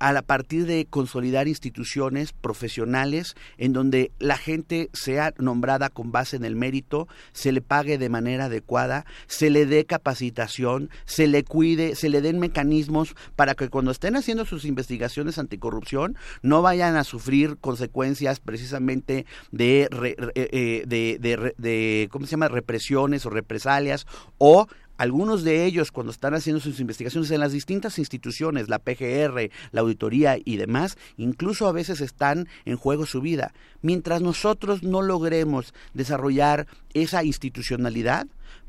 [0.01, 6.43] a partir de consolidar instituciones profesionales en donde la gente sea nombrada con base en
[6.43, 11.95] el mérito, se le pague de manera adecuada, se le dé capacitación, se le cuide,
[11.95, 17.03] se le den mecanismos para que cuando estén haciendo sus investigaciones anticorrupción no vayan a
[17.03, 19.87] sufrir consecuencias precisamente de,
[20.35, 24.07] eh, de, de, ¿cómo se llama?, represiones o represalias
[24.39, 24.67] o
[25.01, 29.81] algunos de ellos cuando están haciendo sus investigaciones en las distintas instituciones, la PGR, la
[29.81, 33.51] auditoría y demás, incluso a veces están en juego su vida.
[33.81, 38.27] Mientras nosotros no logremos desarrollar esa institucionalidad,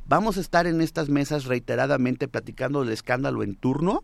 [0.08, 4.02] vamos a estar en estas mesas reiteradamente platicando del escándalo en turno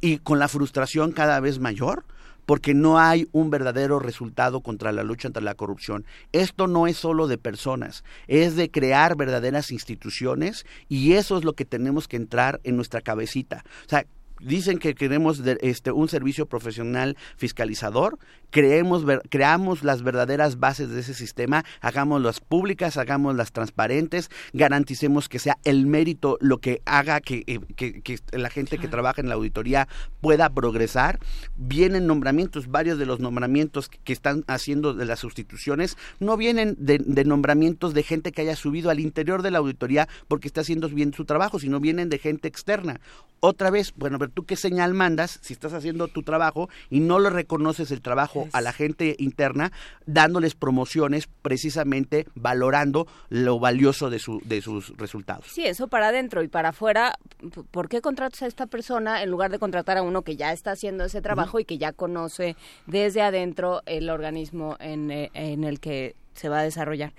[0.00, 2.04] y con la frustración cada vez mayor
[2.46, 6.04] porque no hay un verdadero resultado contra la lucha contra la corrupción.
[6.32, 11.54] Esto no es solo de personas, es de crear verdaderas instituciones y eso es lo
[11.54, 13.64] que tenemos que entrar en nuestra cabecita.
[13.86, 14.06] O sea,
[14.40, 18.18] dicen que queremos de, este, un servicio profesional fiscalizador,
[18.50, 25.38] creemos, ver, creamos las verdaderas bases de ese sistema, hagámoslas públicas, hagámoslas transparentes, garanticemos que
[25.38, 29.28] sea el mérito lo que haga que, eh, que, que la gente que trabaja en
[29.28, 29.88] la auditoría
[30.20, 31.18] pueda progresar.
[31.56, 36.98] Vienen nombramientos, varios de los nombramientos que están haciendo de las sustituciones no vienen de,
[36.98, 40.88] de nombramientos de gente que haya subido al interior de la auditoría porque está haciendo
[40.88, 43.00] bien su trabajo, sino vienen de gente externa.
[43.40, 47.18] Otra vez, bueno, pero tú qué señal mandas si estás haciendo tu trabajo y no
[47.18, 49.70] le reconoces el trabajo a la gente interna,
[50.06, 55.44] dándoles promociones precisamente valorando lo valioso de, su, de sus resultados.
[55.48, 57.18] Sí, eso para adentro y para afuera,
[57.70, 60.70] ¿por qué contratas a esta persona en lugar de contratar a uno que ya está
[60.70, 61.62] haciendo ese trabajo uh -huh.
[61.62, 62.56] y que ya conoce
[62.86, 67.12] desde adentro el organismo en, en el que se va a desarrollar?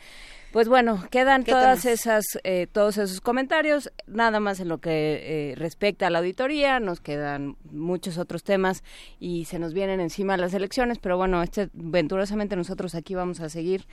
[0.55, 5.55] Pues bueno, quedan todas esas, eh, todos esos comentarios, nada más en lo que eh,
[5.57, 8.81] respecta a la auditoría, nos quedan muchos otros temas
[9.19, 13.49] y se nos vienen encima las elecciones, pero bueno, este venturosamente nosotros aquí vamos a
[13.49, 13.85] seguir,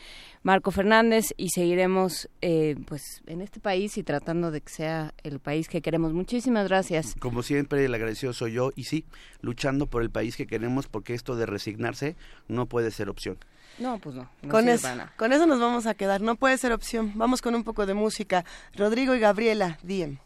[0.44, 5.40] Marco Fernández, y seguiremos eh, pues en este país y tratando de que sea el
[5.40, 6.12] país que queremos.
[6.12, 7.16] Muchísimas gracias.
[7.18, 9.04] Como siempre, el agradecido soy yo y sí,
[9.40, 12.14] luchando por el país que queremos porque esto de resignarse
[12.46, 13.38] no puede ser opción.
[13.78, 14.28] No, pues no.
[14.42, 16.20] no con, eso, con eso nos vamos a quedar.
[16.20, 17.12] No puede ser opción.
[17.14, 18.44] Vamos con un poco de música.
[18.74, 20.18] Rodrigo y Gabriela, Diem.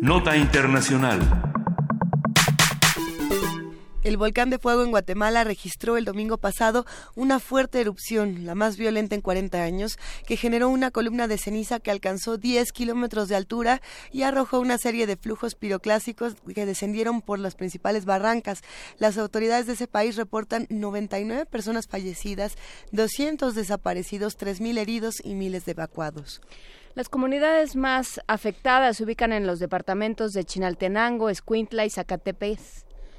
[0.00, 1.43] Nota Internacional.
[4.24, 9.14] Volcán de fuego en Guatemala registró el domingo pasado una fuerte erupción, la más violenta
[9.14, 13.82] en 40 años, que generó una columna de ceniza que alcanzó 10 kilómetros de altura
[14.12, 18.62] y arrojó una serie de flujos piroclásicos que descendieron por las principales barrancas.
[18.96, 22.56] Las autoridades de ese país reportan 99 personas fallecidas,
[22.92, 26.40] 200 desaparecidos, 3.000 heridos y miles de evacuados.
[26.94, 32.58] Las comunidades más afectadas se ubican en los departamentos de Chinaltenango, Escuintla y Zacatepec.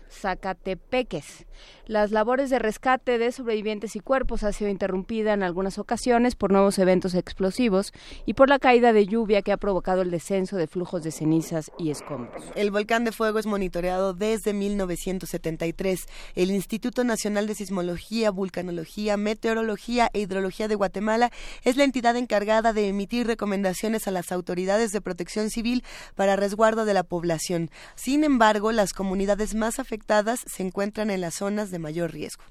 [0.09, 1.45] Zacatepeques.
[1.87, 6.51] Las labores de rescate de sobrevivientes y cuerpos ha sido interrumpida en algunas ocasiones por
[6.51, 7.93] nuevos eventos explosivos
[8.25, 11.69] y por la caída de lluvia que ha provocado el descenso de flujos de cenizas
[11.77, 12.43] y escombros.
[12.55, 16.07] El volcán de fuego es monitoreado desde 1973.
[16.33, 21.31] El Instituto Nacional de Sismología, Vulcanología, Meteorología e Hidrología de Guatemala
[21.63, 25.83] es la entidad encargada de emitir recomendaciones a las autoridades de protección civil
[26.15, 27.69] para resguardo de la población.
[27.93, 32.43] Sin embargo, las comunidades más afectadas se encuentran en las zonas de mayor riesgo.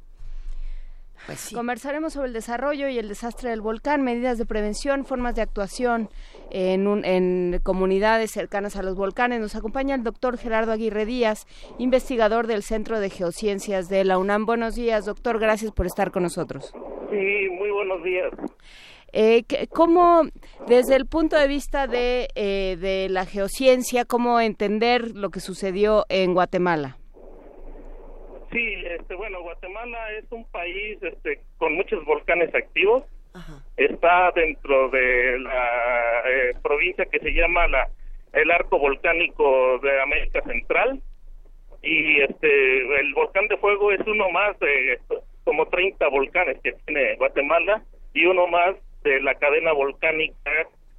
[1.26, 5.40] Pues Conversaremos sobre el desarrollo y el desastre del volcán, medidas de prevención, formas de
[5.40, 6.10] actuación
[6.50, 9.40] en, en, comunidades cercanas a los volcanes.
[9.40, 11.46] Nos acompaña el doctor Gerardo Aguirre Díaz,
[11.78, 14.44] investigador del Centro de Geociencias de la UNAM.
[14.44, 15.38] Buenos días, doctor.
[15.38, 16.72] Gracias por estar con nosotros.
[17.10, 18.30] Sí, muy buenos días.
[19.12, 20.24] Eh, ¿Cómo,
[20.66, 26.04] desde el punto de vista de, eh, de la geociencia, cómo entender lo que sucedió
[26.10, 26.98] en Guatemala?
[28.54, 33.02] Sí, este, bueno, Guatemala es un país este, con muchos volcanes activos.
[33.76, 37.88] Está dentro de la eh, provincia que se llama la
[38.32, 41.02] el arco volcánico de América Central.
[41.82, 45.00] Y este el volcán de fuego es uno más de
[45.42, 47.82] como 30 volcanes que tiene Guatemala
[48.14, 50.52] y uno más de la cadena volcánica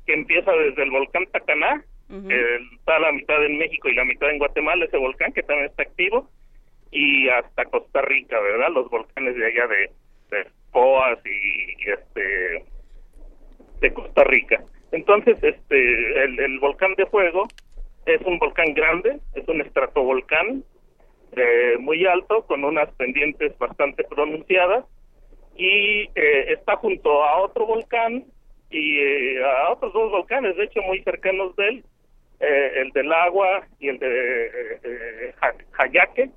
[0.05, 4.03] que empieza desde el volcán Tacaná, que está a la mitad en México y la
[4.03, 6.29] mitad en Guatemala, ese volcán que también está activo,
[6.91, 8.69] y hasta Costa Rica, ¿verdad?
[8.73, 9.91] Los volcanes de allá de,
[10.31, 12.65] de Coas y, este
[13.81, 14.63] de Costa Rica.
[14.91, 17.47] Entonces, este el, volcán de fuego
[18.05, 20.63] es un volcán grande, es un estratovolcán
[21.35, 24.85] eh, muy alto con unas pendientes bastante pronunciadas
[25.57, 28.25] y eh, está junto a otro volcán
[28.69, 31.85] y eh, a otros dos volcanes, de hecho muy cercanos de él,
[32.39, 35.33] eh, el del agua y el de eh,
[35.71, 36.29] Jayaque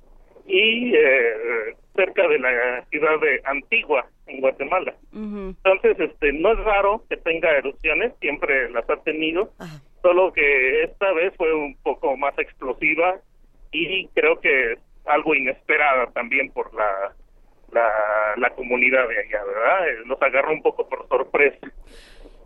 [0.49, 4.95] y eh, cerca de la ciudad de Antigua en Guatemala.
[5.13, 9.51] Entonces, este, no es raro que tenga erupciones, siempre las ha tenido,
[10.01, 13.17] solo que esta vez fue un poco más explosiva
[13.71, 17.13] y creo que algo inesperada también por la
[17.71, 17.87] la,
[18.37, 19.87] la comunidad de allá, ¿verdad?
[19.89, 21.71] Eh, nos agarró un poco por sorpresa.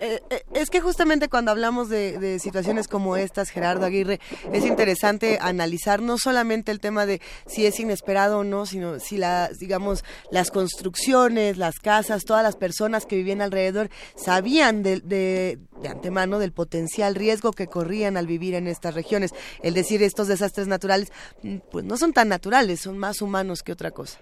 [0.04, 4.20] Eh, eh, es que justamente cuando hablamos de, situaciones como estas, Gerardo Aguirre,
[4.52, 9.16] es interesante analizar no solamente el tema de si es inesperado o no, sino si
[9.16, 15.60] las, digamos, las construcciones, las casas, todas las personas que vivían alrededor sabían de, de,
[15.82, 19.34] de antemano del potencial riesgo que corrían al vivir en estas regiones.
[19.62, 21.14] El decir estos desastres naturales,
[21.44, 24.20] mm, pues no son tan naturales, son más humanos que otra cosa.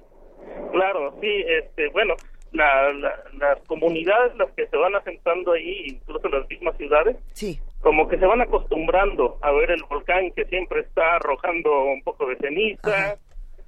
[0.72, 2.14] Claro, sí, este, bueno,
[2.52, 2.92] la,
[3.38, 7.60] las comunidades las que se van asentando ahí, incluso las mismas ciudades, sí.
[7.80, 12.28] como que se van acostumbrando a ver el volcán que siempre está arrojando un poco
[12.28, 13.18] de ceniza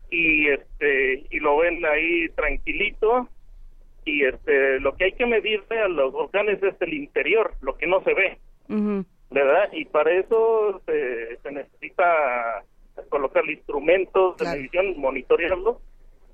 [0.09, 3.27] y este y lo ven ahí tranquilito
[4.05, 7.87] y este lo que hay que medirse a los volcanes es el interior, lo que
[7.87, 8.37] no se ve,
[9.29, 9.69] ¿verdad?
[9.71, 12.63] Y para eso se, se necesita
[13.09, 15.77] colocar instrumentos de medición, monitorearlos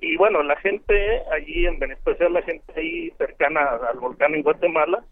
[0.02, 3.62] y bueno, la gente allí, en Venezuela, la gente ahí cercana
[3.92, 5.04] al volcán en Guatemala,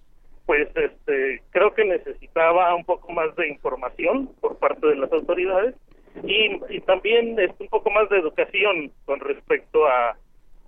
[0.45, 5.75] pues este, creo que necesitaba un poco más de información por parte de las autoridades
[6.23, 10.17] y, y también este, un poco más de educación con respecto a,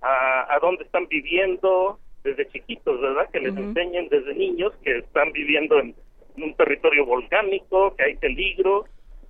[0.02, 3.30] a, a dónde están viviendo desde chiquitos, ¿verdad?
[3.32, 5.94] Que les enseñen desde niños que están viviendo en,
[6.36, 8.84] un territorio volcánico, que hay peligro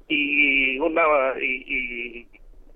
[0.07, 1.03] y una
[1.41, 2.27] y,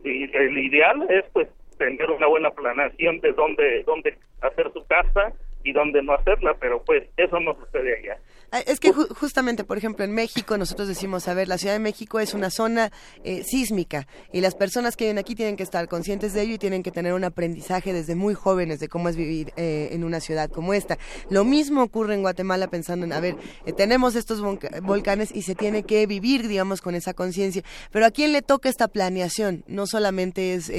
[0.03, 1.49] y el ideal es pues
[1.79, 5.33] tener una buena planeación de dónde dónde hacer su casa
[5.65, 8.21] y dónde no hacerla, pero pues eso no sucede allá.
[8.53, 11.81] Ah, es que justamente, por ejemplo, en México nosotros decimos, a ver, la Ciudad de
[11.81, 12.93] México es una zona
[13.25, 16.59] eh, sísmica y las personas que viven aquí tienen que estar conscientes de ello y
[16.59, 20.21] tienen que tener un aprendizaje desde muy jóvenes de cómo es vivir eh, en una
[20.21, 20.99] ciudad como esta.
[21.31, 23.35] Lo mismo ocurre en Guatemala pensando en, a ver,
[23.67, 24.41] eh, tenemos estos
[24.83, 27.65] volcanes y se tiene que vivir, digamos, con esa conciencia.
[27.91, 29.65] Pero ¿a quién le toca esta planeación?
[29.67, 30.71] No solamente es,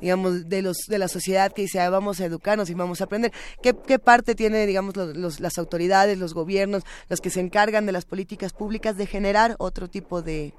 [0.00, 3.04] digamos, de, los, de la sociedad que dice, ah, vamos a educarnos y vamos a
[3.04, 3.32] aprender.
[3.62, 4.96] ¿Qué, qué parte tiene, digamos,
[5.40, 9.88] las autoridades, los gobiernos, los que se encargan de las políticas públicas de generar otro
[9.88, 10.52] tipo de,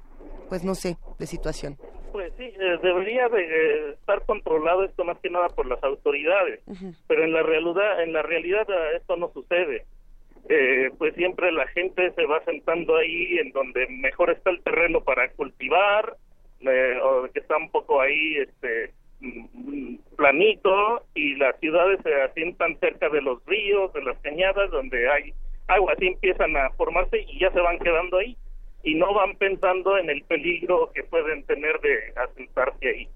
[0.48, 1.76] pues no sé, de situación.
[2.12, 6.60] Pues sí, eh, debería de eh, estar controlado esto más que nada por las autoridades,
[7.06, 9.86] pero en la realidad, en la realidad eh, esto no sucede.
[10.98, 15.30] pues siempre la gente se va sentando ahí en donde mejor está el terreno para
[15.30, 16.16] cultivar,
[17.04, 18.92] o que está un poco ahí, este,
[20.16, 25.32] planito y las ciudades se asientan cerca de los ríos, de las cañadas, donde hay
[25.68, 28.36] agua, así empiezan a formarse y ya se van quedando ahí
[28.82, 33.08] y no van pensando en el peligro que pueden tener de asentarse ahí.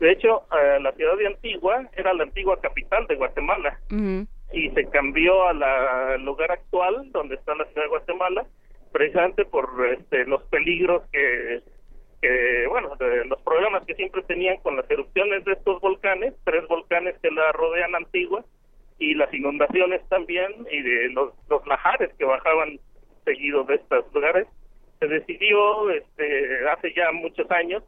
[0.00, 3.80] De hecho, eh, la ciudad de Antigua era la antigua capital de Guatemala
[4.52, 8.46] y se cambió al lugar actual donde está la ciudad de Guatemala
[8.92, 11.62] precisamente por este, los peligros que,
[12.20, 12.90] que bueno,
[13.26, 17.52] los problemas que siempre tenían con las erupciones de estos volcanes, tres volcanes que la
[17.52, 18.44] rodean Antigua,
[18.98, 22.78] y las inundaciones también y de los, los lajares que bajaban
[23.24, 24.46] seguidos de estos lugares.
[24.98, 27.84] Se decidió este, hace ya muchos años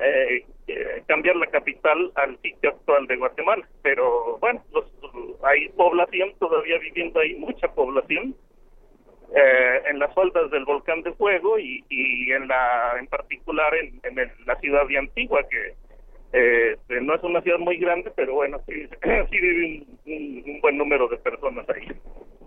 [0.00, 4.84] eh, eh, cambiar la capital al sitio actual de Guatemala, pero bueno, los,
[5.44, 8.34] hay población todavía viviendo ahí, mucha población.
[9.34, 14.00] Eh, en las faldas del volcán de fuego y, y en la en particular en,
[14.02, 15.74] en la ciudad de Antigua que
[16.32, 18.86] eh, no es una ciudad muy grande, pero bueno, sí,
[19.30, 21.88] sí vive un, buen número de personas ahí.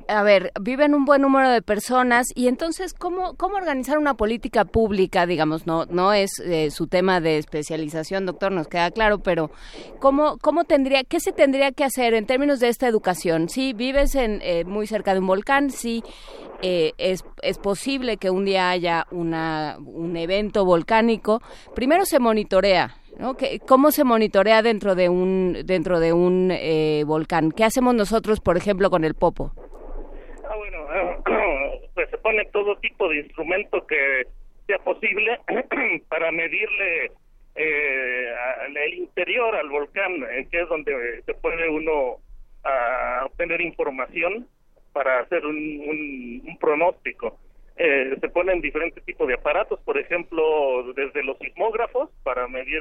[0.08, 4.66] A ver, viven un buen número de personas y entonces, ¿cómo, cómo organizar una política
[4.66, 5.26] pública?
[5.26, 9.50] Digamos, no, no es eh, su tema de especialización, doctor, nos queda claro, pero
[10.00, 13.48] ¿cómo, cómo tendría, qué se tendría que hacer en términos de esta educación?
[13.48, 16.04] Si vives en, eh, muy cerca de un volcán, sí,
[16.62, 21.42] es, es posible que un día haya una, un evento volcánico,
[21.76, 22.96] primero se monitorea
[23.68, 27.52] ¿Cómo se monitorea dentro de un dentro de un eh, volcán?
[27.52, 29.54] ¿Qué hacemos nosotros, por ejemplo, con el Popo?
[30.54, 30.86] Ah, bueno,
[31.96, 34.28] pues se pone todo tipo de instrumento que
[34.68, 35.40] sea posible
[36.10, 37.12] para medirle
[37.56, 38.34] eh,
[38.68, 42.18] el interior al volcán, eh, que es donde se puede uno
[42.64, 44.48] ah, obtener información
[44.92, 47.40] para hacer un pronóstico.
[47.76, 52.80] Eh, se ponen diferentes tipos de aparatos, por ejemplo, desde los sismógrafos para medir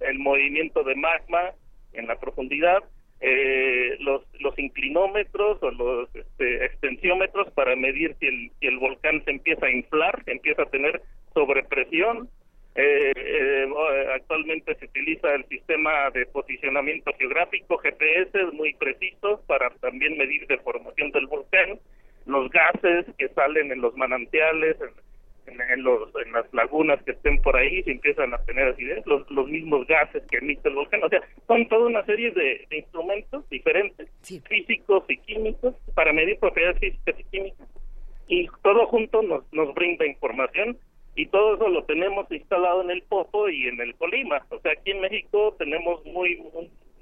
[0.00, 1.52] el, movimiento de magma
[1.94, 2.84] en la profundidad,
[3.26, 9.24] eh, los, los inclinómetros o los este, extensiómetros para medir si el, si el volcán
[9.24, 11.00] se empieza a inflar, empieza a tener
[11.32, 12.28] sobrepresión.
[12.74, 13.66] Eh,
[14.14, 21.10] actualmente se utiliza el sistema de posicionamiento geográfico, GPS, muy precisos para también medir deformación
[21.12, 21.78] del volcán
[22.26, 24.90] los gases que salen en los manantiales, en,
[25.76, 29.48] los, en las lagunas que estén por ahí, se empiezan a tener así, los, los
[29.48, 31.02] mismos gases que emite el volcán.
[31.04, 36.78] O sea, son toda una serie de, instrumentos diferentes, físicos y químicos, para medir propiedades
[36.78, 37.68] físicas y químicas.
[38.28, 40.78] Y todo junto nos, nos brinda información
[41.14, 44.44] y todo eso lo tenemos instalado en el Popo y en el Colima.
[44.50, 46.42] O sea, aquí en México tenemos muy,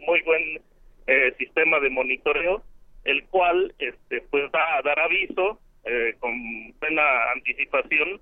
[0.01, 0.61] muy, buen
[1.07, 2.63] eh, sistema de monitoreo
[3.05, 6.33] el cual este, pues va a dar aviso eh, con
[6.79, 7.03] plena
[7.35, 8.21] anticipación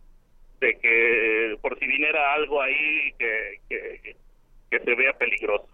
[0.61, 5.69] de que por si viniera algo ahí que, que, se vea peligroso.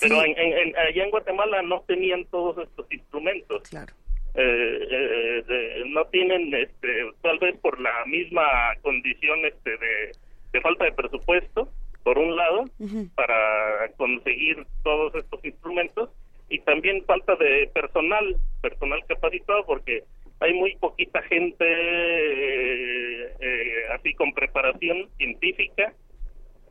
[0.00, 3.62] Pero en, en, allá en Guatemala no tenían todos estos instrumentos.
[3.68, 3.92] Claro.
[4.34, 8.44] Eh, eh, no tienen, este, tal vez por la misma
[8.82, 10.12] condición este, de,
[10.52, 11.70] de falta de presupuesto,
[12.02, 12.66] por un lado,
[13.14, 16.10] para conseguir todos estos instrumentos,
[16.48, 20.04] y también falta de personal, personal capacitado, porque
[20.40, 25.92] hay muy poquita gente eh, eh, así con preparación científica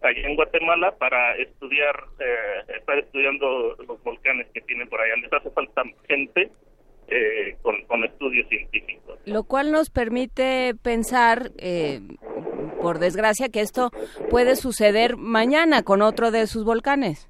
[0.01, 5.15] allá en Guatemala para estudiar, eh, estar estudiando los volcanes que tienen por allá.
[5.15, 6.51] Les hace falta gente
[7.61, 9.19] con, con, estudios científicos.
[9.25, 11.51] Lo cual nos permite pensar,
[12.81, 13.91] por desgracia, que esto
[14.31, 17.29] puede suceder mañana con otro de sus volcanes.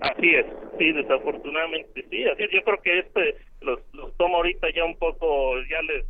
[0.00, 0.46] Así es,
[0.78, 5.56] sí, desafortunadamente sí, así yo creo que este los, los toma ahorita ya un poco,
[5.70, 6.04] ya les,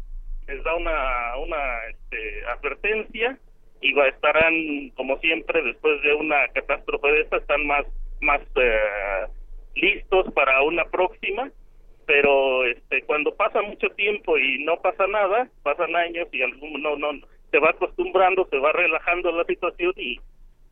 [0.46, 3.38] les da una, una este, advertencia
[3.80, 7.86] y estarán, como siempre, después de una catástrofe de esta, están más,
[8.20, 9.26] más eh,
[9.74, 11.50] listos para una próxima.
[12.06, 16.96] Pero este cuando pasa mucho tiempo y no pasa nada, pasan años y algún no
[16.96, 17.10] no
[17.50, 20.20] se va acostumbrando, se va relajando la situación y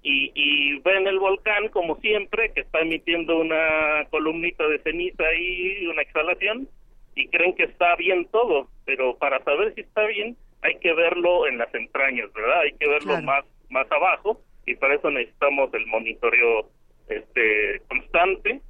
[0.05, 5.87] y, y ven el volcán como siempre que está emitiendo una columnita de ceniza y
[5.87, 6.69] una exhalación
[7.17, 11.47] y creen que está bien todo, pero para saber si está bien hay que verlo
[11.47, 12.61] en las entrañas, ¿verdad?
[12.61, 16.69] Hay que verlo más más abajo y para eso necesitamos el monitoreo
[17.09, 18.61] este constante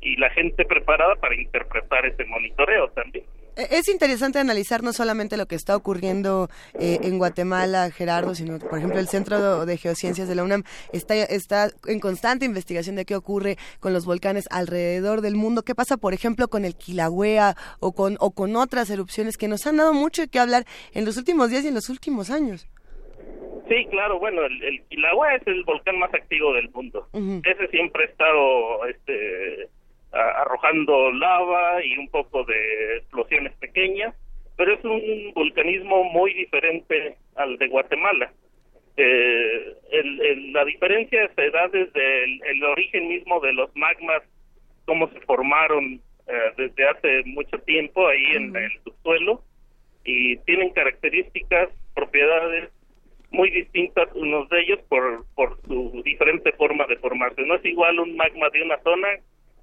[0.00, 3.24] y la gente preparada para interpretar ese monitoreo también.
[3.58, 6.48] E, es interesante analizar no solamente lo que está ocurriendo
[6.78, 10.62] eh, en Guatemala, Gerardo, sino, por ejemplo, el Centro de Geociencias de la UNAM
[10.92, 15.62] está, está en constante investigación de qué ocurre con los volcanes alrededor del mundo.
[15.62, 19.66] ¿Qué pasa, por ejemplo, con el Kilauea o con, o con otras erupciones que nos
[19.66, 22.68] han dado mucho qué hablar en los últimos días y en los últimos años?
[23.68, 27.08] Sí, claro, bueno, el, el Kilauea es el volcán más activo del mundo.
[27.12, 29.68] Ese siempre ha estado este,
[30.12, 34.14] arrojando lava y un poco de explosiones pequeñas,
[34.56, 38.32] pero es un volcanismo muy diferente al de Guatemala.
[38.96, 44.22] Eh, el, la diferencia se da desde el, origen mismo de los magmas,
[44.86, 49.44] cómo se formaron eh, desde hace mucho tiempo ahí en el subsuelo
[50.04, 52.70] y tienen características, propiedades
[53.30, 57.42] muy distintas unos de ellos por, por su diferente forma de formarse.
[57.42, 59.08] No es igual un magma de una zona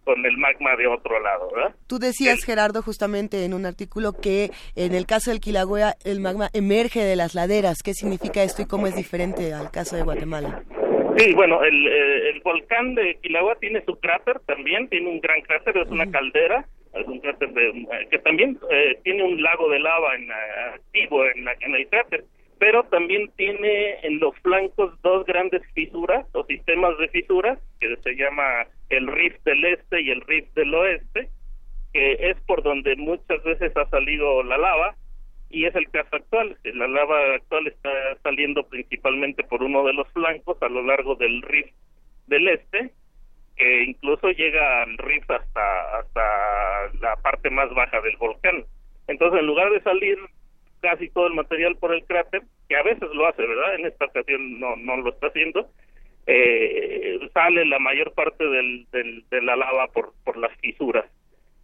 [0.05, 1.75] con el magma de otro lado, ¿verdad?
[1.87, 6.49] Tú decías, Gerardo, justamente en un artículo que en el caso del Quilagüea el magma
[6.53, 7.81] emerge de las laderas.
[7.83, 10.63] ¿Qué significa esto y cómo es diferente al caso de Guatemala?
[11.17, 15.41] Sí, bueno, el, eh, el volcán de Quilagua tiene su cráter también, tiene un gran
[15.41, 19.79] cráter, es una caldera, es un cráter de, que también eh, tiene un lago de
[19.79, 20.29] lava en,
[20.73, 22.25] activo en, en el cráter
[22.57, 28.15] pero también tiene en los flancos dos grandes fisuras o sistemas de fisuras que se
[28.15, 31.29] llama el rift del este y el rift del oeste
[31.93, 34.95] que es por donde muchas veces ha salido la lava
[35.49, 37.89] y es el caso actual la lava actual está
[38.23, 41.73] saliendo principalmente por uno de los flancos a lo largo del rift
[42.27, 42.91] del este
[43.55, 48.65] que incluso llega al rift hasta hasta la parte más baja del volcán
[49.07, 50.17] entonces en lugar de salir
[50.85, 53.75] casi todo el material por el cráter, que a veces lo hace, ¿verdad?
[53.75, 55.69] En esta ocasión no, no lo está haciendo.
[56.27, 61.05] Eh, sale la mayor parte del, de la lava por, por las fisuras.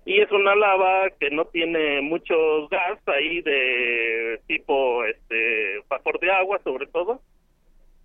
[0.06, 6.32] Y es una lava que no tiene mucho gas ahí de tipo este vapor de
[6.32, 7.22] agua, sobre todo,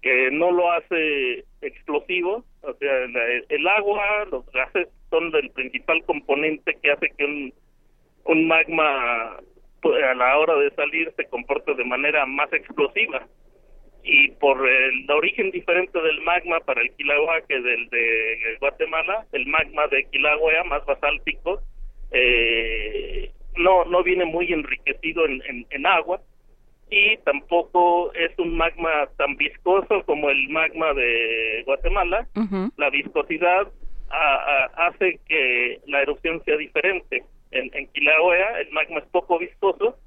[0.02, 2.44] que no lo hace explosivo.
[2.62, 2.92] O sea,
[3.48, 7.54] el agua, los gases son el principal componente que hace que un,
[8.24, 9.38] un magma
[9.82, 13.26] a la hora de salir se comporta de manera más explosiva
[14.06, 19.46] y por el origen diferente del magma para el Kilauea que del de Guatemala, el
[19.46, 21.60] magma de Kilauea más basáltico
[22.12, 26.20] eh, no no viene muy enriquecido en, en, agua
[26.88, 32.28] y tampoco es un magma tan viscoso como el magma de Guatemala.
[32.76, 33.66] La viscosidad
[34.76, 39.98] hace que la erupción sea diferente en, en Kilauea el magma es poco viscoso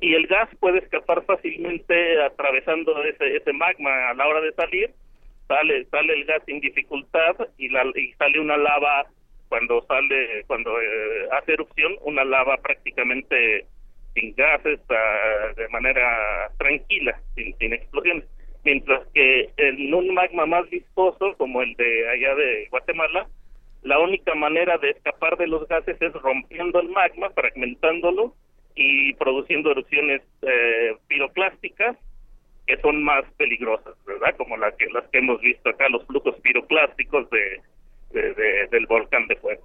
[0.00, 4.10] y el gas puede escapar fácilmente atravesando ese, ese magma.
[4.10, 4.90] A la hora de salir
[5.48, 9.06] sale sale el gas sin dificultad y, la, y sale una lava
[9.48, 13.64] cuando sale cuando eh, hace erupción una lava prácticamente
[14.14, 14.80] sin gases
[15.56, 18.24] de manera tranquila sin, sin explosiones.
[18.64, 23.28] Mientras que en un magma más viscoso como el de allá de Guatemala
[23.82, 28.34] la única manera de escapar de los gases es rompiendo el magma, fragmentándolo
[28.76, 31.96] y produciendo erupciones eh, piroclásticas
[32.66, 34.36] que son más peligrosas, ¿verdad?
[34.36, 37.62] Como las que, las que hemos visto acá, los flujos piroclásticos de,
[38.70, 39.62] del volcán de fuego.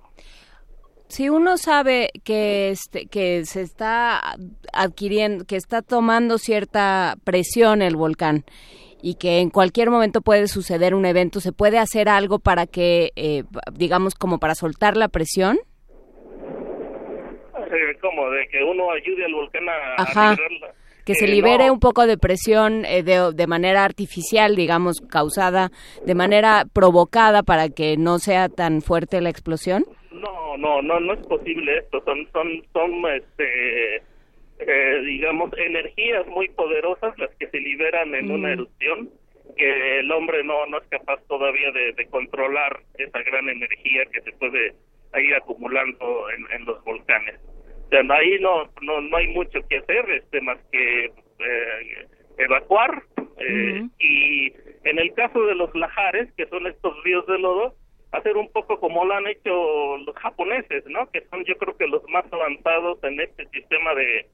[1.07, 4.21] Si uno sabe que este, que se está
[4.71, 8.45] adquiriendo, que está tomando cierta presión el volcán
[9.01, 13.11] y que en cualquier momento puede suceder un evento, ¿se puede hacer algo para que,
[13.15, 13.43] eh,
[13.73, 15.59] digamos, como para soltar la presión?
[17.71, 20.35] Eh, como de que uno ayude al volcán a, Ajá.
[21.05, 25.71] que se eh, libere un poco de presión de, de, manera artificial, digamos, causada,
[26.05, 29.85] de manera provocada para que no sea tan fuerte la explosión.
[30.11, 32.03] No, no, no, no es posible esto.
[32.03, 34.03] Son, son, son, este,
[34.61, 38.51] eh, digamos, energías muy poderosas las que se liberan en una mm.
[38.51, 39.09] erupción,
[39.57, 44.31] que el hombre no, no es capaz todavía de, controlar esa gran energía que se
[44.33, 44.75] puede
[45.17, 47.39] ir acumulando en, los volcanes.
[47.91, 52.07] Ahí no, no, no hay mucho que hacer, este, más que eh,
[52.37, 53.03] evacuar.
[53.37, 54.53] Eh, y
[54.83, 57.75] en el caso de los lajares, que son estos ríos de lodo,
[58.11, 61.09] hacer un poco como lo han hecho los japoneses, ¿no?
[61.11, 64.25] Que son yo creo que los más avanzados en este sistema de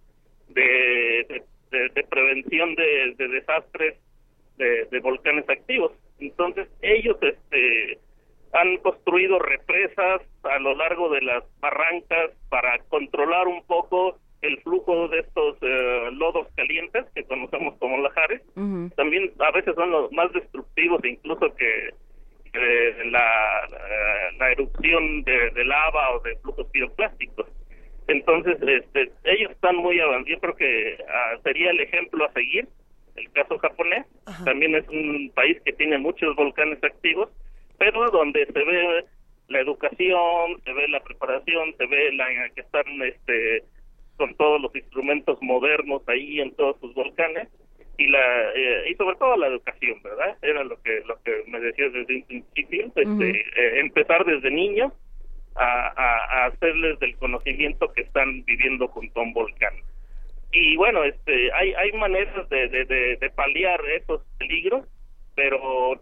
[0.50, 3.98] de, de, prevención de, desastres
[4.58, 5.92] de, volcanes activos.
[6.20, 8.00] Entonces ellos este
[8.54, 15.08] han construido represas a lo largo de las barrancas para controlar un poco el flujo
[15.08, 18.42] de estos eh, lodos calientes que conocemos como lajares.
[18.96, 21.90] También a veces son los más destructivos incluso que
[23.06, 23.68] la,
[24.40, 27.48] la, erupción de, lava o de flujos piroplásticos.
[28.08, 30.28] Entonces, este, ellos están muy avanzados.
[30.30, 32.68] Yo creo que ah, sería el ejemplo a seguir.
[33.16, 34.06] El caso japonés
[34.46, 37.30] también es un país que tiene muchos volcanes activos,
[37.78, 39.06] pero donde se ve
[39.48, 43.64] la educación, se ve la preparación, se ve la que están este,
[44.18, 47.48] con todos los instrumentos modernos ahí en todos sus volcanes
[47.98, 51.60] y la eh, y sobre todo la educación verdad era lo que lo que me
[51.60, 54.94] decías desde un principio este, eh, empezar desde niños
[55.56, 59.74] a, a, hacerles del conocimiento que están viviendo junto a un volcán.
[60.52, 64.86] Y bueno este hay hay maneras de, de, de, paliar esos peligros
[65.36, 66.00] pero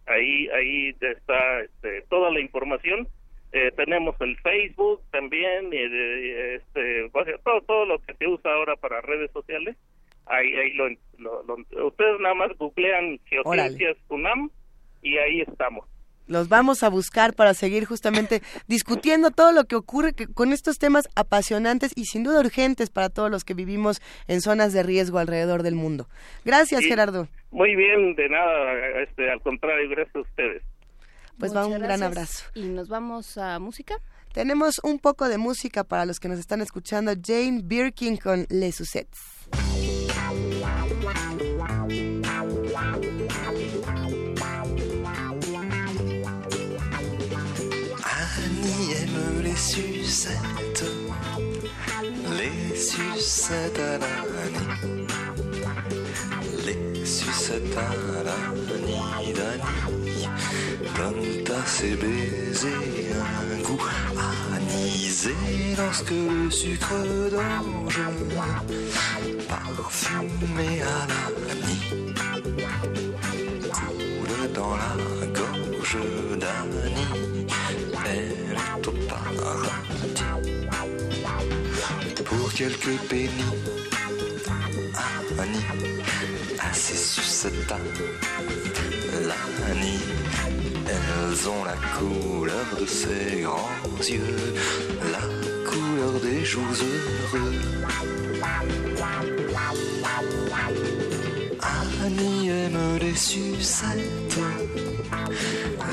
[0.08, 3.08] Ahí, ahí está este, toda la información.
[3.52, 7.12] Eh, tenemos el Facebook también, eh, este,
[7.44, 9.78] todo, todo lo que se usa ahora para redes sociales.
[10.26, 10.88] Ahí, ahí lo,
[11.86, 14.49] ustedes nada más googlean Geociencias UNAM
[15.03, 15.88] y ahí estamos
[16.27, 21.10] los vamos a buscar para seguir justamente discutiendo todo lo que ocurre con estos temas
[21.15, 25.64] apasionantes y sin duda urgentes para todos los que vivimos en zonas de riesgo alrededor
[25.64, 26.07] del mundo.
[26.45, 27.27] Gracias, Gerardo.
[27.52, 30.64] Muy bien, de nada, este, al contrario, gracias a ustedes.
[31.38, 32.45] Pues va un gran abrazo.
[32.53, 33.95] ¿Y nos vamos a música?
[34.34, 37.14] Tenemos un poco de música para los que nos están escuchando.
[37.22, 39.99] Jane Birkin con Les Sucettes.
[52.82, 55.06] Sucettes à l'année,
[56.66, 57.94] les sucettes à
[58.26, 60.28] l'année d'Annie,
[60.98, 62.72] donnent à ses baisers
[63.16, 63.86] un goût
[64.56, 65.36] anisé
[65.78, 66.95] lorsque le sucre
[67.30, 68.02] d'orge,
[69.48, 71.84] parfumé à l'année,
[73.72, 75.98] coule dans la gorge
[76.40, 77.45] d'Annie.
[78.06, 79.90] Elle est au paradis.
[82.56, 83.32] Quelques pénis,
[85.40, 85.65] Annie,
[86.60, 87.78] assez suceta,
[89.28, 89.99] l'Annie.
[90.88, 93.69] Elles ont la couleur de ses grands
[93.99, 94.56] yeux,
[95.11, 96.61] la couleur des joues
[97.34, 97.53] heureux.
[102.03, 104.40] Annie aime les sucettes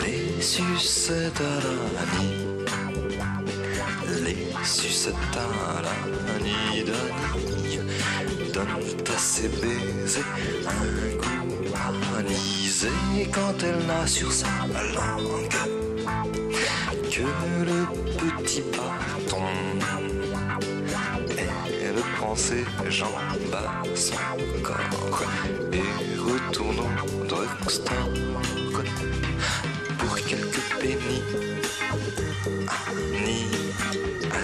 [0.04, 1.60] les sucettes à
[1.94, 2.64] l'année,
[4.24, 7.80] les sucettes à l'année d'Annie
[8.52, 10.24] donnent à ses baisers
[10.66, 11.74] un goût
[12.18, 12.88] anisé
[13.32, 14.46] quand elle n'a sur sa
[14.94, 15.48] langue
[17.10, 17.22] que
[17.64, 17.86] le
[18.16, 19.42] petit bâton.
[21.36, 24.16] Elle prend ses jambes à son
[24.62, 25.22] corps
[25.72, 28.10] et retourne au drugstore
[29.98, 31.47] pour quelques pénis.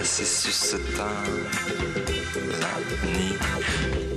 [0.05, 1.15] Assez succetin,
[2.61, 3.37] l'Annie,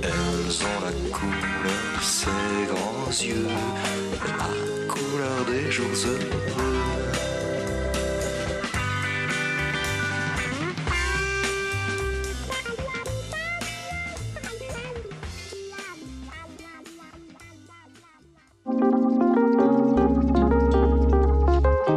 [0.03, 2.29] elles ont la couleur ses
[2.71, 3.47] grands yeux,
[4.37, 4.51] la
[4.87, 6.19] couleur des jours heureux.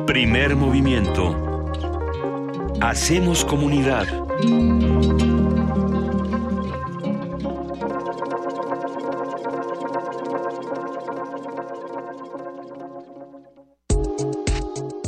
[0.07, 1.52] Primer movimiento.
[2.85, 4.09] Hacemos comunidad.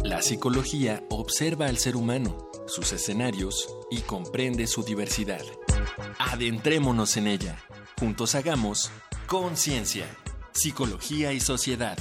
[0.04, 5.42] La psicología observa al ser humano, sus escenarios y comprende su diversidad.
[6.20, 7.58] Adentrémonos en ella.
[7.98, 8.92] Juntos hagamos
[9.26, 10.06] Conciencia,
[10.52, 11.98] Psicología y Sociedad.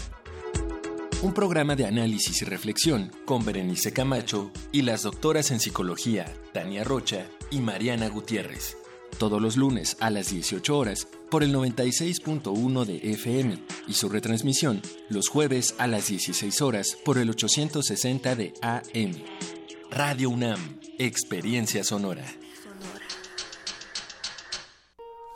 [1.24, 6.84] Un programa de análisis y reflexión con Berenice Camacho y las doctoras en psicología Tania
[6.84, 8.76] Rocha y Mariana Gutiérrez.
[9.20, 14.82] Todos los lunes a las 18 horas por el 96.1 de FM y su retransmisión
[15.08, 19.14] los jueves a las 16 horas por el 860 de AM.
[19.92, 22.26] Radio UNAM, Experiencia Sonora.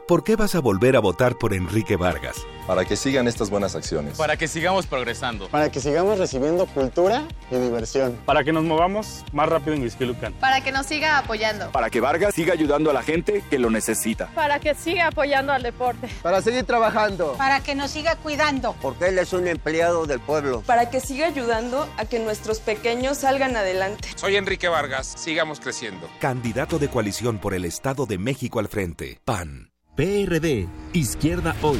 [0.06, 2.36] ¿Por qué vas a volver a votar por Enrique Vargas?
[2.68, 4.18] Para que sigan estas buenas acciones.
[4.18, 5.48] Para que sigamos progresando.
[5.48, 8.20] Para que sigamos recibiendo cultura y diversión.
[8.26, 10.34] Para que nos movamos más rápido en Izquilucan.
[10.34, 11.72] Para que nos siga apoyando.
[11.72, 14.28] Para que Vargas siga ayudando a la gente que lo necesita.
[14.36, 16.10] Para que siga apoyando al deporte.
[16.22, 17.36] Para seguir trabajando.
[17.38, 18.76] Para que nos siga cuidando.
[18.82, 20.62] Porque él es un empleado del pueblo.
[20.66, 24.10] Para que siga ayudando a que nuestros pequeños salgan adelante.
[24.16, 25.14] Soy Enrique Vargas.
[25.16, 26.10] Sigamos creciendo.
[26.20, 29.22] Candidato de coalición por el Estado de México al frente.
[29.24, 29.72] PAN.
[29.96, 31.80] PRD, Izquierda Hoy.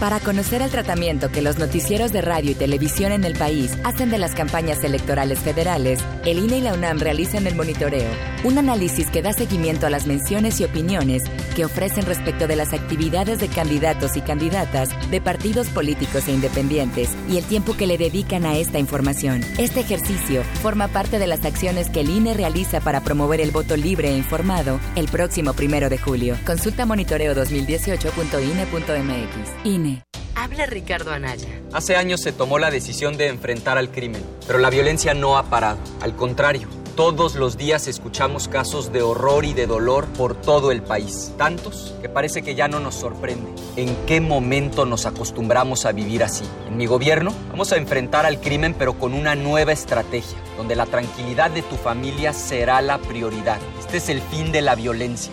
[0.00, 4.08] Para conocer el tratamiento que los noticieros de radio y televisión en el país hacen
[4.08, 8.10] de las campañas electorales federales, el INE y la UNAM realizan el monitoreo,
[8.42, 11.24] un análisis que da seguimiento a las menciones y opiniones
[11.54, 17.10] que ofrecen respecto de las actividades de candidatos y candidatas de partidos políticos e independientes
[17.28, 19.42] y el tiempo que le dedican a esta información.
[19.58, 23.76] Este ejercicio forma parte de las acciones que el INE realiza para promover el voto
[23.76, 26.38] libre e informado el próximo primero de julio.
[26.46, 29.89] Consulta monitoreo 2018.ine.mx.
[30.34, 31.48] Habla Ricardo Anaya.
[31.72, 35.44] Hace años se tomó la decisión de enfrentar al crimen, pero la violencia no ha
[35.44, 35.78] parado.
[36.00, 40.82] Al contrario, todos los días escuchamos casos de horror y de dolor por todo el
[40.82, 41.32] país.
[41.38, 43.50] Tantos que parece que ya no nos sorprende.
[43.76, 46.44] ¿En qué momento nos acostumbramos a vivir así?
[46.68, 50.86] En mi gobierno vamos a enfrentar al crimen pero con una nueva estrategia, donde la
[50.86, 53.58] tranquilidad de tu familia será la prioridad.
[53.78, 55.32] Este es el fin de la violencia.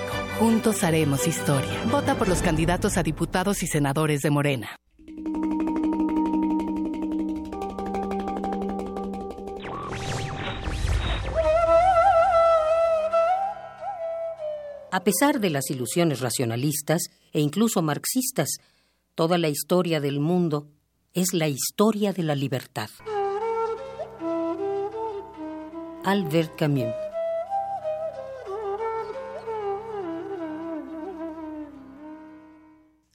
[0.41, 1.83] Juntos haremos historia.
[1.91, 4.75] Vota por los candidatos a diputados y senadores de Morena.
[14.91, 17.03] A pesar de las ilusiones racionalistas
[17.33, 18.49] e incluso marxistas,
[19.13, 20.69] toda la historia del mundo
[21.13, 22.89] es la historia de la libertad.
[26.03, 27.00] Albert Camus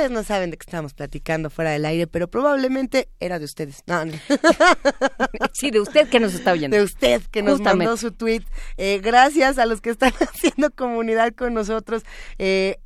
[0.00, 3.82] Ustedes no saben de qué estamos platicando fuera del aire, pero probablemente era de ustedes.
[3.86, 4.14] No, no.
[5.52, 6.74] sí, de usted que nos está oyendo.
[6.74, 8.40] De usted que nos mandó su tweet.
[8.78, 12.02] Eh, gracias a los que están haciendo comunidad con nosotros.
[12.38, 12.78] Eh,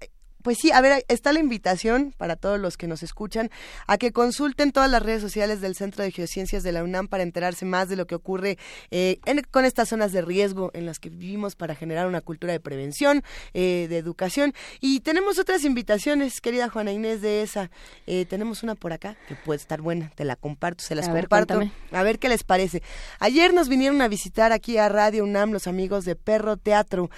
[0.45, 3.51] pues sí, a ver, está la invitación para todos los que nos escuchan
[3.87, 7.23] a que consulten todas las redes sociales del Centro de Geociencias de la UNAM para
[7.23, 8.59] enterarse más de lo que ocurre
[8.91, 9.19] eh,
[9.51, 13.23] con estas zonas de riesgo en las que vivimos para generar una cultura de prevención,
[13.55, 14.53] eh, de educación.
[14.83, 17.71] Y tenemos otras invitaciones, querida Juana Inés de esa.
[18.07, 21.59] Eh, tenemos una por acá que puede estar buena, te la comparto, se las comparto.
[21.91, 22.83] a ver qué les parece.
[23.19, 27.09] Ayer nos vinieron a visitar aquí a Radio UNAM los amigos de Perro Teatro.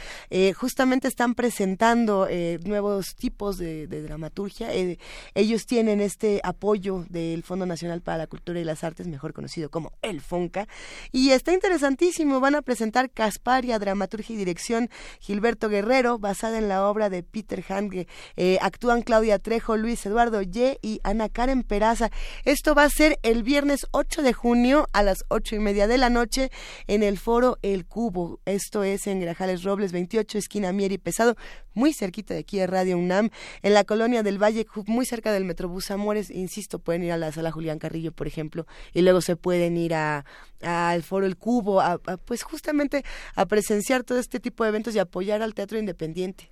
[0.55, 2.29] justamente están presentando
[2.65, 4.73] nuevos tipos de, dramaturgia.
[4.75, 4.99] Eh,
[5.35, 9.71] ellos tienen este apoyo del Fondo Nacional para la Cultura y las Artes, mejor conocido
[9.71, 10.69] como el FONCA,
[11.13, 12.41] y está interesantísimo.
[12.41, 14.91] Van a presentar Casparia, dramaturgia y dirección
[15.21, 18.07] Gilberto Guerrero, basada en la obra de Peter Hange.
[18.37, 22.11] Eh, actúan Claudia Trejo, Luis Eduardo Ye y Ana Karen Peraza.
[22.45, 25.99] Esto va a ser el viernes 8 de junio a las ocho y media de
[25.99, 26.51] la noche
[26.87, 28.41] en el foro El Cubo.
[28.45, 31.37] Esto es en Grajales Robles 28, esquina Mier y Pesado,
[31.75, 35.91] muy cerquita de aquí de Radio En la colonia del Valle, muy cerca del Metrobús
[35.91, 36.31] Amores.
[36.31, 39.95] Insisto, pueden ir a la sala Julián Carrillo, por ejemplo, y luego se pueden ir
[39.95, 40.25] a
[40.63, 43.05] al foro El Cubo, a, pues justamente
[43.35, 46.51] a presenciar todo este tipo de eventos y apoyar al teatro independiente,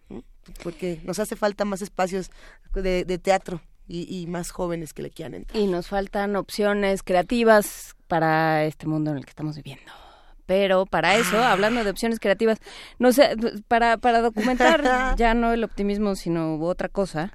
[0.63, 2.31] porque nos hace falta más espacios
[2.75, 3.61] de, teatro.
[3.87, 5.63] Y, y, más jóvenes que le quieran entrar.
[5.63, 9.93] Y nos faltan opciones creativas para este mundo en el que estamos viviendo
[10.47, 11.53] pero para eso, ah.
[11.53, 12.59] hablando de opciones creativas,
[12.99, 13.37] no sé,
[13.69, 14.83] para, para documentar
[15.17, 17.31] ya no el optimismo, sino otra cosa.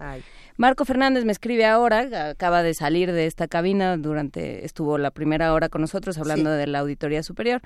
[0.57, 5.53] Marco Fernández me escribe ahora, acaba de salir de esta cabina durante, estuvo la primera
[5.53, 7.61] hora con nosotros hablando de la Auditoría Superior.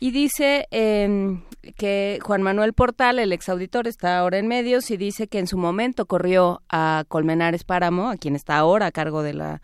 [0.00, 1.44] Y dice em,
[1.76, 5.56] que Juan Manuel Portal, el exauditor, está ahora en medios y dice que en su
[5.56, 9.60] momento corrió a Colmenares Páramo, a quien está ahora a cargo de la,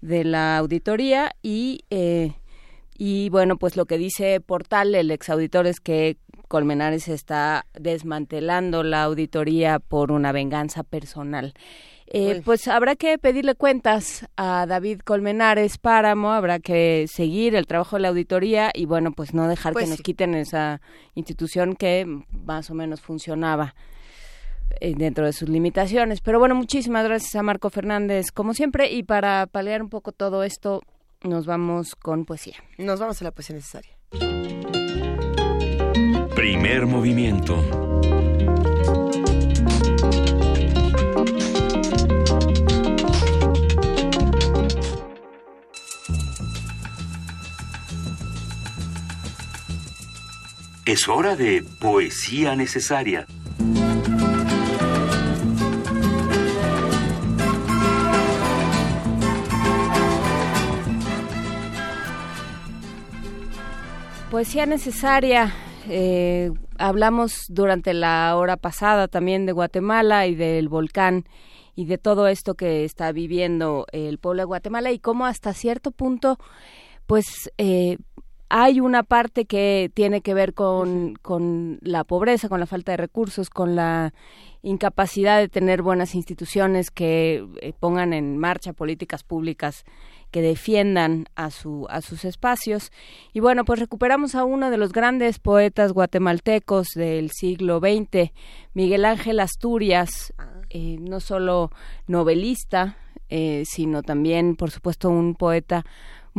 [0.00, 2.34] de la auditoría, y eh,
[3.02, 6.18] y bueno, pues lo que dice Portal, el exauditor, es que
[6.48, 11.54] Colmenares está desmantelando la auditoría por una venganza personal.
[12.08, 17.96] Eh, pues habrá que pedirle cuentas a David Colmenares Páramo, habrá que seguir el trabajo
[17.96, 20.82] de la auditoría y bueno, pues no dejar que pues nos quiten esa
[21.14, 22.04] institución que
[22.44, 23.74] más o menos funcionaba
[24.78, 26.20] eh, dentro de sus limitaciones.
[26.20, 30.42] Pero bueno, muchísimas gracias a Marco Fernández, como siempre, y para paliar un poco todo
[30.42, 30.82] esto,
[31.22, 32.56] nos vamos con poesía.
[32.78, 33.96] Nos vamos a la poesía necesaria.
[36.34, 37.56] Primer movimiento.
[50.86, 53.26] Es hora de poesía necesaria.
[64.30, 65.52] Poesía necesaria.
[65.88, 71.24] Eh, hablamos durante la hora pasada también de Guatemala y del volcán
[71.74, 75.90] y de todo esto que está viviendo el pueblo de Guatemala y cómo hasta cierto
[75.90, 76.38] punto,
[77.06, 77.98] pues eh,
[78.48, 82.98] hay una parte que tiene que ver con, con la pobreza, con la falta de
[82.98, 84.14] recursos, con la
[84.62, 89.84] incapacidad de tener buenas instituciones que eh, pongan en marcha políticas públicas
[90.30, 92.92] que defiendan a, su, a sus espacios.
[93.32, 98.30] Y bueno, pues recuperamos a uno de los grandes poetas guatemaltecos del siglo XX,
[98.74, 100.32] Miguel Ángel Asturias,
[100.68, 101.70] eh, no solo
[102.06, 102.96] novelista,
[103.28, 105.84] eh, sino también, por supuesto, un poeta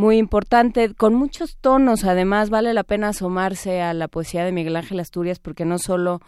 [0.02, 2.06] muy importante, con muchos tonos.
[2.06, 6.22] Además, vale la pena asomarse a la poesía de Miguel Ángel Asturias porque no solo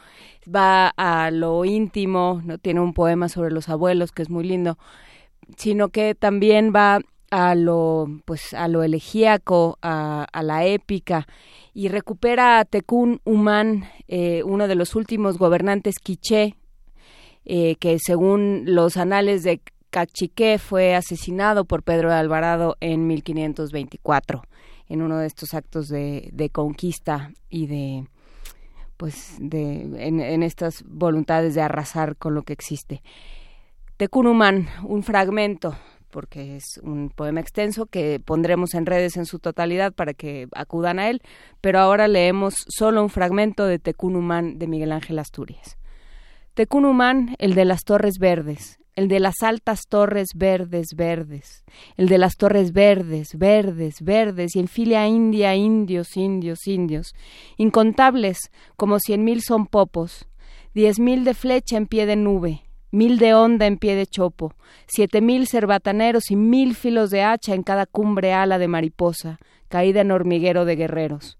[0.47, 4.77] va a lo íntimo, no tiene un poema sobre los abuelos que es muy lindo,
[5.57, 7.01] sino que también va
[7.31, 11.27] a lo pues a lo elegíaco, a, la épica
[11.73, 16.57] y recupera a Tecún Humán, eh, uno de los últimos gobernantes quiché,
[17.43, 19.61] eh, que según los anales de
[19.93, 24.41] Cachiqué fue asesinado por Pedro de Alvarado en 1524
[24.89, 28.07] en uno de estos actos de, conquista y de
[28.97, 33.03] pues de en, en, estas voluntades de arrasar con lo que existe.
[33.95, 35.77] Tecún Humán, un fragmento
[36.09, 40.97] porque es un poema extenso que pondremos en redes en su totalidad para que acudan
[40.97, 41.21] a él,
[41.61, 45.77] pero ahora leemos solo un fragmento de Tecunumán de Miguel Ángel Asturias.
[46.55, 51.63] Tecunumán, el de las torres verdes, el de las altas torres verdes, verdes,
[51.97, 57.13] el de las torres verdes, verdes, verdes, y en filia india, indios, indios, indios,
[57.57, 60.27] incontables, como cien mil son popos,
[60.73, 62.61] diez mil de flecha en pie de nube,
[62.91, 64.53] mil de onda en pie de chopo,
[64.85, 69.39] siete mil cerbataneros y mil filos de hacha en cada cumbre ala de mariposa,
[69.69, 71.39] caída en hormiguero de guerreros.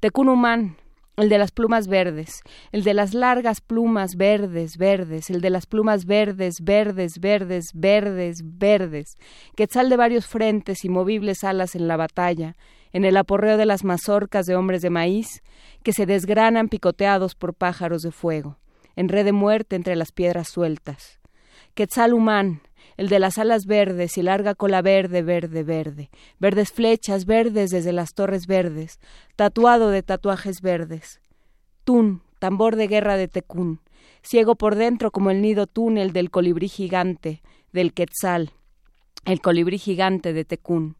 [0.00, 0.76] Tecunumán,
[1.16, 5.66] el de las plumas verdes, el de las largas plumas verdes, verdes, el de las
[5.66, 9.18] plumas verdes, verdes, verdes, verdes, verdes,
[9.56, 12.54] quetzal de varios frentes y movibles alas en la batalla,
[12.92, 15.42] en el aporreo de las mazorcas de hombres de maíz,
[15.82, 18.58] que se desgranan picoteados por pájaros de fuego
[18.96, 21.20] en red de muerte entre las piedras sueltas.
[21.74, 22.62] Quetzal humán,
[22.96, 27.92] el de las alas verdes y larga cola verde, verde, verde, verdes flechas verdes desde
[27.92, 28.98] las torres verdes,
[29.36, 31.20] tatuado de tatuajes verdes.
[31.84, 33.80] Tun, tambor de guerra de Tecún,
[34.22, 37.42] ciego por dentro como el nido túnel del colibrí gigante,
[37.72, 38.50] del Quetzal,
[39.24, 40.96] el colibrí gigante de Tecún.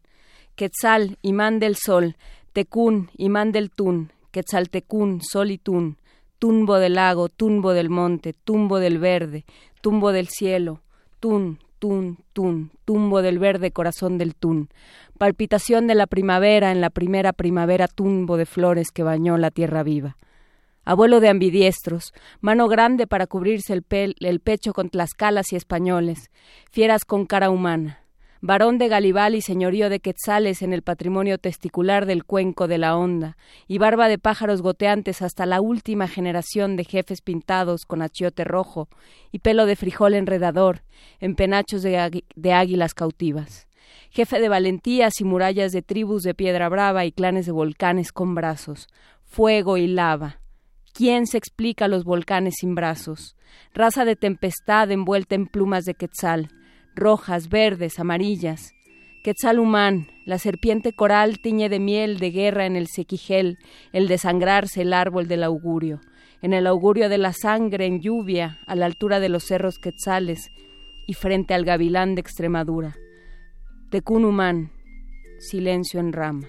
[0.55, 2.15] Quetzal, imán del sol,
[2.53, 5.97] Tecún, imán del Tun, Quetzaltecún, sol y Tun,
[6.43, 9.45] tumbo del lago, tumbo del monte, tumbo del verde,
[9.81, 10.81] tumbo del cielo,
[11.19, 14.69] tun, tun, tun, tumbo del verde corazón del tun,
[15.17, 19.83] palpitación de la primavera en la primera primavera tumbo de flores que bañó la tierra
[19.83, 20.15] viva.
[20.85, 26.31] Abuelo de ambidiestros, mano grande para cubrirse el, el pecho con tlascalas y españoles,
[26.71, 27.99] fieras con cara humana,
[28.43, 32.97] varón de Galibal y señorío de Quetzales en el patrimonio testicular del cuenco de la
[32.97, 33.37] onda,
[33.69, 38.89] y barba de pájaros goteantes hasta la última generación de jefes pintados con achiote rojo
[39.31, 40.81] y pelo de frijol enredador,
[41.21, 43.69] en penachos de, de águilas cautivas.
[44.09, 48.35] Jefe de valentías y murallas de tribus de piedra brava y clanes de volcanes con
[48.35, 48.89] brazos,
[49.23, 50.41] fuego y lava.
[50.91, 53.37] ¿Quién se explica los volcanes sin brazos?
[53.73, 56.49] Raza de tempestad envuelta en plumas de quetzal,
[56.95, 58.73] rojas, verdes, amarillas.
[59.23, 63.57] Quetzalumán, la serpiente coral tiñe de miel de guerra en el sequigel,
[63.93, 66.01] el desangrarse el árbol del augurio,
[66.41, 70.51] en el augurio de la sangre en lluvia, a la altura de los cerros quetzales
[71.07, 72.95] y frente al gavilán de Extremadura.
[73.89, 74.71] Tecunumán,
[75.39, 76.47] silencio en rama.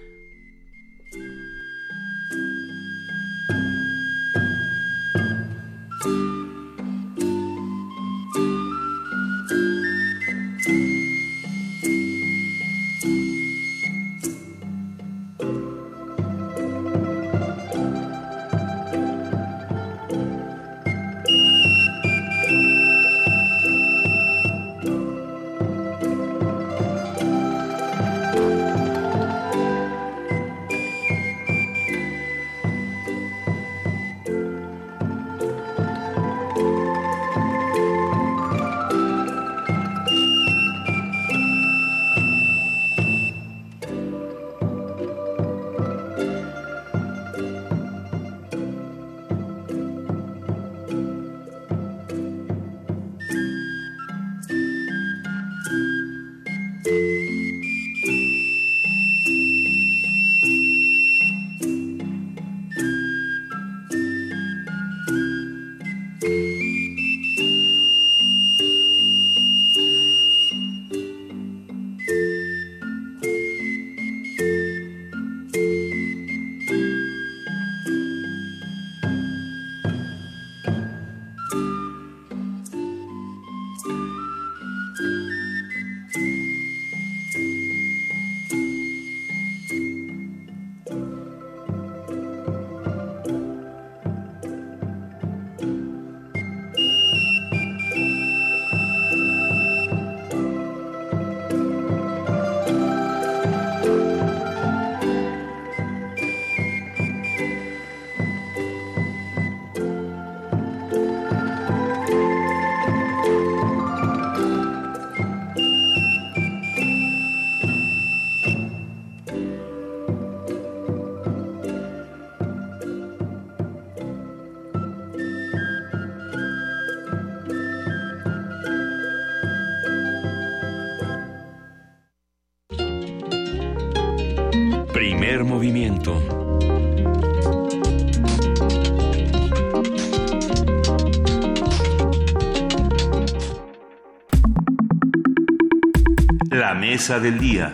[146.95, 147.73] Mesa del día.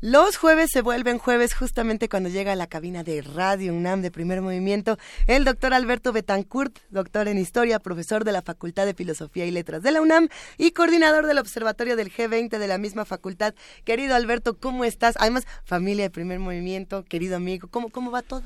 [0.00, 4.10] Los jueves se vuelven jueves justamente cuando llega a la cabina de Radio UNAM de
[4.10, 4.98] primer movimiento
[5.28, 9.84] el doctor Alberto Betancourt, doctor en historia, profesor de la Facultad de Filosofía y Letras
[9.84, 10.26] de la UNAM
[10.58, 13.54] y coordinador del Observatorio del G20 de la misma facultad.
[13.84, 15.14] Querido Alberto, ¿cómo estás?
[15.20, 18.42] Además, familia de primer movimiento, querido amigo, ¿cómo, cómo va todo?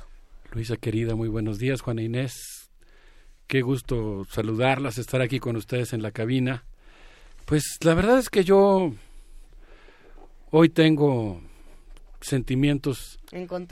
[0.53, 1.81] Luisa querida, muy buenos días.
[1.81, 2.61] Juana Inés,
[3.51, 6.67] Qué gusto saludarlas, estar aquí con ustedes en la cabina.
[7.51, 8.93] Pues la verdad es que yo
[10.53, 11.41] hoy tengo
[12.21, 13.19] sentimientos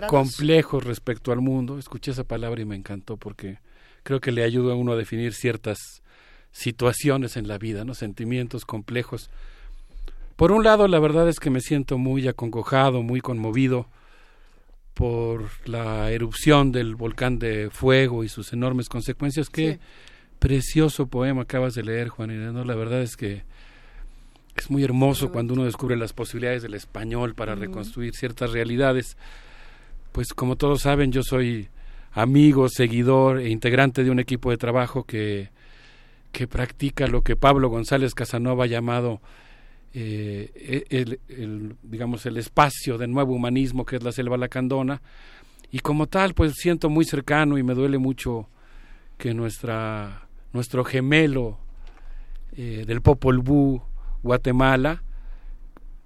[0.09, 1.79] complejos respecto al mundo.
[1.79, 3.61] Escuché esa palabra y me encantó porque
[4.03, 6.03] creo que le ayuda a uno a definir ciertas
[6.51, 7.95] situaciones en la vida, ¿no?
[7.95, 9.31] Sentimientos complejos.
[10.35, 13.87] Por un lado, la verdad es que me siento muy acongojado, muy conmovido
[14.93, 19.49] por la erupción del volcán de fuego y sus enormes consecuencias.
[19.49, 19.79] Qué
[20.41, 22.65] precioso poema acabas de leer, Juan ¿no?
[22.65, 23.45] La verdad es que
[24.61, 29.17] es muy hermoso cuando uno descubre las posibilidades del español para reconstruir ciertas realidades.
[30.13, 31.69] Pues como todos saben, yo soy
[32.13, 35.51] amigo, seguidor e integrante de un equipo de trabajo que,
[36.33, 39.21] que practica lo que Pablo González Casanova ha llamado
[39.95, 45.01] eh, e, el, digamos el espacio del nuevo humanismo que es la selva lacandona.
[45.71, 48.49] Y como tal pues siento muy cercano y me duele mucho
[49.19, 51.59] que nuestra nuestro gemelo
[52.57, 53.83] eh, del Popol Vuh
[54.23, 55.03] Guatemala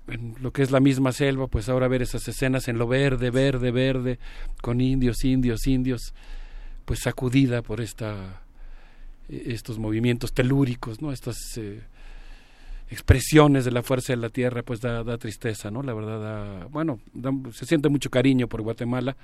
[0.08, 3.30] en lo que es la misma selva pues ahora ver esas escenas en lo verde
[3.30, 4.18] verde verde
[4.60, 6.14] con indios indios indios
[6.84, 8.42] pues sacudida por esta
[9.28, 11.82] e, estos movimientos telúricos no estas eh,
[12.92, 15.82] expresiones de la fuerza de la tierra, pues da, da tristeza, ¿no?
[15.82, 17.00] La verdad, da, bueno,
[17.52, 19.16] se siente mucho cariño por Guatemala.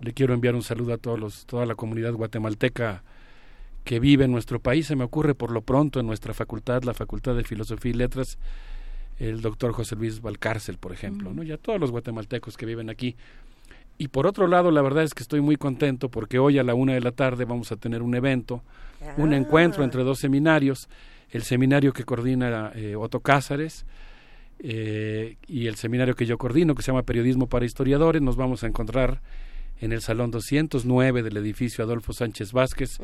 [0.00, 3.02] Le quiero enviar un saludo a todos los, toda la comunidad guatemalteca
[3.86, 4.88] que vive en nuestro país.
[4.88, 8.36] Se me ocurre por lo pronto en nuestra facultad, la Facultad de Filosofía y Letras,
[9.18, 11.44] el doctor José Luis Valcárcel, por ejemplo, ¿no?
[11.44, 13.14] Y a todos los guatemaltecos que viven aquí.
[13.96, 16.74] Y por otro lado, la verdad es que estoy muy contento porque hoy a la
[16.74, 18.62] una de la tarde vamos a tener un evento,
[19.16, 19.36] un ah.
[19.36, 20.88] encuentro entre dos seminarios
[21.30, 23.84] el seminario que coordina eh, Otto Cázares
[24.58, 28.22] eh, y el seminario que yo coordino, que se llama Periodismo para Historiadores.
[28.22, 29.20] Nos vamos a encontrar
[29.80, 32.98] en el Salón 209 del edificio Adolfo Sánchez Vázquez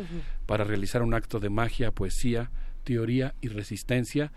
[0.46, 2.50] para realizar un acto de magia, poesía,
[2.84, 4.32] teoría y resistencia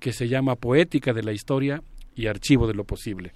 [0.00, 1.82] que se llama Poética de la Historia
[2.14, 3.32] y Archivo de lo Posible.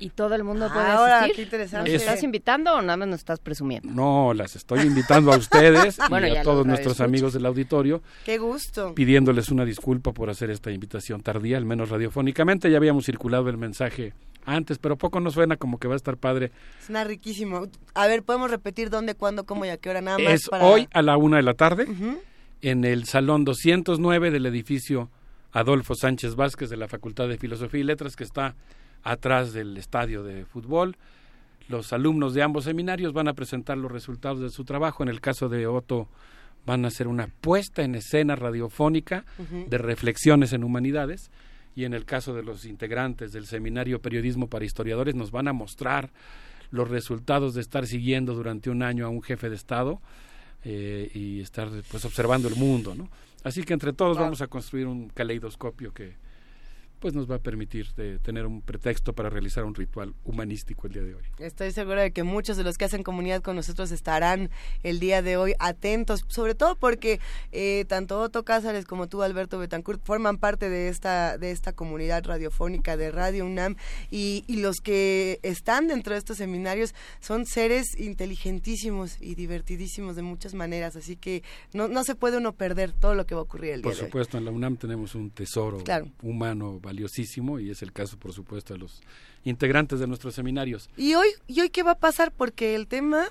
[0.00, 1.36] ¿Y todo el mundo puede Ahora, asistir?
[1.36, 1.92] Qué interesante.
[1.92, 3.90] ¿Nos estás invitando o nada más nos estás presumiendo?
[3.90, 8.00] No, las estoy invitando a ustedes y a todos nuestros amigos del auditorio.
[8.24, 8.94] Qué gusto.
[8.94, 12.70] Pidiéndoles una disculpa por hacer esta invitación tardía, al menos radiofónicamente.
[12.70, 14.12] Ya habíamos circulado el mensaje
[14.48, 16.50] antes, pero poco nos suena como que va a estar padre.
[16.84, 17.68] Suena riquísimo.
[17.94, 20.32] A ver, ¿podemos repetir dónde, cuándo, cómo y a qué hora nada más?
[20.32, 21.86] Es hoy a la una de la tarde
[22.60, 25.10] en el Salón 209 del edificio
[25.52, 28.54] Adolfo Sánchez Vázquez de la Facultad de Filosofía y Letras que está
[29.02, 30.96] atrás del estadio de fútbol.
[31.68, 35.02] Los alumnos de ambos seminarios van a presentar los resultados de su trabajo.
[35.02, 36.08] En el caso de Otto
[36.66, 39.24] van a hacer una puesta en escena radiofónica
[39.68, 41.30] de reflexiones en humanidades
[41.78, 45.52] y en el caso de los integrantes del seminario Periodismo para Historiadores nos van a
[45.52, 46.10] mostrar
[46.72, 50.00] los resultados de estar siguiendo durante un año a un jefe de Estado
[50.64, 53.08] eh, y estar pues observando el mundo, ¿no?
[53.44, 56.16] Así que entre todos vamos a construir un caleidoscopio que,
[56.98, 60.92] pues nos va a permitir de tener un pretexto para realizar un ritual humanístico el
[60.92, 61.22] día de hoy.
[61.38, 64.50] Estoy segura de que muchos de los que hacen comunidad con nosotros estarán
[64.82, 67.20] el día de hoy atentos, sobre todo porque
[67.52, 72.24] eh, tanto Otto Cázares como tú, Alberto Betancourt, forman parte de esta, de esta comunidad
[72.24, 73.76] radiofónica de Radio UNAM
[74.10, 80.22] y, y los que están dentro de estos seminarios son seres inteligentísimos y divertidísimos de
[80.22, 81.42] muchas maneras, así que
[81.72, 83.94] no, no se puede uno perder todo lo que va a ocurrir el día de
[83.94, 84.00] hoy.
[84.00, 85.82] Por supuesto, en la UNAM tenemos un tesoro
[86.22, 89.00] humano valiosísimo y es el caso, por supuesto, de los
[89.44, 90.88] integrantes de nuestros seminarios.
[90.96, 92.32] ¿Y hoy, y hoy qué va a pasar?
[92.32, 93.26] Porque el tema,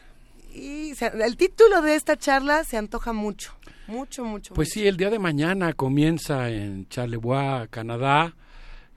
[0.53, 3.53] y, el título de esta charla se antoja mucho,
[3.87, 4.53] mucho, mucho.
[4.53, 8.35] Pues sí, el día de mañana comienza en Charlevoix, Canadá,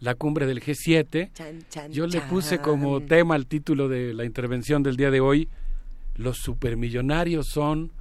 [0.00, 1.90] la cumbre del G7.
[1.90, 5.48] Yo le puse como tema al título de la intervención del día de hoy,
[6.16, 7.92] los supermillonarios son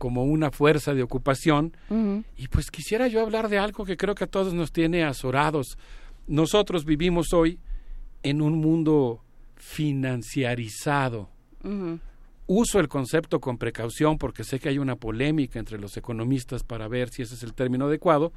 [0.00, 1.76] como una fuerza de ocupación.
[2.38, 5.76] Y pues quisiera yo hablar de algo que creo que a todos nos tiene azorados.
[6.26, 7.58] Nosotros vivimos hoy
[8.22, 9.22] en un mundo
[9.56, 11.28] financiarizado.
[12.46, 16.88] Uso el concepto con precaución porque sé que hay una polémica entre los economistas para
[16.88, 18.32] ver si ese es el término adecuado,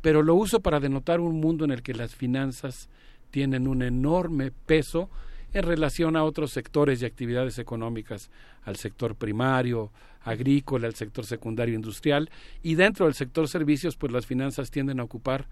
[0.00, 2.88] pero lo uso para denotar un mundo en el que las finanzas
[3.30, 5.08] tienen un enorme peso
[5.52, 8.28] en relación a otros sectores y actividades económicas,
[8.64, 9.92] al sector primario,
[10.26, 12.30] agrícola, al sector secundario industrial
[12.62, 15.46] y dentro del sector servicios, pues las finanzas tienden a ocupar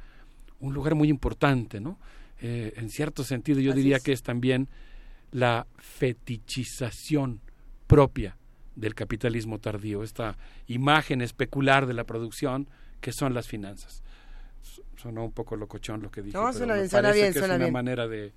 [0.60, 1.98] un lugar muy importante, ¿no?
[2.40, 4.68] Eh, en cierto sentido, yo diría que es también
[5.30, 7.40] la fetichización
[7.86, 8.36] propia
[8.74, 10.36] del capitalismo tardío, esta
[10.66, 12.68] imagen especular de la producción
[13.00, 14.02] que son las finanzas.
[14.96, 18.08] Sonó un poco locochón lo que dije, no, pero me parece que es una manera
[18.08, 18.32] de,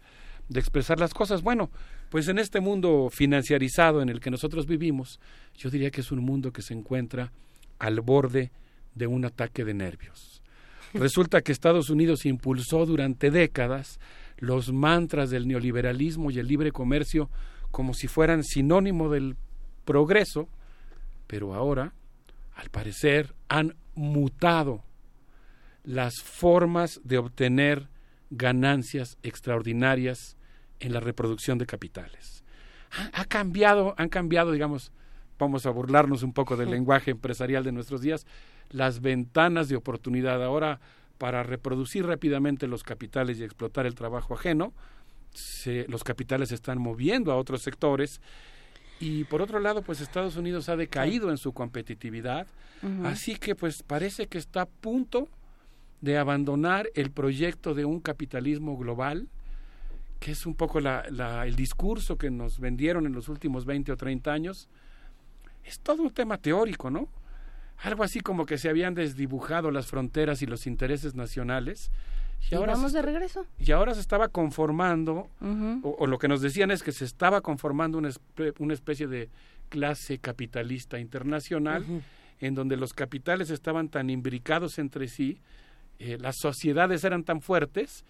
[0.50, 1.42] de expresar las cosas.
[1.42, 1.70] Bueno,
[2.10, 5.20] pues en este mundo financiarizado en el que nosotros vivimos,
[5.56, 7.32] yo diría que es un mundo que se encuentra
[7.80, 8.52] al borde
[8.96, 10.42] de un ataque de nervios.
[10.94, 14.00] Resulta que Estados Unidos impulsó durante décadas
[14.38, 17.30] los mantras del neoliberalismo y el libre comercio
[17.72, 19.36] como si fueran sinónimo del
[19.84, 20.48] progreso,
[21.28, 21.94] pero ahora,
[22.56, 24.84] al parecer, han mutado
[25.84, 27.90] las formas de obtener
[28.30, 30.37] ganancias extraordinarias
[30.80, 32.44] en la reproducción de capitales.
[33.14, 34.92] Ha, cambiado, han cambiado, digamos,
[35.38, 38.26] vamos a burlarnos un poco del lenguaje empresarial de nuestros días,
[38.70, 40.44] las ventanas de oportunidad.
[40.44, 40.80] Ahora,
[41.18, 44.74] para reproducir rápidamente los capitales y explotar el trabajo ajeno,
[45.88, 48.22] los capitales se están moviendo a otros sectores
[49.00, 52.48] y por otro lado, pues Estados Unidos ha decaído en su competitividad,
[53.04, 55.30] así que pues parece que está a punto
[56.02, 59.28] de abandonar el proyecto de un capitalismo global,
[60.20, 64.32] que es un poco el discurso que nos vendieron en los últimos 20 o 30
[64.32, 64.70] años.
[65.64, 67.08] Es todo un tema teórico, ¿no?
[67.80, 71.92] Algo así como que se habían desdibujado las fronteras y los intereses nacionales.
[72.50, 73.46] Y, ahora vamos de regreso.
[73.60, 75.30] Y ahora se estaba conformando,
[75.84, 78.10] o, lo que nos decían es que se estaba conformando una,
[78.60, 79.30] una especie de
[79.70, 81.86] clase capitalista internacional,
[82.40, 85.40] en donde los capitales estaban tan imbricados entre sí
[86.00, 88.06] eh, las sociedades eran tan fuertes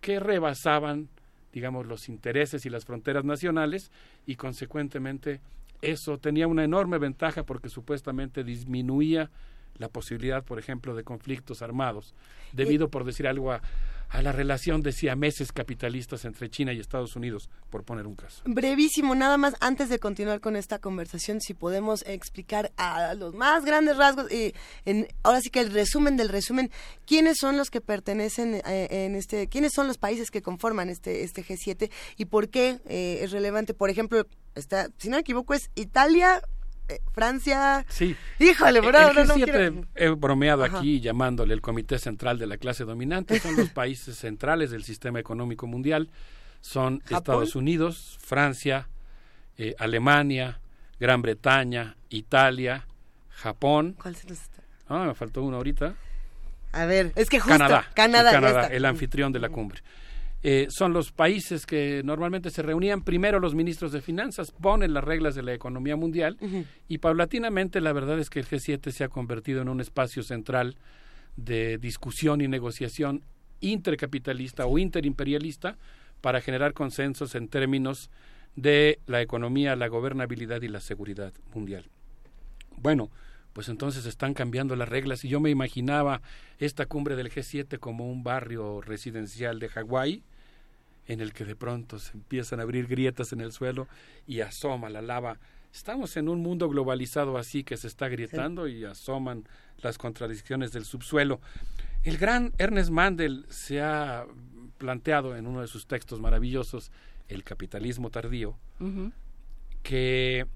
[0.00, 1.08] que rebasaban,
[1.52, 3.90] digamos, los intereses y las fronteras nacionales
[4.26, 5.40] y consecuentemente
[5.82, 9.30] eso tenía una enorme ventaja porque supuestamente disminuía
[9.76, 12.14] la posibilidad, por ejemplo, de conflictos armados,
[12.52, 13.62] debido, por decir algo, a,
[14.10, 18.42] a la relación de siameses capitalistas entre China y Estados Unidos, por poner un caso.
[18.44, 23.64] Brevísimo, nada más, antes de continuar con esta conversación, si podemos explicar a los más
[23.64, 24.52] grandes rasgos, y
[24.84, 26.70] en, ahora sí que el resumen del resumen,
[27.06, 31.22] quiénes son los que pertenecen eh, en este, quiénes son los países que conforman este,
[31.22, 34.26] este G7 y por qué eh, es relevante, por ejemplo,
[34.56, 36.42] está, si no me equivoco, es Italia,
[36.90, 37.84] eh, Francia.
[37.88, 38.16] Sí.
[38.38, 43.38] Híjole, bro, no, He bromeado aquí llamándole el Comité Central de la Clase Dominante.
[43.38, 46.10] Son los países centrales del sistema económico mundial.
[46.60, 48.88] Son Estados Unidos, Francia,
[49.56, 50.60] eh, Alemania,
[50.98, 52.86] Gran Bretaña, Italia,
[53.30, 53.96] Japón.
[54.00, 54.62] ¿Cuál se nos está?
[54.88, 55.94] Ah, me faltó uno ahorita.
[56.72, 59.82] A ver, es que justo Canadá, Canadá, Canadá el anfitrión de la cumbre.
[60.42, 65.04] Eh, son los países que normalmente se reunían primero los ministros de finanzas, ponen las
[65.04, 66.38] reglas de la economía mundial
[66.88, 70.76] y paulatinamente la verdad es que el G7 se ha convertido en un espacio central
[71.36, 73.22] de discusión y negociación
[73.60, 75.76] intercapitalista o interimperialista
[76.22, 78.10] para generar consensos en términos
[78.56, 81.84] de la economía, la gobernabilidad y la seguridad mundial.
[82.78, 83.10] Bueno,
[83.52, 86.22] pues entonces están cambiando las reglas y yo me imaginaba
[86.58, 90.22] esta cumbre del G7 como un barrio residencial de Hawái
[91.10, 93.88] en el que de pronto se empiezan a abrir grietas en el suelo
[94.28, 95.40] y asoma la lava.
[95.72, 99.44] Estamos en un mundo globalizado así que se está grietando y asoman
[99.78, 101.40] las contradicciones del subsuelo.
[102.04, 104.24] El gran Ernest Mandel se ha
[104.78, 106.92] planteado en uno de sus textos maravillosos,
[107.28, 108.56] El capitalismo tardío,
[109.82, 110.46] que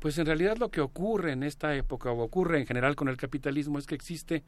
[0.00, 3.16] pues en realidad lo que ocurre en esta época o ocurre en general con el
[3.16, 4.42] capitalismo es que existe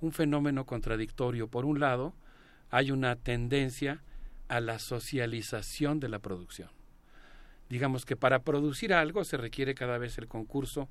[0.00, 1.48] un fenómeno contradictorio.
[1.48, 2.14] Por un lado,
[2.70, 4.02] hay una tendencia
[4.52, 6.68] a la socialización de la producción.
[7.70, 10.90] Digamos que para producir algo se requiere cada vez el concurso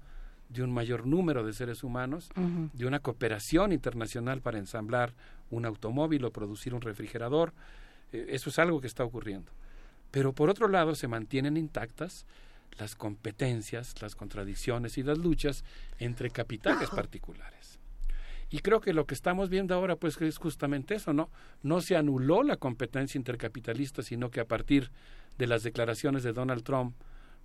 [0.50, 2.32] de un mayor número de seres humanos,
[2.74, 5.14] de una cooperación internacional para ensamblar
[5.52, 7.54] un automóvil o producir un refrigerador.
[8.12, 9.52] Eh, eso es algo que está ocurriendo.
[10.10, 12.26] Pero por otro lado se mantienen intactas
[12.80, 15.64] las competencias, las contradicciones y las luchas
[16.00, 17.78] entre capitales particulares.
[18.52, 21.30] Y creo que lo que estamos viendo ahora pues es justamente eso, ¿no?
[21.64, 24.92] No se anuló la competencia intercapitalista, sino que a partir
[25.38, 26.94] de las declaraciones de Donald Trump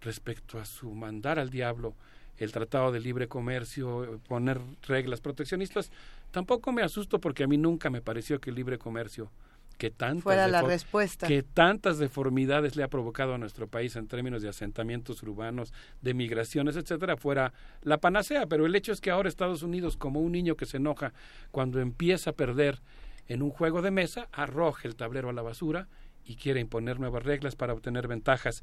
[0.00, 1.94] respecto a su mandar al diablo
[2.38, 5.90] el Tratado de Libre Comercio, poner reglas proteccionistas,
[6.32, 9.30] tampoco me asusto porque a mí nunca me pareció que el libre comercio
[9.78, 11.26] que tantas, la respuesta.
[11.26, 16.14] que tantas deformidades le ha provocado a nuestro país en términos de asentamientos urbanos, de
[16.14, 18.46] migraciones, etcétera, fuera la panacea.
[18.46, 21.12] Pero el hecho es que ahora Estados Unidos, como un niño que se enoja
[21.50, 22.80] cuando empieza a perder
[23.28, 25.88] en un juego de mesa, arroja el tablero a la basura
[26.24, 28.62] y quiere imponer nuevas reglas para obtener ventajas.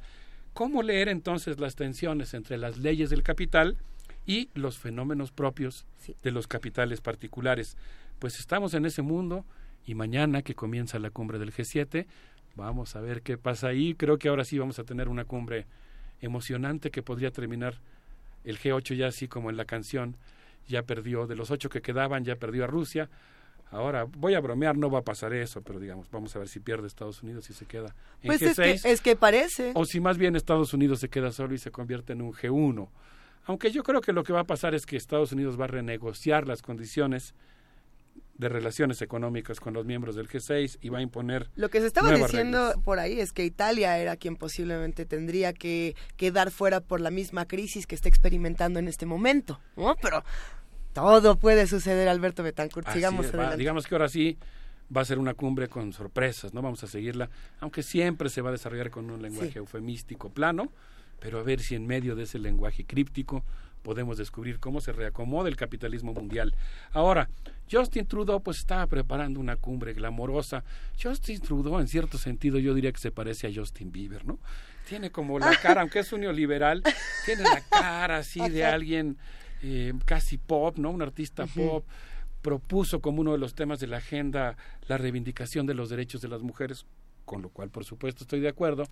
[0.53, 3.77] ¿Cómo leer entonces las tensiones entre las leyes del capital
[4.25, 5.85] y los fenómenos propios
[6.21, 7.77] de los capitales particulares?
[8.19, 9.45] Pues estamos en ese mundo
[9.85, 12.05] y mañana que comienza la cumbre del G7,
[12.55, 13.95] vamos a ver qué pasa ahí.
[13.95, 15.65] Creo que ahora sí vamos a tener una cumbre
[16.21, 17.75] emocionante que podría terminar
[18.43, 20.17] el G8 ya así como en la canción,
[20.67, 23.09] ya perdió, de los ocho que quedaban, ya perdió a Rusia.
[23.71, 26.59] Ahora, voy a bromear, no va a pasar eso, pero digamos, vamos a ver si
[26.59, 28.37] pierde Estados Unidos y se queda en G6.
[28.39, 29.71] Pues es que, es que parece.
[29.75, 32.87] O si más bien Estados Unidos se queda solo y se convierte en un G1.
[33.45, 35.67] Aunque yo creo que lo que va a pasar es que Estados Unidos va a
[35.67, 37.33] renegociar las condiciones
[38.35, 41.49] de relaciones económicas con los miembros del G6 y va a imponer.
[41.55, 45.95] Lo que se estaba diciendo por ahí es que Italia era quien posiblemente tendría que
[46.17, 49.95] quedar fuera por la misma crisis que está experimentando en este momento, ¿no?
[50.01, 50.23] Pero
[50.93, 52.89] todo puede suceder, Alberto Betancourt.
[52.89, 53.57] Sigamos adelante.
[53.57, 54.37] digamos que ahora sí
[54.95, 56.61] va a ser una cumbre con sorpresas, ¿no?
[56.61, 57.29] Vamos a seguirla,
[57.59, 60.71] aunque siempre se va a desarrollar con un lenguaje eufemístico plano,
[61.19, 63.43] pero a ver si en medio de ese lenguaje críptico
[63.83, 66.55] podemos descubrir cómo se reacomoda el capitalismo mundial.
[66.91, 67.29] Ahora,
[67.71, 70.63] Justin Trudeau pues estaba preparando una cumbre glamorosa.
[71.01, 74.39] Justin Trudeau en cierto sentido yo diría que se parece a Justin Bieber, ¿no?
[74.87, 76.83] Tiene como la cara, aunque es un neoliberal,
[77.25, 79.17] tiene la cara así de alguien
[79.61, 80.89] eh, casi pop, ¿no?
[80.89, 81.85] Un artista pop
[82.41, 86.27] propuso como uno de los temas de la agenda la reivindicación de los derechos de
[86.27, 86.85] las mujeres,
[87.25, 88.85] con lo cual por supuesto estoy de acuerdo,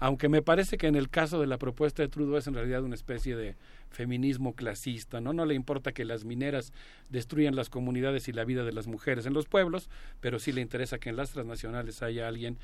[0.00, 2.82] aunque me parece que en el caso de la propuesta de Trudeau es en realidad
[2.82, 3.56] una especie de
[3.90, 5.32] feminismo clasista, ¿no?
[5.32, 6.72] No le importa que las mineras
[7.08, 9.88] destruyan las comunidades y la vida de las mujeres en los pueblos,
[10.20, 12.58] pero sí le interesa que en las transnacionales haya alguien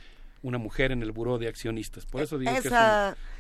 [0.44, 2.04] una mujer en el buró de accionistas.
[2.04, 2.68] Por eso digo que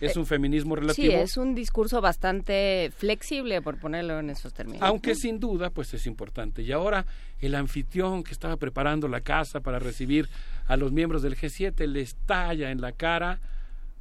[0.00, 1.12] es un, eh, feminismo relativo.
[1.12, 4.82] Sí, es un discurso bastante flexible, por ponerlo en esos términos.
[4.82, 6.62] Aunque sin duda, pues es importante.
[6.62, 7.04] Y ahora
[7.40, 10.30] el anfitrión que estaba preparando la casa para recibir
[10.66, 13.38] a los miembros del G7 le estalla en la cara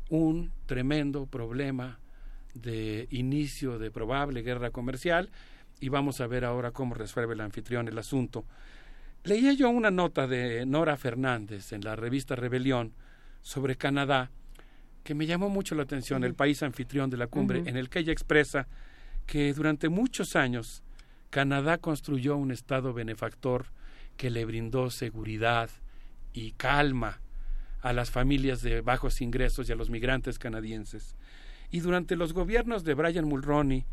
[0.10, 2.00] un tremendo problema
[2.54, 5.30] de inicio de probable guerra comercial
[5.82, 8.46] y vamos a ver ahora cómo resuelve el anfitrión el asunto.
[9.26, 12.94] Leía yo una nota de Nora Fernández en la revista Rebelión
[13.42, 14.32] sobre Canadá
[15.06, 18.00] que me llamó mucho la atención, el país anfitrión de la cumbre, en el que
[18.00, 18.68] ella expresa
[19.26, 20.84] que durante muchos años
[21.30, 23.68] Canadá construyó un Estado benefactor
[24.18, 25.70] que le brindó seguridad
[26.34, 27.22] y calma
[27.82, 31.16] a las familias de bajos ingresos y a los migrantes canadienses.
[31.72, 33.86] Y durante los gobiernos de Brian Mulroney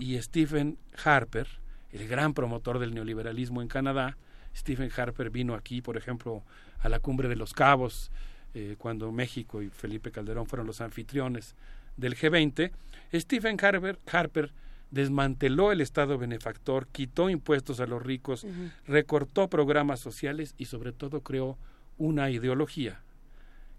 [0.00, 1.46] y Stephen Harper,
[1.92, 4.16] el gran promotor del neoliberalismo en Canadá,
[4.54, 6.42] Stephen Harper vino aquí, por ejemplo,
[6.80, 8.10] a la cumbre de los Cabos,
[8.54, 11.54] eh, cuando México y Felipe Calderón fueron los anfitriones
[11.96, 12.72] del G20.
[13.14, 14.52] Stephen Harper, Harper
[14.90, 18.44] desmanteló el Estado benefactor, quitó impuestos a los ricos,
[18.86, 21.58] recortó programas sociales y sobre todo creó
[21.96, 23.00] una ideología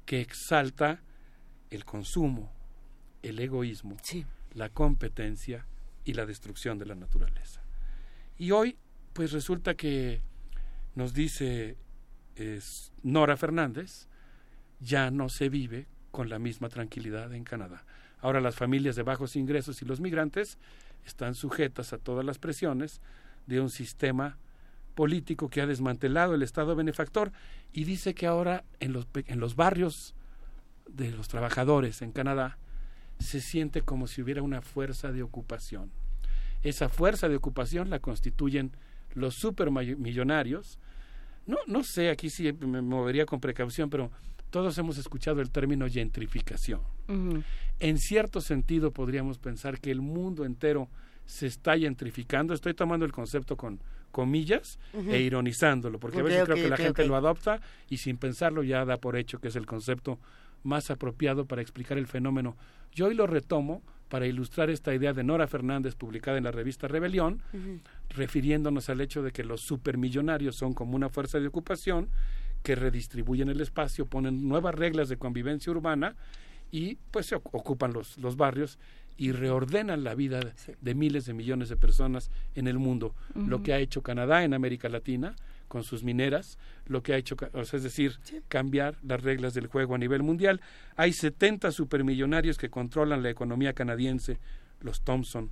[0.05, 1.01] que exalta
[1.69, 2.51] el consumo,
[3.23, 3.97] el egoísmo,
[4.53, 5.65] la competencia
[6.05, 7.61] y la destrucción de la naturaleza.
[8.37, 8.77] Y hoy,
[9.13, 10.21] pues resulta que
[10.95, 11.77] nos dice
[13.03, 14.07] Nora Fernández,
[14.79, 17.85] ya no se vive con la misma tranquilidad en Canadá.
[18.19, 20.57] Ahora las familias de bajos ingresos y los migrantes
[21.05, 23.01] están sujetas a todas las presiones
[23.47, 24.37] de un sistema
[24.95, 27.31] político que ha desmantelado el Estado benefactor
[27.71, 30.13] y dice que ahora en los, en los barrios
[30.87, 32.57] de los trabajadores en Canadá
[33.19, 35.91] se siente como si hubiera una fuerza de ocupación.
[36.63, 38.71] Esa fuerza de ocupación la constituyen
[39.13, 40.79] los supermillonarios,
[41.45, 44.11] no, no sé, aquí sí me movería con precaución, pero
[44.51, 46.81] todos hemos escuchado el término gentrificación.
[47.79, 50.89] En cierto sentido podríamos pensar que el mundo entero
[51.25, 52.53] se está gentrificando.
[52.53, 53.79] Estoy tomando el concepto con
[54.11, 58.63] comillas e ironizándolo, porque a veces creo que la gente lo adopta y sin pensarlo
[58.63, 60.19] ya da por hecho que es el concepto
[60.63, 62.55] más apropiado para explicar el fenómeno.
[62.93, 63.81] Yo hoy lo retomo
[64.11, 67.41] para ilustrar esta idea de Nora Fernández publicada en la revista Rebelión,
[68.09, 72.09] refiriéndonos al hecho de que los supermillonarios son como una fuerza de ocupación
[72.61, 76.15] que redistribuyen el espacio, ponen nuevas reglas de convivencia urbana
[76.71, 78.79] y pues se ocupan los, los barrios
[79.15, 80.41] y reordenan la vida
[80.81, 83.15] de miles de millones de personas en el mundo.
[83.33, 85.37] Lo que ha hecho Canadá en América Latina,
[85.71, 88.19] con sus mineras, lo que ha hecho, es decir,
[88.49, 90.59] cambiar las reglas del juego a nivel mundial.
[90.97, 94.37] Hay 70 supermillonarios que controlan la economía canadiense,
[94.81, 95.49] los Thompson,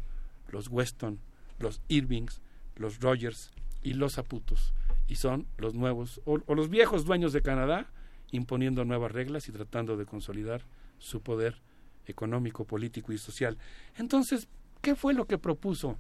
[0.50, 1.22] los Weston,
[1.58, 2.42] los Irvings,
[2.76, 4.74] los Rogers y los Aputos.
[5.08, 7.90] Y son los nuevos o, o los viejos dueños de Canadá
[8.32, 10.66] imponiendo nuevas reglas y tratando de consolidar
[10.98, 11.62] su poder
[12.08, 13.58] económico, político y social.
[13.96, 14.50] Entonces,
[14.82, 15.98] ¿qué fue lo que propuso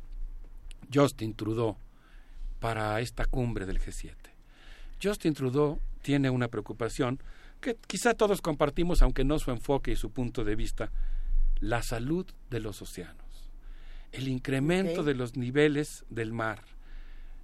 [0.93, 1.77] Justin Trudeau
[2.59, 4.15] para esta cumbre del G7.
[5.01, 7.19] Justin Trudeau tiene una preocupación
[7.61, 10.91] que quizá todos compartimos, aunque no su enfoque y su punto de vista,
[11.59, 13.51] la salud de los océanos,
[14.11, 16.63] el incremento de los niveles del mar,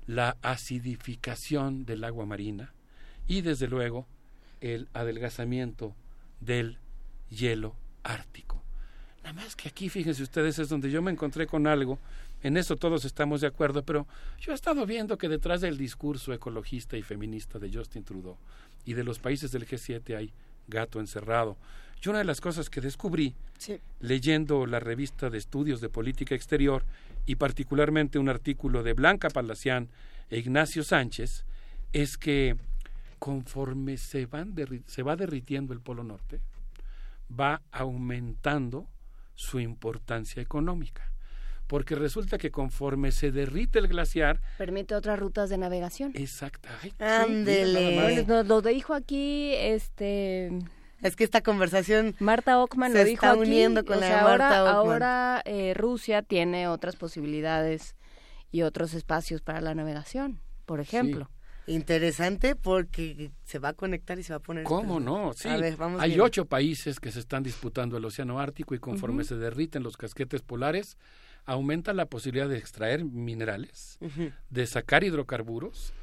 [0.07, 2.73] la acidificación del agua marina
[3.27, 4.07] y, desde luego,
[4.61, 5.95] el adelgazamiento
[6.39, 6.77] del
[7.29, 8.61] hielo ártico.
[9.23, 11.99] Nada más que aquí, fíjense ustedes, es donde yo me encontré con algo
[12.45, 14.05] en eso todos estamos de acuerdo, pero
[14.39, 18.37] yo he estado viendo que detrás del discurso ecologista y feminista de Justin Trudeau
[18.85, 20.31] y de los países del G7 hay
[20.67, 21.57] gato encerrado.
[22.03, 23.33] Y una de las cosas que descubrí
[23.99, 26.85] leyendo la revista de estudios de política exterior
[27.25, 29.89] y particularmente un artículo de Blanca Palacián
[30.29, 31.45] e Ignacio Sánchez
[31.93, 32.57] es que
[33.17, 34.53] conforme se, van
[34.85, 36.41] se va derritiendo el Polo Norte,
[37.27, 38.87] va aumentando
[39.33, 41.14] su importancia económica.
[41.67, 44.39] Porque resulta que conforme se derrite el glaciar...
[44.57, 46.11] Permite otras rutas de navegación.
[46.15, 46.69] Exacto.
[46.99, 48.25] Ándele.
[48.43, 50.51] lo, dijo aquí, este...
[51.01, 54.63] Es que esta conversación Marta Ockman se lo dijo está uniendo con la ahora, Marta
[54.63, 54.75] Ockman.
[54.75, 57.95] Ahora eh, Rusia tiene otras posibilidades
[58.51, 61.29] y otros espacios para la navegación, por ejemplo.
[61.67, 64.63] Interesante porque se va a conectar y se va a poner.
[64.63, 65.33] ¿Cómo no?
[65.33, 65.49] Sí.
[65.49, 69.97] Hay ocho países que se están disputando el Océano Ártico y conforme se derriten los
[69.97, 70.97] casquetes polares,
[71.45, 73.99] aumenta la posibilidad de extraer minerales,
[74.49, 75.93] de sacar hidrocarburos,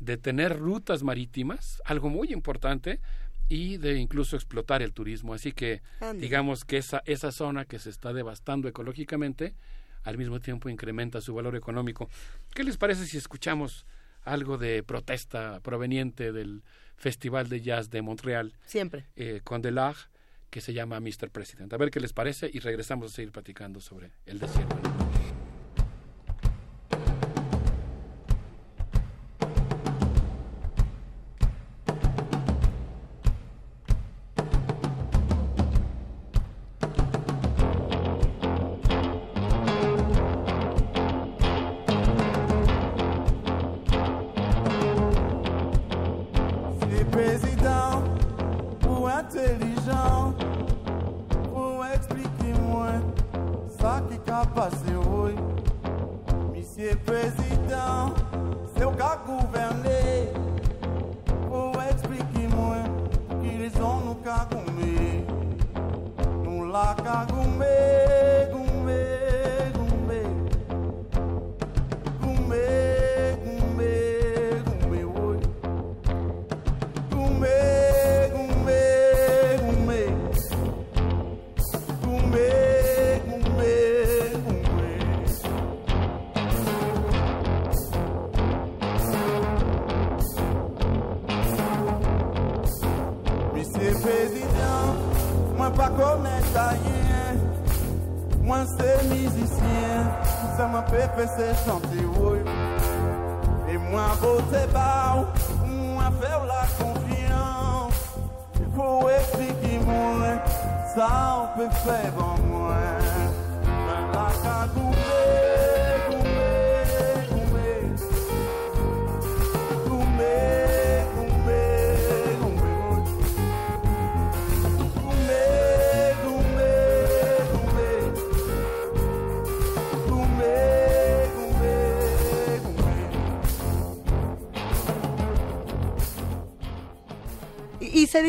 [0.00, 3.00] de tener rutas marítimas, algo muy importante,
[3.48, 5.32] y de incluso explotar el turismo.
[5.32, 5.80] Así que
[6.16, 9.54] digamos que esa, esa zona que se está devastando ecológicamente,
[10.02, 12.08] al mismo tiempo incrementa su valor económico.
[12.54, 13.86] ¿Qué les parece si escuchamos
[14.24, 16.62] algo de protesta proveniente del
[16.96, 18.54] Festival de Jazz de Montreal.
[18.66, 19.06] Siempre.
[19.16, 20.08] Eh, con Delage,
[20.50, 21.30] que se llama Mr.
[21.30, 21.72] President.
[21.72, 25.07] A ver qué les parece y regresamos a seguir platicando sobre el desierto.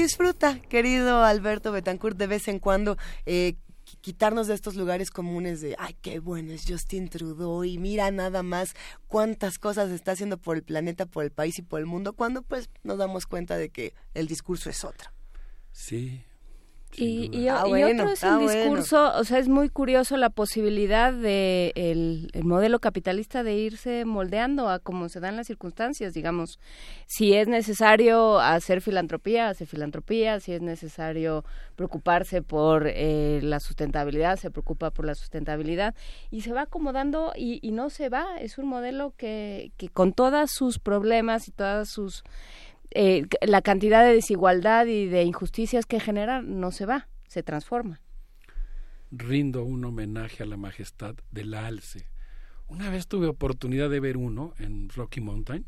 [0.09, 2.97] Disfruta, querido Alberto Betancourt, de vez en cuando.
[3.27, 3.57] Eh,
[4.01, 8.41] quitarnos de estos lugares comunes de, ay, qué bueno es Justin Trudeau y mira nada
[8.41, 8.73] más
[9.07, 12.41] cuántas cosas está haciendo por el planeta, por el país y por el mundo, cuando
[12.41, 15.11] pues nos damos cuenta de que el discurso es otro.
[15.71, 16.23] Sí,
[16.95, 22.29] y, ah, otro es el discurso, o sea, es muy curioso la posibilidad de el,
[22.43, 26.59] modelo capitalista de irse moldeando a como se dan las circunstancias, digamos.
[27.05, 31.45] Si es necesario hacer filantropía, hacer filantropía, si es necesario
[31.75, 35.95] preocuparse por eh, la sustentabilidad, se preocupa por la sustentabilidad
[36.31, 38.25] y se va acomodando y, y no se va.
[38.39, 42.23] Es un modelo que, que con todos sus problemas y todas sus
[42.91, 48.01] eh, la cantidad de desigualdad y de injusticias que genera no se va, se transforma.
[49.11, 52.07] Rindo un homenaje a la majestad del alce.
[52.67, 55.65] Una vez tuve oportunidad de ver uno en Rocky Mountain.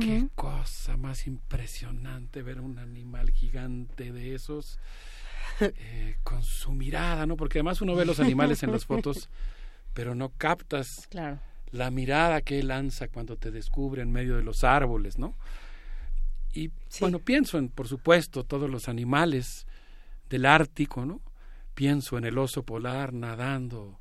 [0.00, 4.78] Qué cosa más impresionante ver un animal gigante de esos
[5.60, 7.36] eh, con su mirada, ¿no?
[7.36, 9.28] Porque además uno ve los animales en las fotos,
[9.92, 11.08] pero no captas
[11.72, 15.34] la mirada que él lanza cuando te descubre en medio de los árboles, ¿no?
[16.52, 19.66] Y bueno, pienso en, por supuesto, todos los animales
[20.28, 21.20] del Ártico, ¿no?
[21.74, 23.98] Pienso en el oso polar nadando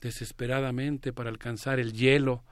[0.00, 2.44] desesperadamente para alcanzar el hielo,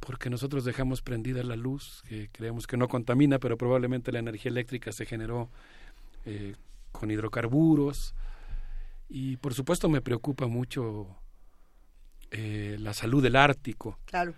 [0.00, 4.50] porque nosotros dejamos prendida la luz, que creemos que no contamina, pero probablemente la energía
[4.50, 5.50] eléctrica se generó
[6.24, 6.56] eh,
[6.90, 8.14] con hidrocarburos.
[9.08, 11.18] Y por supuesto me preocupa mucho
[12.30, 13.98] eh, la salud del Ártico.
[14.06, 14.34] Claro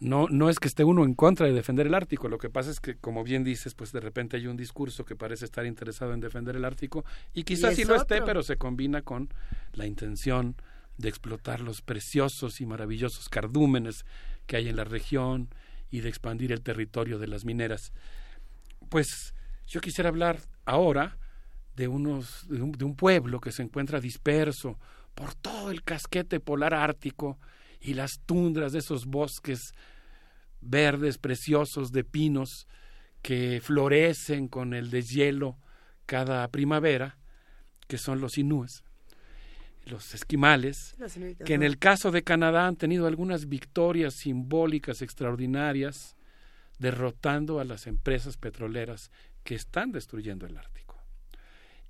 [0.00, 2.70] no, no es que esté uno en contra de defender el Ártico, lo que pasa
[2.70, 6.14] es que, como bien dices, pues de repente hay un discurso que parece estar interesado
[6.14, 7.04] en defender el Ártico
[7.34, 9.28] y quizás sí lo esté, pero se combina con
[9.72, 10.56] la intención
[10.98, 14.04] de explotar los preciosos y maravillosos cardúmenes
[14.46, 15.48] que hay en la región
[15.90, 17.92] y de expandir el territorio de las mineras.
[18.88, 19.34] Pues
[19.66, 21.18] yo quisiera hablar ahora
[21.76, 24.78] de, unos, de un pueblo que se encuentra disperso
[25.14, 27.38] por todo el casquete polar ártico,
[27.80, 29.72] y las tundras de esos bosques
[30.60, 32.66] verdes preciosos de pinos
[33.22, 35.58] que florecen con el deshielo
[36.06, 37.18] cada primavera,
[37.86, 38.84] que son los inúes,
[39.86, 40.96] los esquimales,
[41.44, 46.16] que en el caso de Canadá han tenido algunas victorias simbólicas extraordinarias,
[46.78, 49.10] derrotando a las empresas petroleras
[49.42, 50.96] que están destruyendo el Ártico.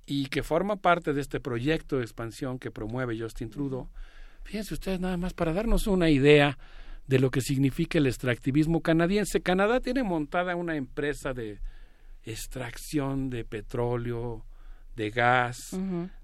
[0.05, 3.89] Y que forma parte de este proyecto de expansión que promueve Justin Trudeau,
[4.43, 6.57] Fíjense ustedes nada más para darnos una idea
[7.07, 9.41] de lo que significa el extractivismo canadiense.
[9.41, 11.59] Canadá tiene montada una empresa de
[12.23, 14.45] extracción de petróleo,
[14.95, 15.75] de gas,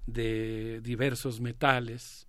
[0.06, 2.28] de diversos metales,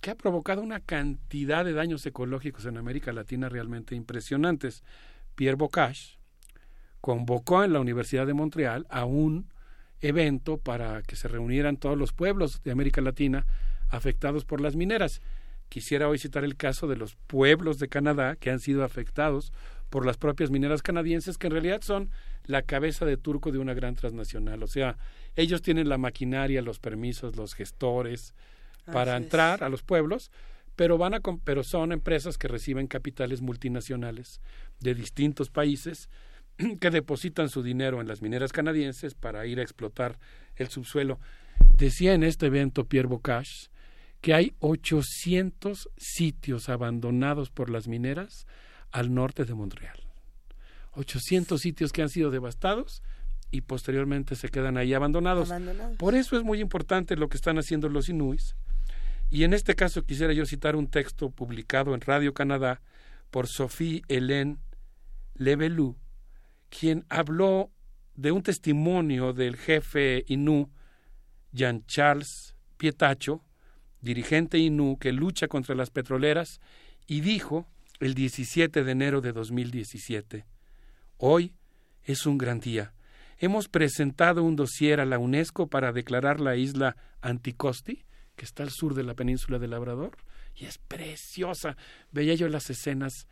[0.00, 4.82] que ha provocado una cantidad de daños ecológicos en América Latina realmente impresionantes.
[5.36, 6.18] Pierre Bocage
[7.00, 9.48] convocó en la Universidad de Montreal a un
[10.00, 13.46] evento para que se reunieran todos los pueblos de América Latina
[13.92, 15.22] afectados por las mineras.
[15.68, 19.52] Quisiera hoy citar el caso de los pueblos de Canadá que han sido afectados
[19.90, 22.10] por las propias mineras canadienses, que en realidad son
[22.44, 24.62] la cabeza de turco de una gran transnacional.
[24.62, 24.96] O sea,
[25.36, 28.34] ellos tienen la maquinaria, los permisos, los gestores
[28.86, 30.32] para entrar a los pueblos,
[30.76, 34.40] pero van a pero son empresas que reciben capitales multinacionales
[34.80, 36.08] de distintos países
[36.80, 40.18] que depositan su dinero en las mineras canadienses para ir a explotar
[40.56, 41.20] el subsuelo.
[41.76, 43.71] Decía en este evento Pierre Bocage
[44.22, 48.46] que hay 800 sitios abandonados por las mineras
[48.92, 49.98] al norte de Montreal.
[50.92, 53.02] 800 sitios que han sido devastados
[53.50, 55.52] y posteriormente se quedan ahí abandonados.
[55.98, 58.54] Por eso es muy importante lo que están haciendo los inuits.
[59.28, 62.80] Y en este caso quisiera yo citar un texto publicado en Radio Canadá
[63.30, 64.58] por Sophie Hélène
[65.34, 65.96] Levelou,
[66.68, 67.72] quien habló
[68.14, 70.70] de un testimonio del jefe Inú,
[71.52, 73.42] Jean-Charles Pietacho,
[74.02, 76.60] dirigente INU que lucha contra las petroleras,
[77.06, 77.66] y dijo
[78.00, 80.44] el 17 de enero de 2017,
[81.16, 81.54] Hoy
[82.02, 82.92] es un gran día.
[83.38, 88.04] Hemos presentado un dossier a la UNESCO para declarar la isla Anticosti,
[88.36, 90.16] que está al sur de la península de Labrador,
[90.54, 91.76] y es preciosa.
[92.10, 93.26] Veía yo las escenas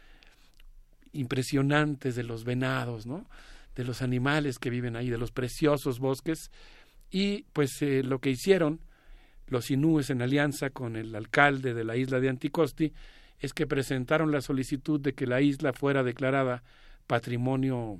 [1.13, 3.29] impresionantes de los venados, ¿no?
[3.75, 6.51] de los animales que viven ahí, de los preciosos bosques,
[7.11, 8.81] y pues eh, lo que hicieron
[9.51, 12.93] los inúes en alianza con el alcalde de la isla de Anticosti
[13.41, 16.63] es que presentaron la solicitud de que la isla fuera declarada
[17.07, 17.99] patrimonio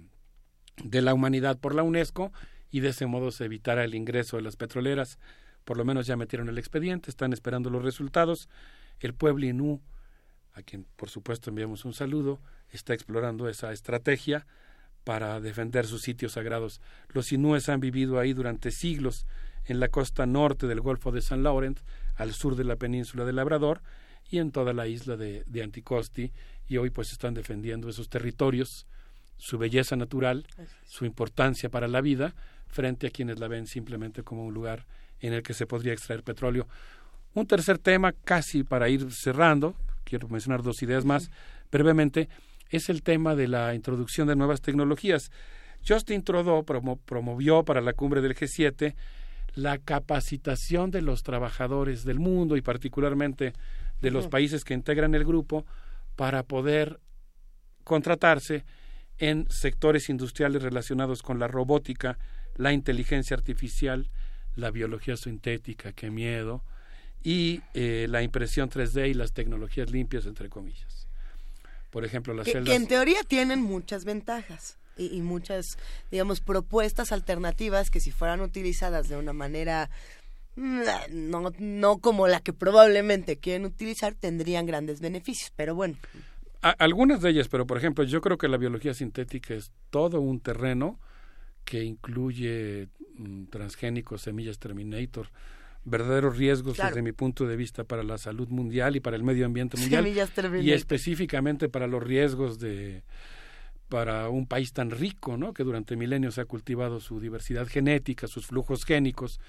[0.85, 2.33] de la humanidad por la UNESCO
[2.71, 5.19] y de ese modo se evitara el ingreso de las petroleras.
[5.65, 8.49] Por lo menos ya metieron el expediente, están esperando los resultados.
[9.01, 9.83] El pueblo inú,
[10.53, 14.47] a quien por supuesto enviamos un saludo, está explorando esa estrategia
[15.03, 16.81] para defender sus sitios sagrados.
[17.09, 19.27] Los inúes han vivido ahí durante siglos
[19.67, 21.81] en la costa norte del Golfo de San Laurent,
[22.17, 23.83] al sur de la península de Labrador
[24.31, 26.33] y en toda la isla de, de Anticosti,
[26.69, 28.87] y hoy pues están defendiendo esos territorios,
[29.37, 30.47] su belleza natural,
[30.85, 32.35] su importancia para la vida,
[32.69, 34.87] frente a quienes la ven simplemente como un lugar
[35.21, 36.69] en el que se podría extraer petróleo.
[37.35, 39.75] Un tercer tema, casi para ir cerrando,
[40.05, 41.31] quiero mencionar dos ideas más
[41.71, 42.29] brevemente,
[42.71, 45.31] es el tema de la introducción de nuevas tecnologías.
[45.87, 48.95] Justin Trudeau promovió para la cumbre del G7
[49.55, 53.53] la capacitación de los trabajadores del mundo y particularmente
[54.01, 55.67] de los países que integran el grupo
[56.17, 57.01] para poder
[57.85, 58.65] contratarse
[59.19, 62.19] en sectores industriales relacionados con la robótica,
[62.57, 64.11] la inteligencia artificial,
[64.57, 66.65] la biología sintética, qué miedo,
[67.23, 71.07] y eh, la impresión 3D y las tecnologías limpias, entre comillas.
[71.91, 72.69] Por ejemplo, las celdas...
[72.69, 75.79] Que en teoría tienen muchas ventajas y, muchas,
[76.11, 79.91] digamos, propuestas alternativas que si fueran utilizadas de una manera
[80.57, 85.53] mm, no, no como la que probablemente quieren utilizar, tendrían grandes beneficios.
[85.57, 85.97] Pero bueno.
[86.61, 90.41] algunas de ellas, pero por ejemplo, yo creo que la biología sintética es todo un
[90.41, 90.99] terreno
[91.65, 95.29] que incluye mm, transgénicos, semillas Terminator,
[95.85, 99.47] verdaderos riesgos desde mi punto de vista para la salud mundial y para el medio
[99.47, 100.07] ambiente mundial
[100.63, 103.03] y específicamente para los riesgos de
[103.91, 105.53] para un país tan rico, ¿no?
[105.53, 109.41] que durante milenios ha cultivado su diversidad genética, sus flujos génicos,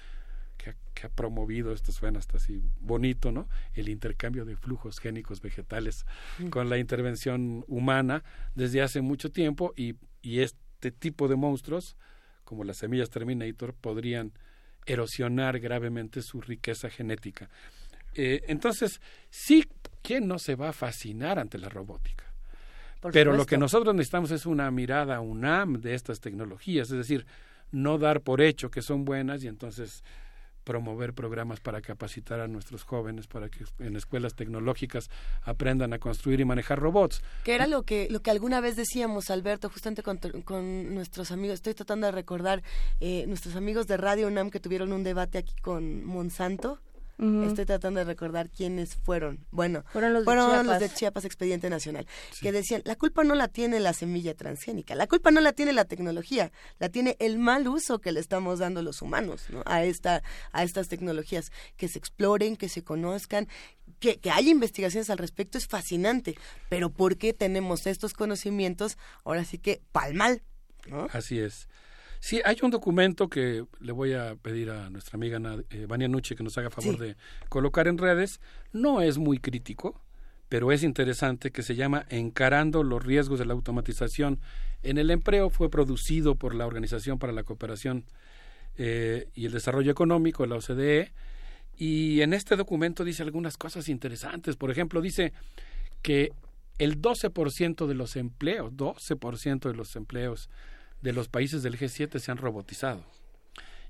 [0.58, 3.48] que, que ha promovido, esto suena hasta así bonito, ¿no?
[3.72, 6.04] El intercambio de flujos génicos vegetales
[6.38, 6.48] mm.
[6.48, 8.22] con la intervención humana
[8.54, 11.96] desde hace mucho tiempo y, y este tipo de monstruos,
[12.44, 14.32] como las semillas Terminator, podrían
[14.86, 17.48] erosionar gravemente su riqueza genética.
[18.14, 19.64] Eh, entonces, sí,
[20.02, 22.31] ¿quién no se va a fascinar ante la robótica?
[23.10, 27.26] Pero lo que nosotros necesitamos es una mirada UNAM de estas tecnologías, es decir,
[27.70, 30.04] no dar por hecho que son buenas y entonces
[30.62, 35.10] promover programas para capacitar a nuestros jóvenes para que en escuelas tecnológicas
[35.42, 37.22] aprendan a construir y manejar robots.
[37.44, 41.54] Que era lo que lo que alguna vez decíamos, Alberto, justamente con, nuestros amigos.
[41.54, 42.62] Estoy tratando de recordar
[43.00, 46.80] eh, nuestros amigos de Radio UNAM que tuvieron un debate aquí con Monsanto
[47.18, 49.46] Estoy tratando de recordar quiénes fueron.
[49.50, 50.24] Bueno, fueron los,
[50.80, 51.24] de, Chiapas.
[51.24, 52.06] Expediente Nacional,
[52.40, 55.72] que decían, la culpa no la tiene la semilla transgénica, la culpa no la tiene
[55.72, 60.22] la tecnología, la tiene el mal uso que le estamos dando los humanos a, esta,
[60.52, 63.48] a estas tecnologías, que se exploren, que se conozcan,
[64.00, 66.36] que, que haya investigaciones al respecto es fascinante,
[66.68, 70.42] pero ¿por qué tenemos estos conocimientos ahora sí que palmal?
[70.86, 71.08] ¿no?
[71.12, 71.68] Así es.
[72.22, 76.36] Sí, hay un documento que le voy a pedir a nuestra amiga eh, Vania Nuche
[76.36, 77.16] que nos haga favor de
[77.48, 78.40] colocar en redes.
[78.72, 80.00] No es muy crítico,
[80.48, 84.38] pero es interesante que se llama Encarando los riesgos de la automatización
[84.84, 85.50] en el empleo.
[85.50, 88.04] Fue producido por la Organización para la Cooperación
[88.78, 91.10] eh, y el Desarrollo Económico, la OCDE,
[91.76, 94.54] y en este documento dice algunas cosas interesantes.
[94.54, 95.32] Por ejemplo, dice
[96.02, 96.30] que
[96.78, 100.48] el 12% de los empleos, 12% de los empleos
[101.02, 103.04] de los países del G7 se han robotizado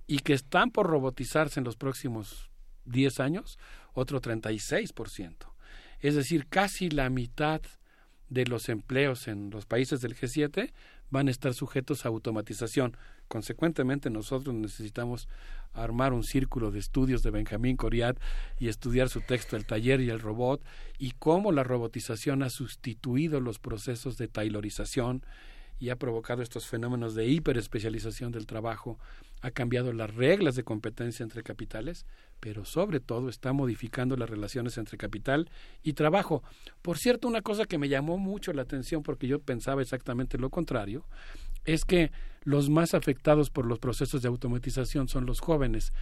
[0.06, 2.50] y que están por robotizarse en los próximos
[2.86, 3.58] 10 años,
[3.92, 5.36] otro 36%.
[6.00, 7.60] Es decir, casi la mitad
[8.28, 10.72] de los empleos en los países del G7
[11.10, 12.96] van a estar sujetos a automatización.
[13.28, 15.28] Consecuentemente, nosotros necesitamos
[15.74, 18.18] armar un círculo de estudios de Benjamín Coriat
[18.58, 20.64] y estudiar su texto El taller y el robot
[20.98, 25.24] y cómo la robotización ha sustituido los procesos de taylorización
[25.82, 29.00] y ha provocado estos fenómenos de hiperespecialización del trabajo,
[29.40, 32.06] ha cambiado las reglas de competencia entre capitales,
[32.38, 35.50] pero sobre todo está modificando las relaciones entre capital
[35.82, 36.44] y trabajo.
[36.82, 40.50] Por cierto, una cosa que me llamó mucho la atención porque yo pensaba exactamente lo
[40.50, 41.04] contrario,
[41.64, 42.12] es que
[42.44, 45.92] los más afectados por los procesos de automatización son los jóvenes,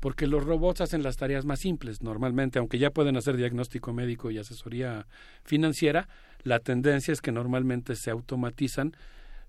[0.00, 4.30] porque los robots hacen las tareas más simples normalmente, aunque ya pueden hacer diagnóstico médico
[4.30, 5.06] y asesoría
[5.44, 6.08] financiera,
[6.42, 8.92] la tendencia es que normalmente se automatizan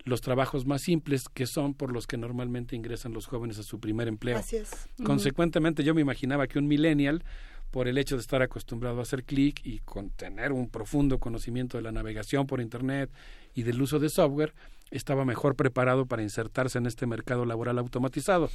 [0.03, 3.79] los trabajos más simples que son por los que normalmente ingresan los jóvenes a su
[3.79, 4.37] primer empleo.
[4.37, 4.71] Así es.
[5.03, 7.23] Consecuentemente, yo me imaginaba que un millennial,
[7.71, 11.77] por el hecho de estar acostumbrado a hacer clic y con tener un profundo conocimiento
[11.77, 13.11] de la navegación por Internet
[13.53, 14.53] y del uso de software,
[14.91, 18.49] estaba mejor preparado para insertarse en este mercado laboral automatizado.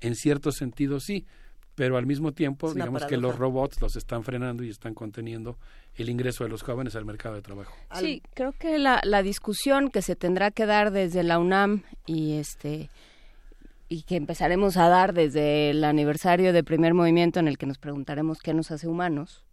[0.00, 1.26] En cierto sentido, sí,
[1.76, 5.58] pero al mismo tiempo, digamos que los robots los están frenando y están conteniendo
[5.94, 7.72] el ingreso de los jóvenes al mercado de trabajo.
[8.00, 12.38] Sí, creo que la, la discusión que se tendrá que dar desde la UNAM y
[12.38, 12.90] este
[13.88, 17.78] y que empezaremos a dar desde el aniversario de primer movimiento en el que nos
[17.78, 19.44] preguntaremos qué nos hace humanos,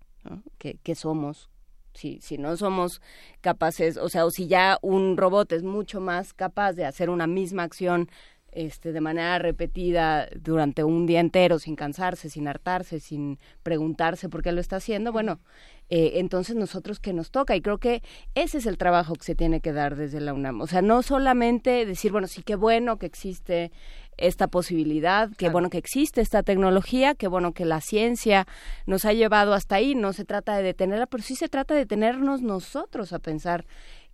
[0.58, 1.50] ¿Qué, ¿Qué, somos,
[1.94, 3.02] si, si no somos
[3.42, 7.28] capaces, o sea, o si ya un robot es mucho más capaz de hacer una
[7.28, 8.10] misma acción
[8.56, 14.44] este, de manera repetida durante un día entero, sin cansarse, sin hartarse, sin preguntarse por
[14.44, 15.40] qué lo está haciendo, bueno,
[15.90, 17.56] eh, entonces nosotros que nos toca.
[17.56, 18.02] Y creo que
[18.36, 20.62] ese es el trabajo que se tiene que dar desde la UNAM.
[20.62, 23.72] O sea, no solamente decir, bueno, sí, qué bueno que existe
[24.18, 28.48] esta posibilidad, qué bueno que existe esta tecnología, qué bueno que la ciencia
[28.86, 31.82] nos ha llevado hasta ahí, no se trata de detenerla, pero sí se trata de
[31.82, 33.66] detenernos nosotros a pensar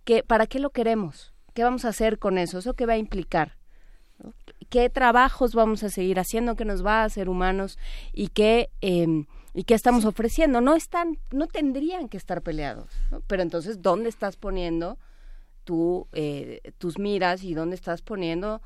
[0.04, 2.98] que para qué lo queremos, qué vamos a hacer con eso, eso qué va a
[2.98, 3.59] implicar
[4.68, 7.78] qué trabajos vamos a seguir haciendo, qué nos va a hacer humanos
[8.12, 10.60] y qué em, y qué estamos ofreciendo.
[10.60, 12.88] No están, no tendrían que estar peleados.
[13.26, 14.98] Pero entonces, ¿dónde estás poniendo
[15.64, 18.62] tu, eh, tus miras y dónde estás poniendo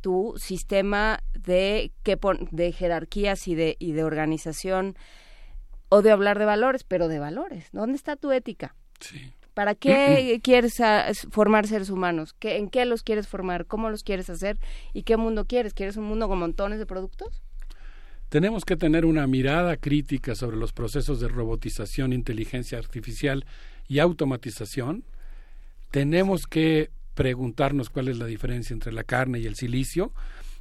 [0.00, 1.92] tu sistema de,
[2.50, 4.96] de jerarquías y de, y de organización?
[5.88, 7.68] O de hablar de valores, pero de valores.
[7.72, 8.76] ¿Dónde está tu ética?
[9.00, 9.32] Sí.
[9.58, 10.80] ¿Para qué quieres
[11.32, 12.32] formar seres humanos?
[12.38, 13.66] ¿Qué, ¿En qué los quieres formar?
[13.66, 14.56] ¿Cómo los quieres hacer?
[14.94, 15.74] ¿Y qué mundo quieres?
[15.74, 17.42] ¿Quieres un mundo con montones de productos?
[18.28, 23.46] Tenemos que tener una mirada crítica sobre los procesos de robotización, inteligencia artificial
[23.88, 25.02] y automatización.
[25.90, 30.12] Tenemos que preguntarnos cuál es la diferencia entre la carne y el silicio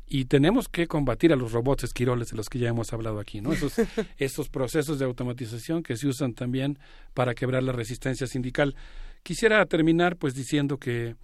[0.07, 3.41] y tenemos que combatir a los robots esquiroles de los que ya hemos hablado aquí,
[3.41, 3.51] ¿no?
[3.51, 3.73] Esos,
[4.17, 6.79] esos procesos de automatización que se usan también
[7.13, 8.75] para quebrar la resistencia sindical.
[9.23, 11.15] Quisiera terminar pues diciendo que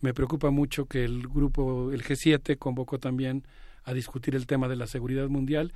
[0.00, 3.44] me preocupa mucho que el grupo, el G7, convocó también
[3.84, 5.72] a discutir el tema de la seguridad mundial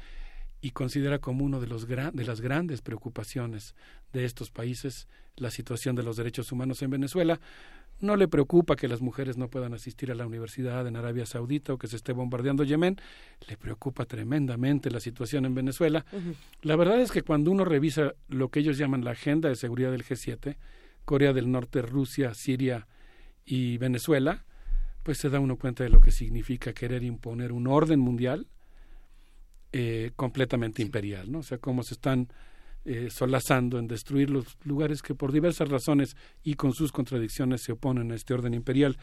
[0.62, 3.74] y considera como uno de, los de las grandes preocupaciones
[4.12, 7.38] de estos países la situación de los derechos humanos en Venezuela.
[8.00, 11.72] No le preocupa que las mujeres no puedan asistir a la universidad en Arabia Saudita
[11.72, 12.96] o que se esté bombardeando Yemen.
[13.48, 16.04] Le preocupa tremendamente la situación en Venezuela.
[16.62, 19.92] La verdad es que cuando uno revisa lo que ellos llaman la agenda de seguridad
[19.92, 20.56] del G7,
[21.06, 22.86] Corea del Norte, Rusia, Siria
[23.46, 24.44] y Venezuela,
[25.02, 28.48] pues se da uno cuenta de lo que significa querer imponer un orden mundial
[29.72, 31.38] eh, completamente imperial, ¿no?
[31.38, 32.28] O sea, cómo se están
[32.88, 37.72] eh, solazando en destruir los lugares que por diversas razones y con sus contradicciones se
[37.72, 38.96] oponen a este orden imperial.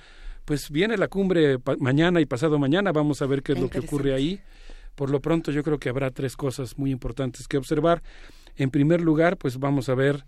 [0.45, 3.79] Pues viene la cumbre mañana y pasado mañana, vamos a ver qué es lo que
[3.79, 4.39] ocurre ahí.
[4.95, 8.01] Por lo pronto yo creo que habrá tres cosas muy importantes que observar.
[8.55, 10.23] En primer lugar, pues vamos a ver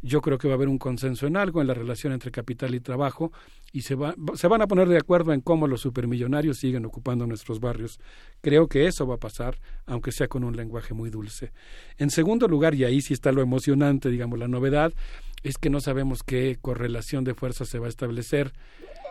[0.00, 2.74] yo creo que va a haber un consenso en algo en la relación entre capital
[2.74, 3.32] y trabajo
[3.72, 7.26] y se, va, se van a poner de acuerdo en cómo los supermillonarios siguen ocupando
[7.26, 8.00] nuestros barrios.
[8.40, 11.52] Creo que eso va a pasar, aunque sea con un lenguaje muy dulce.
[11.98, 14.92] En segundo lugar, y ahí sí está lo emocionante, digamos, la novedad,
[15.42, 18.52] es que no sabemos qué correlación de fuerzas se va a establecer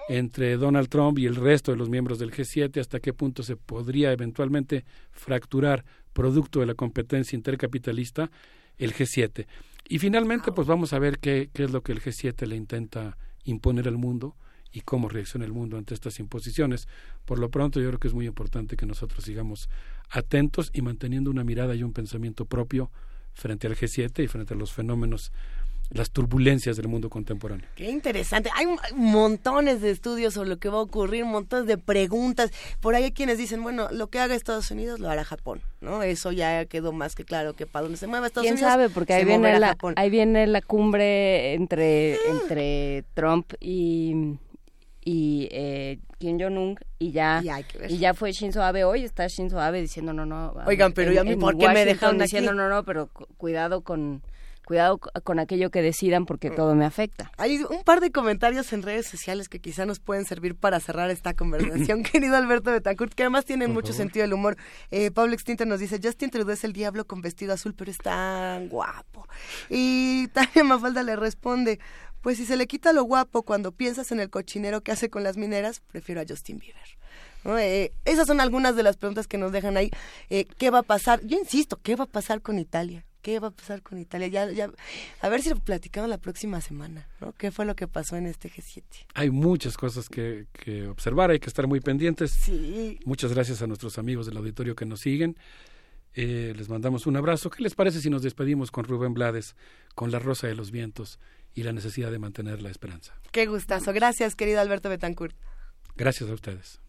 [0.09, 3.57] entre Donald Trump y el resto de los miembros del G7, hasta qué punto se
[3.57, 8.31] podría eventualmente fracturar producto de la competencia intercapitalista
[8.77, 9.45] el G7.
[9.89, 13.17] Y finalmente, pues vamos a ver qué, qué es lo que el G7 le intenta
[13.43, 14.35] imponer al mundo
[14.77, 16.87] y cómo reacciona el mundo ante estas imposiciones.
[17.25, 19.69] Por lo pronto, yo creo que es muy importante que nosotros sigamos
[20.11, 22.91] atentos y manteniendo una mirada y un pensamiento propio
[23.33, 25.31] frente al G7 y frente a los fenómenos
[25.89, 27.65] las turbulencias del mundo contemporáneo.
[27.75, 28.49] Qué interesante.
[28.53, 32.51] Hay montones de estudios sobre lo que va a ocurrir, montones de preguntas.
[32.81, 36.03] Por ahí hay quienes dicen, bueno, lo que haga Estados Unidos lo hará Japón, ¿no?
[36.03, 38.59] Eso ya quedó más que claro que para donde se mueva Estados Unidos.
[38.59, 38.89] ¿Quién sabe?
[38.89, 44.35] Porque ahí viene, la, ahí viene la cumbre entre, entre Trump y
[45.07, 47.41] y eh, Kim Jong-un y ya
[47.87, 51.23] y ya fue Shinzo Abe hoy está Shinzo Abe diciendo no no oigan pero ya
[51.39, 54.21] por qué me dejaron diciendo no no pero cuidado con
[54.67, 57.31] cuidado con aquello que decidan porque todo me afecta.
[57.37, 61.09] Hay un par de comentarios en redes sociales que quizá nos pueden servir para cerrar
[61.09, 64.57] esta conversación, querido Alberto Betancourt, que además tienen mucho sentido del humor.
[64.91, 67.97] Eh, Pablo Extinto nos dice, Justin Trudeau es el diablo con vestido azul, pero es
[67.97, 69.25] tan guapo.
[69.69, 71.79] Y Tania Mafalda le responde,
[72.27, 75.23] pues si se le quita lo guapo cuando piensas en el cochinero que hace con
[75.23, 77.57] las mineras, prefiero a Justin Bieber.
[77.57, 79.91] Eh, esas son algunas de las preguntas que nos dejan ahí.
[80.29, 81.21] Eh, ¿Qué va a pasar?
[81.25, 83.05] Yo insisto, ¿qué va a pasar con Italia?
[83.21, 84.27] ¿Qué va a pasar con Italia?
[84.27, 84.69] Ya, ya,
[85.21, 87.31] a ver si lo platicamos la próxima semana, ¿no?
[87.31, 88.83] ¿Qué fue lo que pasó en este G7?
[89.13, 90.47] Hay muchas cosas que,
[90.89, 92.31] observar, hay que estar muy pendientes.
[92.31, 92.99] Sí.
[93.05, 95.37] Muchas gracias a nuestros amigos del auditorio que nos siguen.
[96.13, 97.49] Eh, les mandamos un abrazo.
[97.49, 99.55] ¿Qué les parece si nos despedimos con Rubén Blades,
[99.95, 101.19] con La Rosa de los Vientos
[101.57, 103.15] y la necesidad de mantener la esperanza?
[103.31, 103.91] Qué gustazo.
[103.91, 105.35] Gracias, querido Alberto Betancourt.
[105.95, 106.79] Gracias a ustedes.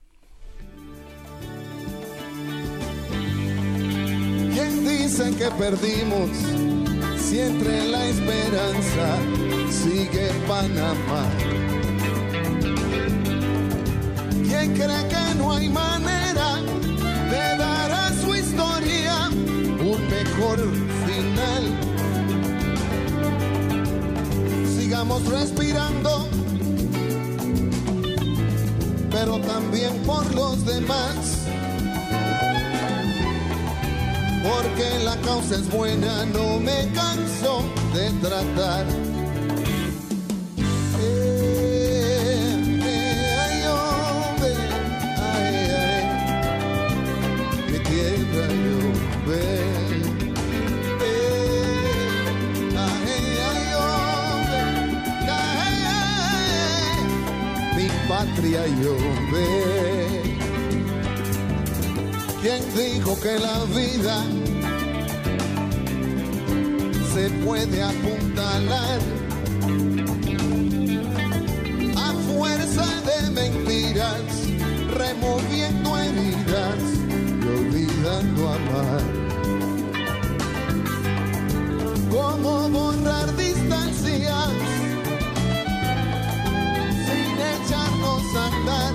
[4.52, 6.28] ¿Quién dice que perdimos?
[7.18, 9.18] Si entre la esperanza
[9.70, 11.26] sigue Panamá.
[14.46, 16.56] ¿Quién cree que no hay manera
[17.30, 20.58] de dar a su historia un mejor
[21.06, 21.87] final?
[24.88, 26.26] Sigamos respirando,
[29.10, 31.44] pero también por los demás
[34.42, 38.86] porque la causa es buena, no me canso de tratar.
[41.02, 41.37] Eh,
[58.18, 60.22] patria llover.
[62.42, 64.16] ¿Quién dijo que la vida
[67.12, 69.00] se puede apuntalar?
[72.06, 74.26] A fuerza de mentiras,
[75.02, 76.80] removiendo heridas
[77.42, 79.02] y olvidando amar.
[82.10, 84.77] ¿Cómo borrar distancias
[88.28, 88.94] echarnos a andar?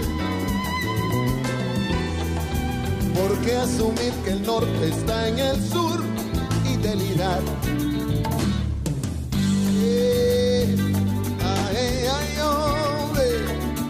[3.14, 6.04] ¿Por asumir que el norte está en el sur
[6.66, 7.42] y delirar?
[9.86, 10.76] Eh,
[11.42, 11.78] ay,
[12.18, 13.28] ay, hombre,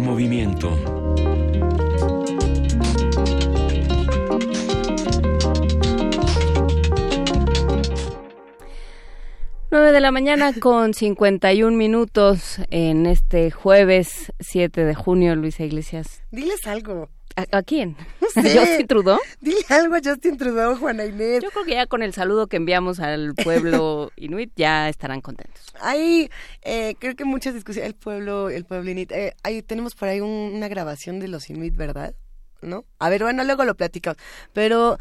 [0.00, 0.76] movimiento.
[9.70, 16.22] Nueve de la mañana con 51 minutos en este jueves 7 de junio, Luisa Iglesias.
[16.30, 17.08] Diles algo.
[17.36, 17.96] ¿A, quién?
[18.20, 19.18] No ¿Justin Trudeau?
[19.40, 21.42] Dile algo a Justin Trudeau, Juana Inés.
[21.42, 25.62] Yo creo que ya con el saludo que enviamos al pueblo inuit ya estarán contentos.
[25.80, 26.30] Hay,
[26.62, 29.12] eh, creo que muchas discusiones, el pueblo, el pueblo inuit.
[29.12, 32.14] Eh, ahí tenemos por ahí una grabación de los inuit, ¿verdad?
[32.62, 32.84] ¿No?
[32.98, 34.18] A ver, bueno, luego lo platicamos.
[34.52, 34.98] Pero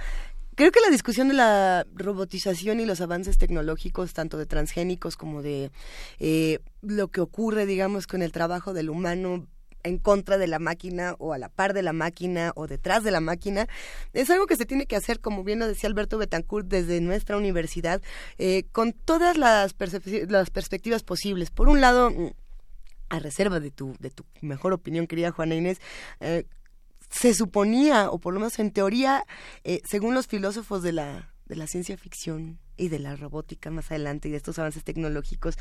[0.55, 5.41] creo que la discusión de la robotización y los avances tecnológicos, tanto de transgénicos como
[5.41, 5.71] de
[6.19, 9.47] eh, lo que ocurre, digamos, con el trabajo del humano
[9.83, 13.11] en contra de la máquina o a la par de la máquina o detrás de
[13.11, 13.67] la máquina.
[14.13, 17.37] Es algo que se tiene que hacer, como bien lo decía Alberto Betancourt, desde nuestra
[17.37, 18.01] universidad,
[18.37, 21.51] eh, con todas las, perspectivas posibles.
[21.51, 22.11] Por un lado,
[23.09, 25.79] a reserva de tu, de tu mejor opinión, querida Juana Inés,
[26.19, 26.45] eh,
[27.09, 29.23] se suponía, o por lo menos en teoría,
[29.63, 33.89] eh, según los filósofos de la, de la ciencia ficción y de la robótica más
[33.89, 35.57] adelante y de estos avances tecnológicos,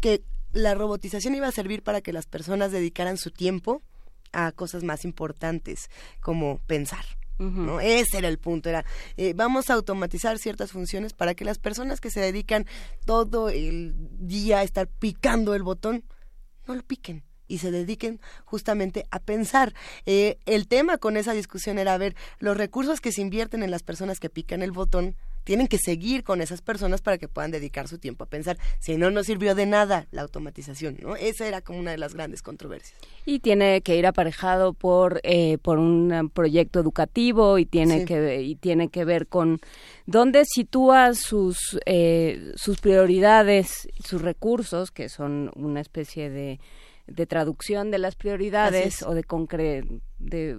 [0.00, 3.82] que la robotización iba a servir para que las personas dedicaran su tiempo
[4.32, 5.90] a cosas más importantes,
[6.20, 7.04] como pensar.
[7.38, 7.80] ¿no?
[7.80, 8.84] Ese era el punto, era
[9.16, 12.66] eh, vamos a automatizar ciertas funciones para que las personas que se dedican
[13.04, 16.04] todo el día a estar picando el botón,
[16.68, 19.74] no lo piquen y se dediquen justamente a pensar.
[20.06, 23.82] Eh, el tema con esa discusión era ver los recursos que se invierten en las
[23.82, 27.88] personas que pican el botón tienen que seguir con esas personas para que puedan dedicar
[27.88, 28.58] su tiempo a pensar.
[28.78, 31.16] Si no, no sirvió de nada la automatización, ¿no?
[31.16, 32.98] Esa era como una de las grandes controversias.
[33.24, 38.56] Y tiene que ir aparejado por, eh, por un proyecto educativo y tiene, que, y
[38.56, 39.60] tiene que ver con
[40.06, 46.60] dónde sitúa sus, eh, sus prioridades, sus recursos, que son una especie de
[47.06, 49.84] de traducción de las prioridades o de, concre
[50.18, 50.58] de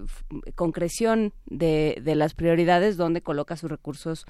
[0.54, 4.26] concreción de, de, las prioridades donde coloca sus recursos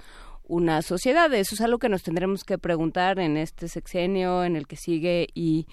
[0.46, 1.32] una sociedad.
[1.34, 5.28] Eso es algo que nos tendremos que preguntar en este sexenio, en el que sigue
[5.34, 5.66] y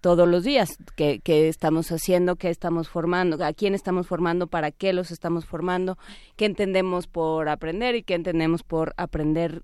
[0.00, 0.78] todos los días.
[0.96, 2.36] ¿Qué, estamos haciendo?
[2.36, 3.42] ¿Qué estamos formando?
[3.44, 4.46] ¿A quién estamos formando?
[4.46, 5.98] ¿Para qué los estamos formando?
[6.36, 9.62] ¿Qué entendemos por aprender y qué entendemos por aprender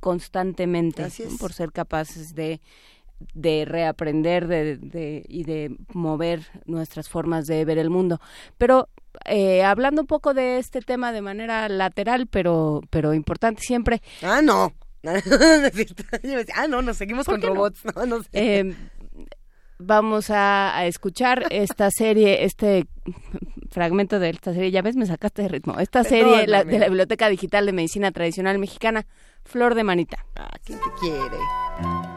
[0.00, 1.06] constantemente?
[1.40, 2.60] Por ser capaces de
[3.32, 8.20] de reaprender de, y de mover nuestras formas de ver el mundo.
[8.58, 8.88] Pero
[9.24, 14.02] eh, hablando un poco de este tema de manera lateral, pero, pero importante siempre.
[14.22, 14.72] Ah, no.
[16.54, 17.82] ah, no, nos seguimos con robots.
[18.32, 18.74] Em,
[19.78, 22.86] vamos a, escuchar esta serie, este
[23.70, 24.70] fragmento de esta serie.
[24.70, 25.78] Ya ves, me sacaste de ritmo.
[25.78, 29.06] Esta serie de la Biblioteca Digital de Medicina Tradicional Mexicana,
[29.44, 30.24] Flor de Manita.
[30.36, 32.13] Ah, ¿quién te quiere?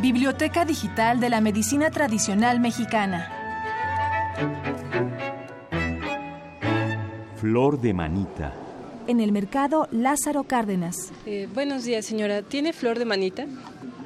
[0.00, 3.30] Biblioteca Digital de la Medicina Tradicional Mexicana.
[7.36, 8.54] Flor de manita.
[9.06, 11.12] En el mercado Lázaro Cárdenas.
[11.26, 12.40] Eh, buenos días, señora.
[12.40, 13.44] ¿Tiene flor de manita?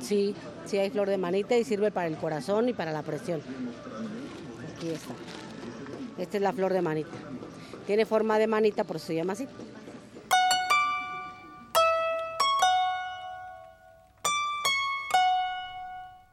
[0.00, 3.40] Sí, sí hay flor de manita y sirve para el corazón y para la presión.
[4.74, 5.14] Aquí está.
[6.18, 7.16] Esta es la flor de manita.
[7.86, 9.46] Tiene forma de manita, por eso se llama así.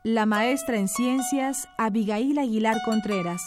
[0.04, 3.42] La maestra en ciencias Abigail Aguilar Contreras,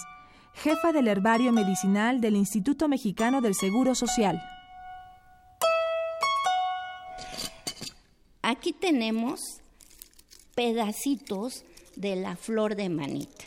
[0.53, 4.41] jefa del herbario medicinal del Instituto Mexicano del Seguro Social.
[8.43, 9.41] Aquí tenemos
[10.55, 11.65] pedacitos
[11.97, 13.45] de la flor de manita.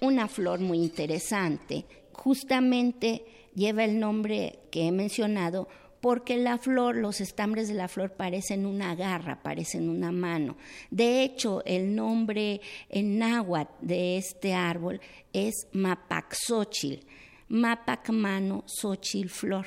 [0.00, 1.84] una flor muy interesante.
[2.12, 5.68] Justamente lleva el nombre que he mencionado
[6.06, 10.56] porque la flor, los estambres de la flor parecen una garra, parecen una mano.
[10.88, 15.00] De hecho, el nombre en náhuatl de este árbol
[15.32, 17.04] es Mapaxochil,
[17.48, 19.66] Mapac mano, xochil flor.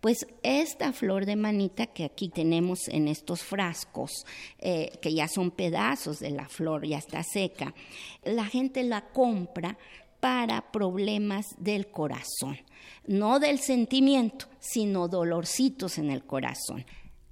[0.00, 4.24] Pues esta flor de manita que aquí tenemos en estos frascos,
[4.60, 7.74] eh, que ya son pedazos de la flor, ya está seca,
[8.22, 9.76] la gente la compra
[10.22, 12.56] para problemas del corazón,
[13.08, 16.86] no del sentimiento, sino dolorcitos en el corazón.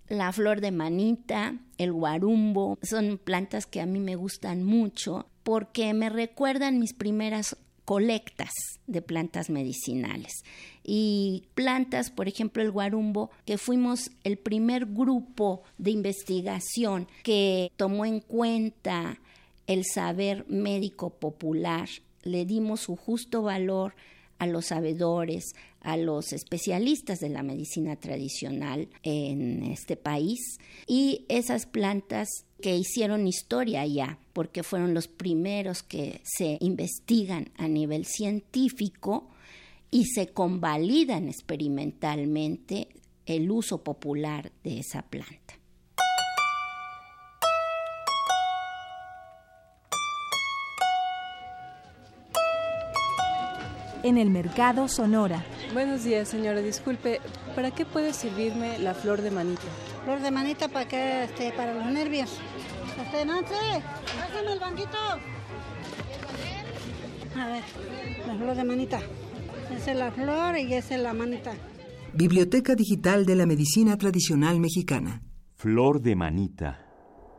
[0.08, 5.94] La flor de manita, el guarumbo, son plantas que a mí me gustan mucho porque
[5.94, 8.50] me recuerdan mis primeras colectas
[8.88, 10.42] de plantas medicinales
[10.82, 18.04] y plantas, por ejemplo el guarumbo, que fuimos el primer grupo de investigación que tomó
[18.04, 19.20] en cuenta
[19.68, 21.88] el saber médico popular,
[22.22, 23.94] le dimos su justo valor
[24.38, 31.66] a los sabedores, a los especialistas de la medicina tradicional en este país y esas
[31.66, 32.28] plantas
[32.62, 39.28] que hicieron historia ya, porque fueron los primeros que se investigan a nivel científico
[39.90, 42.88] y se convalidan experimentalmente
[43.26, 45.39] el uso popular de esa planta.
[54.02, 55.44] En el mercado Sonora.
[55.74, 56.62] Buenos días, señora.
[56.62, 57.20] Disculpe,
[57.54, 59.62] ¿para qué puede servirme la flor de manita?
[60.04, 62.38] Flor de manita para que este, para los nervios.
[62.98, 63.54] Este, Nancy,
[64.50, 64.96] el banquito.
[67.36, 67.62] A ver,
[68.26, 69.00] la flor de manita.
[69.76, 71.52] Esa es la flor y esa es la manita.
[72.14, 75.22] Biblioteca Digital de la Medicina Tradicional Mexicana.
[75.56, 76.86] Flor de manita.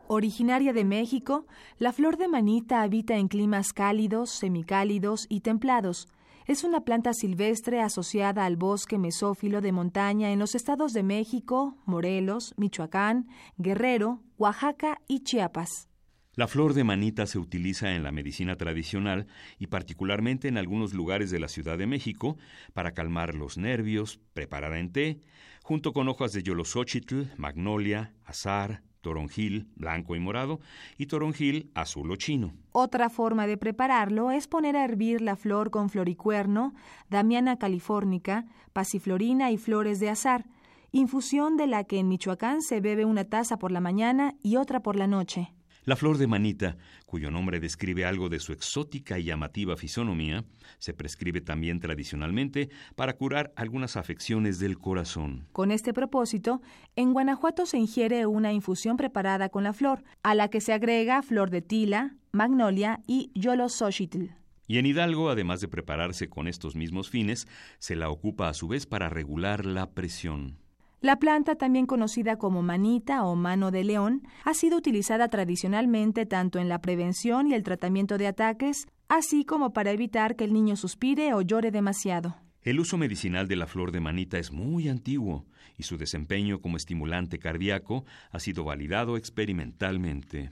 [0.07, 1.47] Originaria de México,
[1.79, 6.07] la flor de manita habita en climas cálidos, semicálidos y templados
[6.51, 11.77] es una planta silvestre asociada al bosque mesófilo de montaña en los estados de México,
[11.85, 15.87] Morelos, Michoacán, Guerrero, Oaxaca y Chiapas.
[16.35, 19.27] La flor de manita se utiliza en la medicina tradicional
[19.59, 22.37] y particularmente en algunos lugares de la Ciudad de México
[22.73, 25.21] para calmar los nervios, preparada en té,
[25.63, 30.59] junto con hojas de yolosochitl, magnolia, azar, toronjil blanco y morado
[30.97, 32.53] y toronjil azul o chino.
[32.71, 36.73] Otra forma de prepararlo es poner a hervir la flor con floricuerno,
[37.09, 40.45] damiana californica, pasiflorina y flores de azar,
[40.91, 44.81] infusión de la que en Michoacán se bebe una taza por la mañana y otra
[44.81, 45.53] por la noche.
[45.83, 46.77] La flor de manita,
[47.07, 50.45] cuyo nombre describe algo de su exótica y llamativa fisonomía,
[50.77, 55.47] se prescribe también tradicionalmente para curar algunas afecciones del corazón.
[55.53, 56.61] Con este propósito,
[56.95, 61.23] en Guanajuato se ingiere una infusión preparada con la flor, a la que se agrega
[61.23, 64.35] flor de tila, magnolia y yolosochitl.
[64.67, 67.47] Y en Hidalgo, además de prepararse con estos mismos fines,
[67.79, 70.60] se la ocupa a su vez para regular la presión.
[71.01, 76.59] La planta, también conocida como manita o mano de león, ha sido utilizada tradicionalmente tanto
[76.59, 80.75] en la prevención y el tratamiento de ataques, así como para evitar que el niño
[80.75, 82.35] suspire o llore demasiado.
[82.61, 86.77] El uso medicinal de la flor de manita es muy antiguo y su desempeño como
[86.77, 90.51] estimulante cardíaco ha sido validado experimentalmente.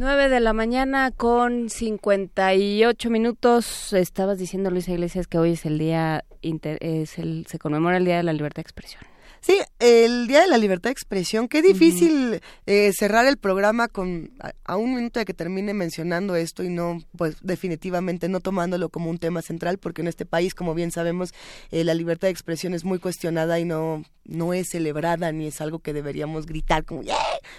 [0.00, 3.92] 9 de la mañana con 58 minutos.
[3.92, 8.16] Estabas diciendo, Luisa Iglesias, que hoy es el día, es el, se conmemora el Día
[8.16, 9.02] de la Libertad de Expresión.
[9.40, 11.48] Sí, el Día de la Libertad de Expresión.
[11.48, 14.32] Qué difícil eh, cerrar el programa con
[14.64, 19.08] a, un minuto de que termine mencionando esto y no, pues definitivamente no tomándolo como
[19.08, 21.32] un tema central, porque en este país, como bien sabemos,
[21.70, 25.62] eh, la libertad de expresión es muy cuestionada y no, no es celebrada ni es
[25.62, 27.16] algo que deberíamos gritar como ¡Yeah!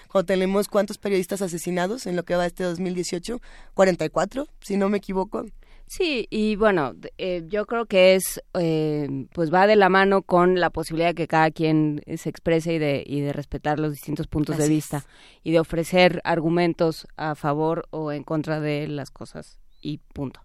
[0.08, 3.42] Cuando tenemos cuántos periodistas asesinados en lo que va este 2018,
[3.74, 5.45] 44, si no me equivoco.
[5.92, 10.58] Sí, y bueno, eh, yo creo que es, eh, pues va de la mano con
[10.58, 14.28] la posibilidad de que cada quien se exprese y de, y de respetar los distintos
[14.28, 15.03] puntos de vista
[15.44, 20.40] y de ofrecer argumentos a favor o en contra de las cosas y punto.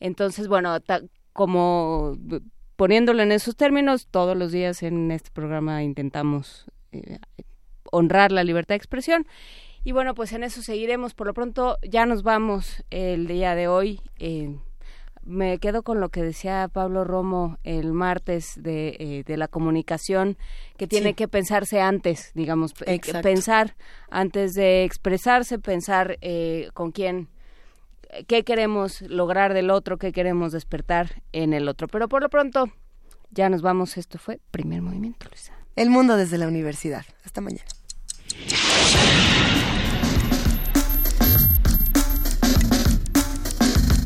[0.00, 0.74] Entonces, bueno,
[1.34, 2.16] como
[2.76, 7.18] poniéndolo en esos términos, todos los días en este programa intentamos eh,
[7.92, 9.26] honrar la libertad de expresión
[9.84, 11.12] Y bueno, pues en eso seguiremos.
[11.12, 14.00] Por lo pronto ya nos vamos el día de hoy.
[14.18, 14.56] Eh,
[15.26, 20.38] me quedo con lo que decía Pablo Romo el martes de, eh, de la comunicación,
[20.76, 22.72] que tiene que pensarse antes, digamos,
[23.22, 23.76] pensar
[24.08, 27.28] antes de expresarse, pensar eh, con quién,
[28.28, 31.88] qué queremos lograr del otro, qué queremos despertar en el otro.
[31.88, 32.70] Pero por lo pronto,
[33.30, 33.96] ya nos vamos.
[33.96, 35.52] Esto fue Primer Movimiento, Luisa.
[35.74, 37.04] El mundo desde la universidad.
[37.24, 37.66] Hasta mañana.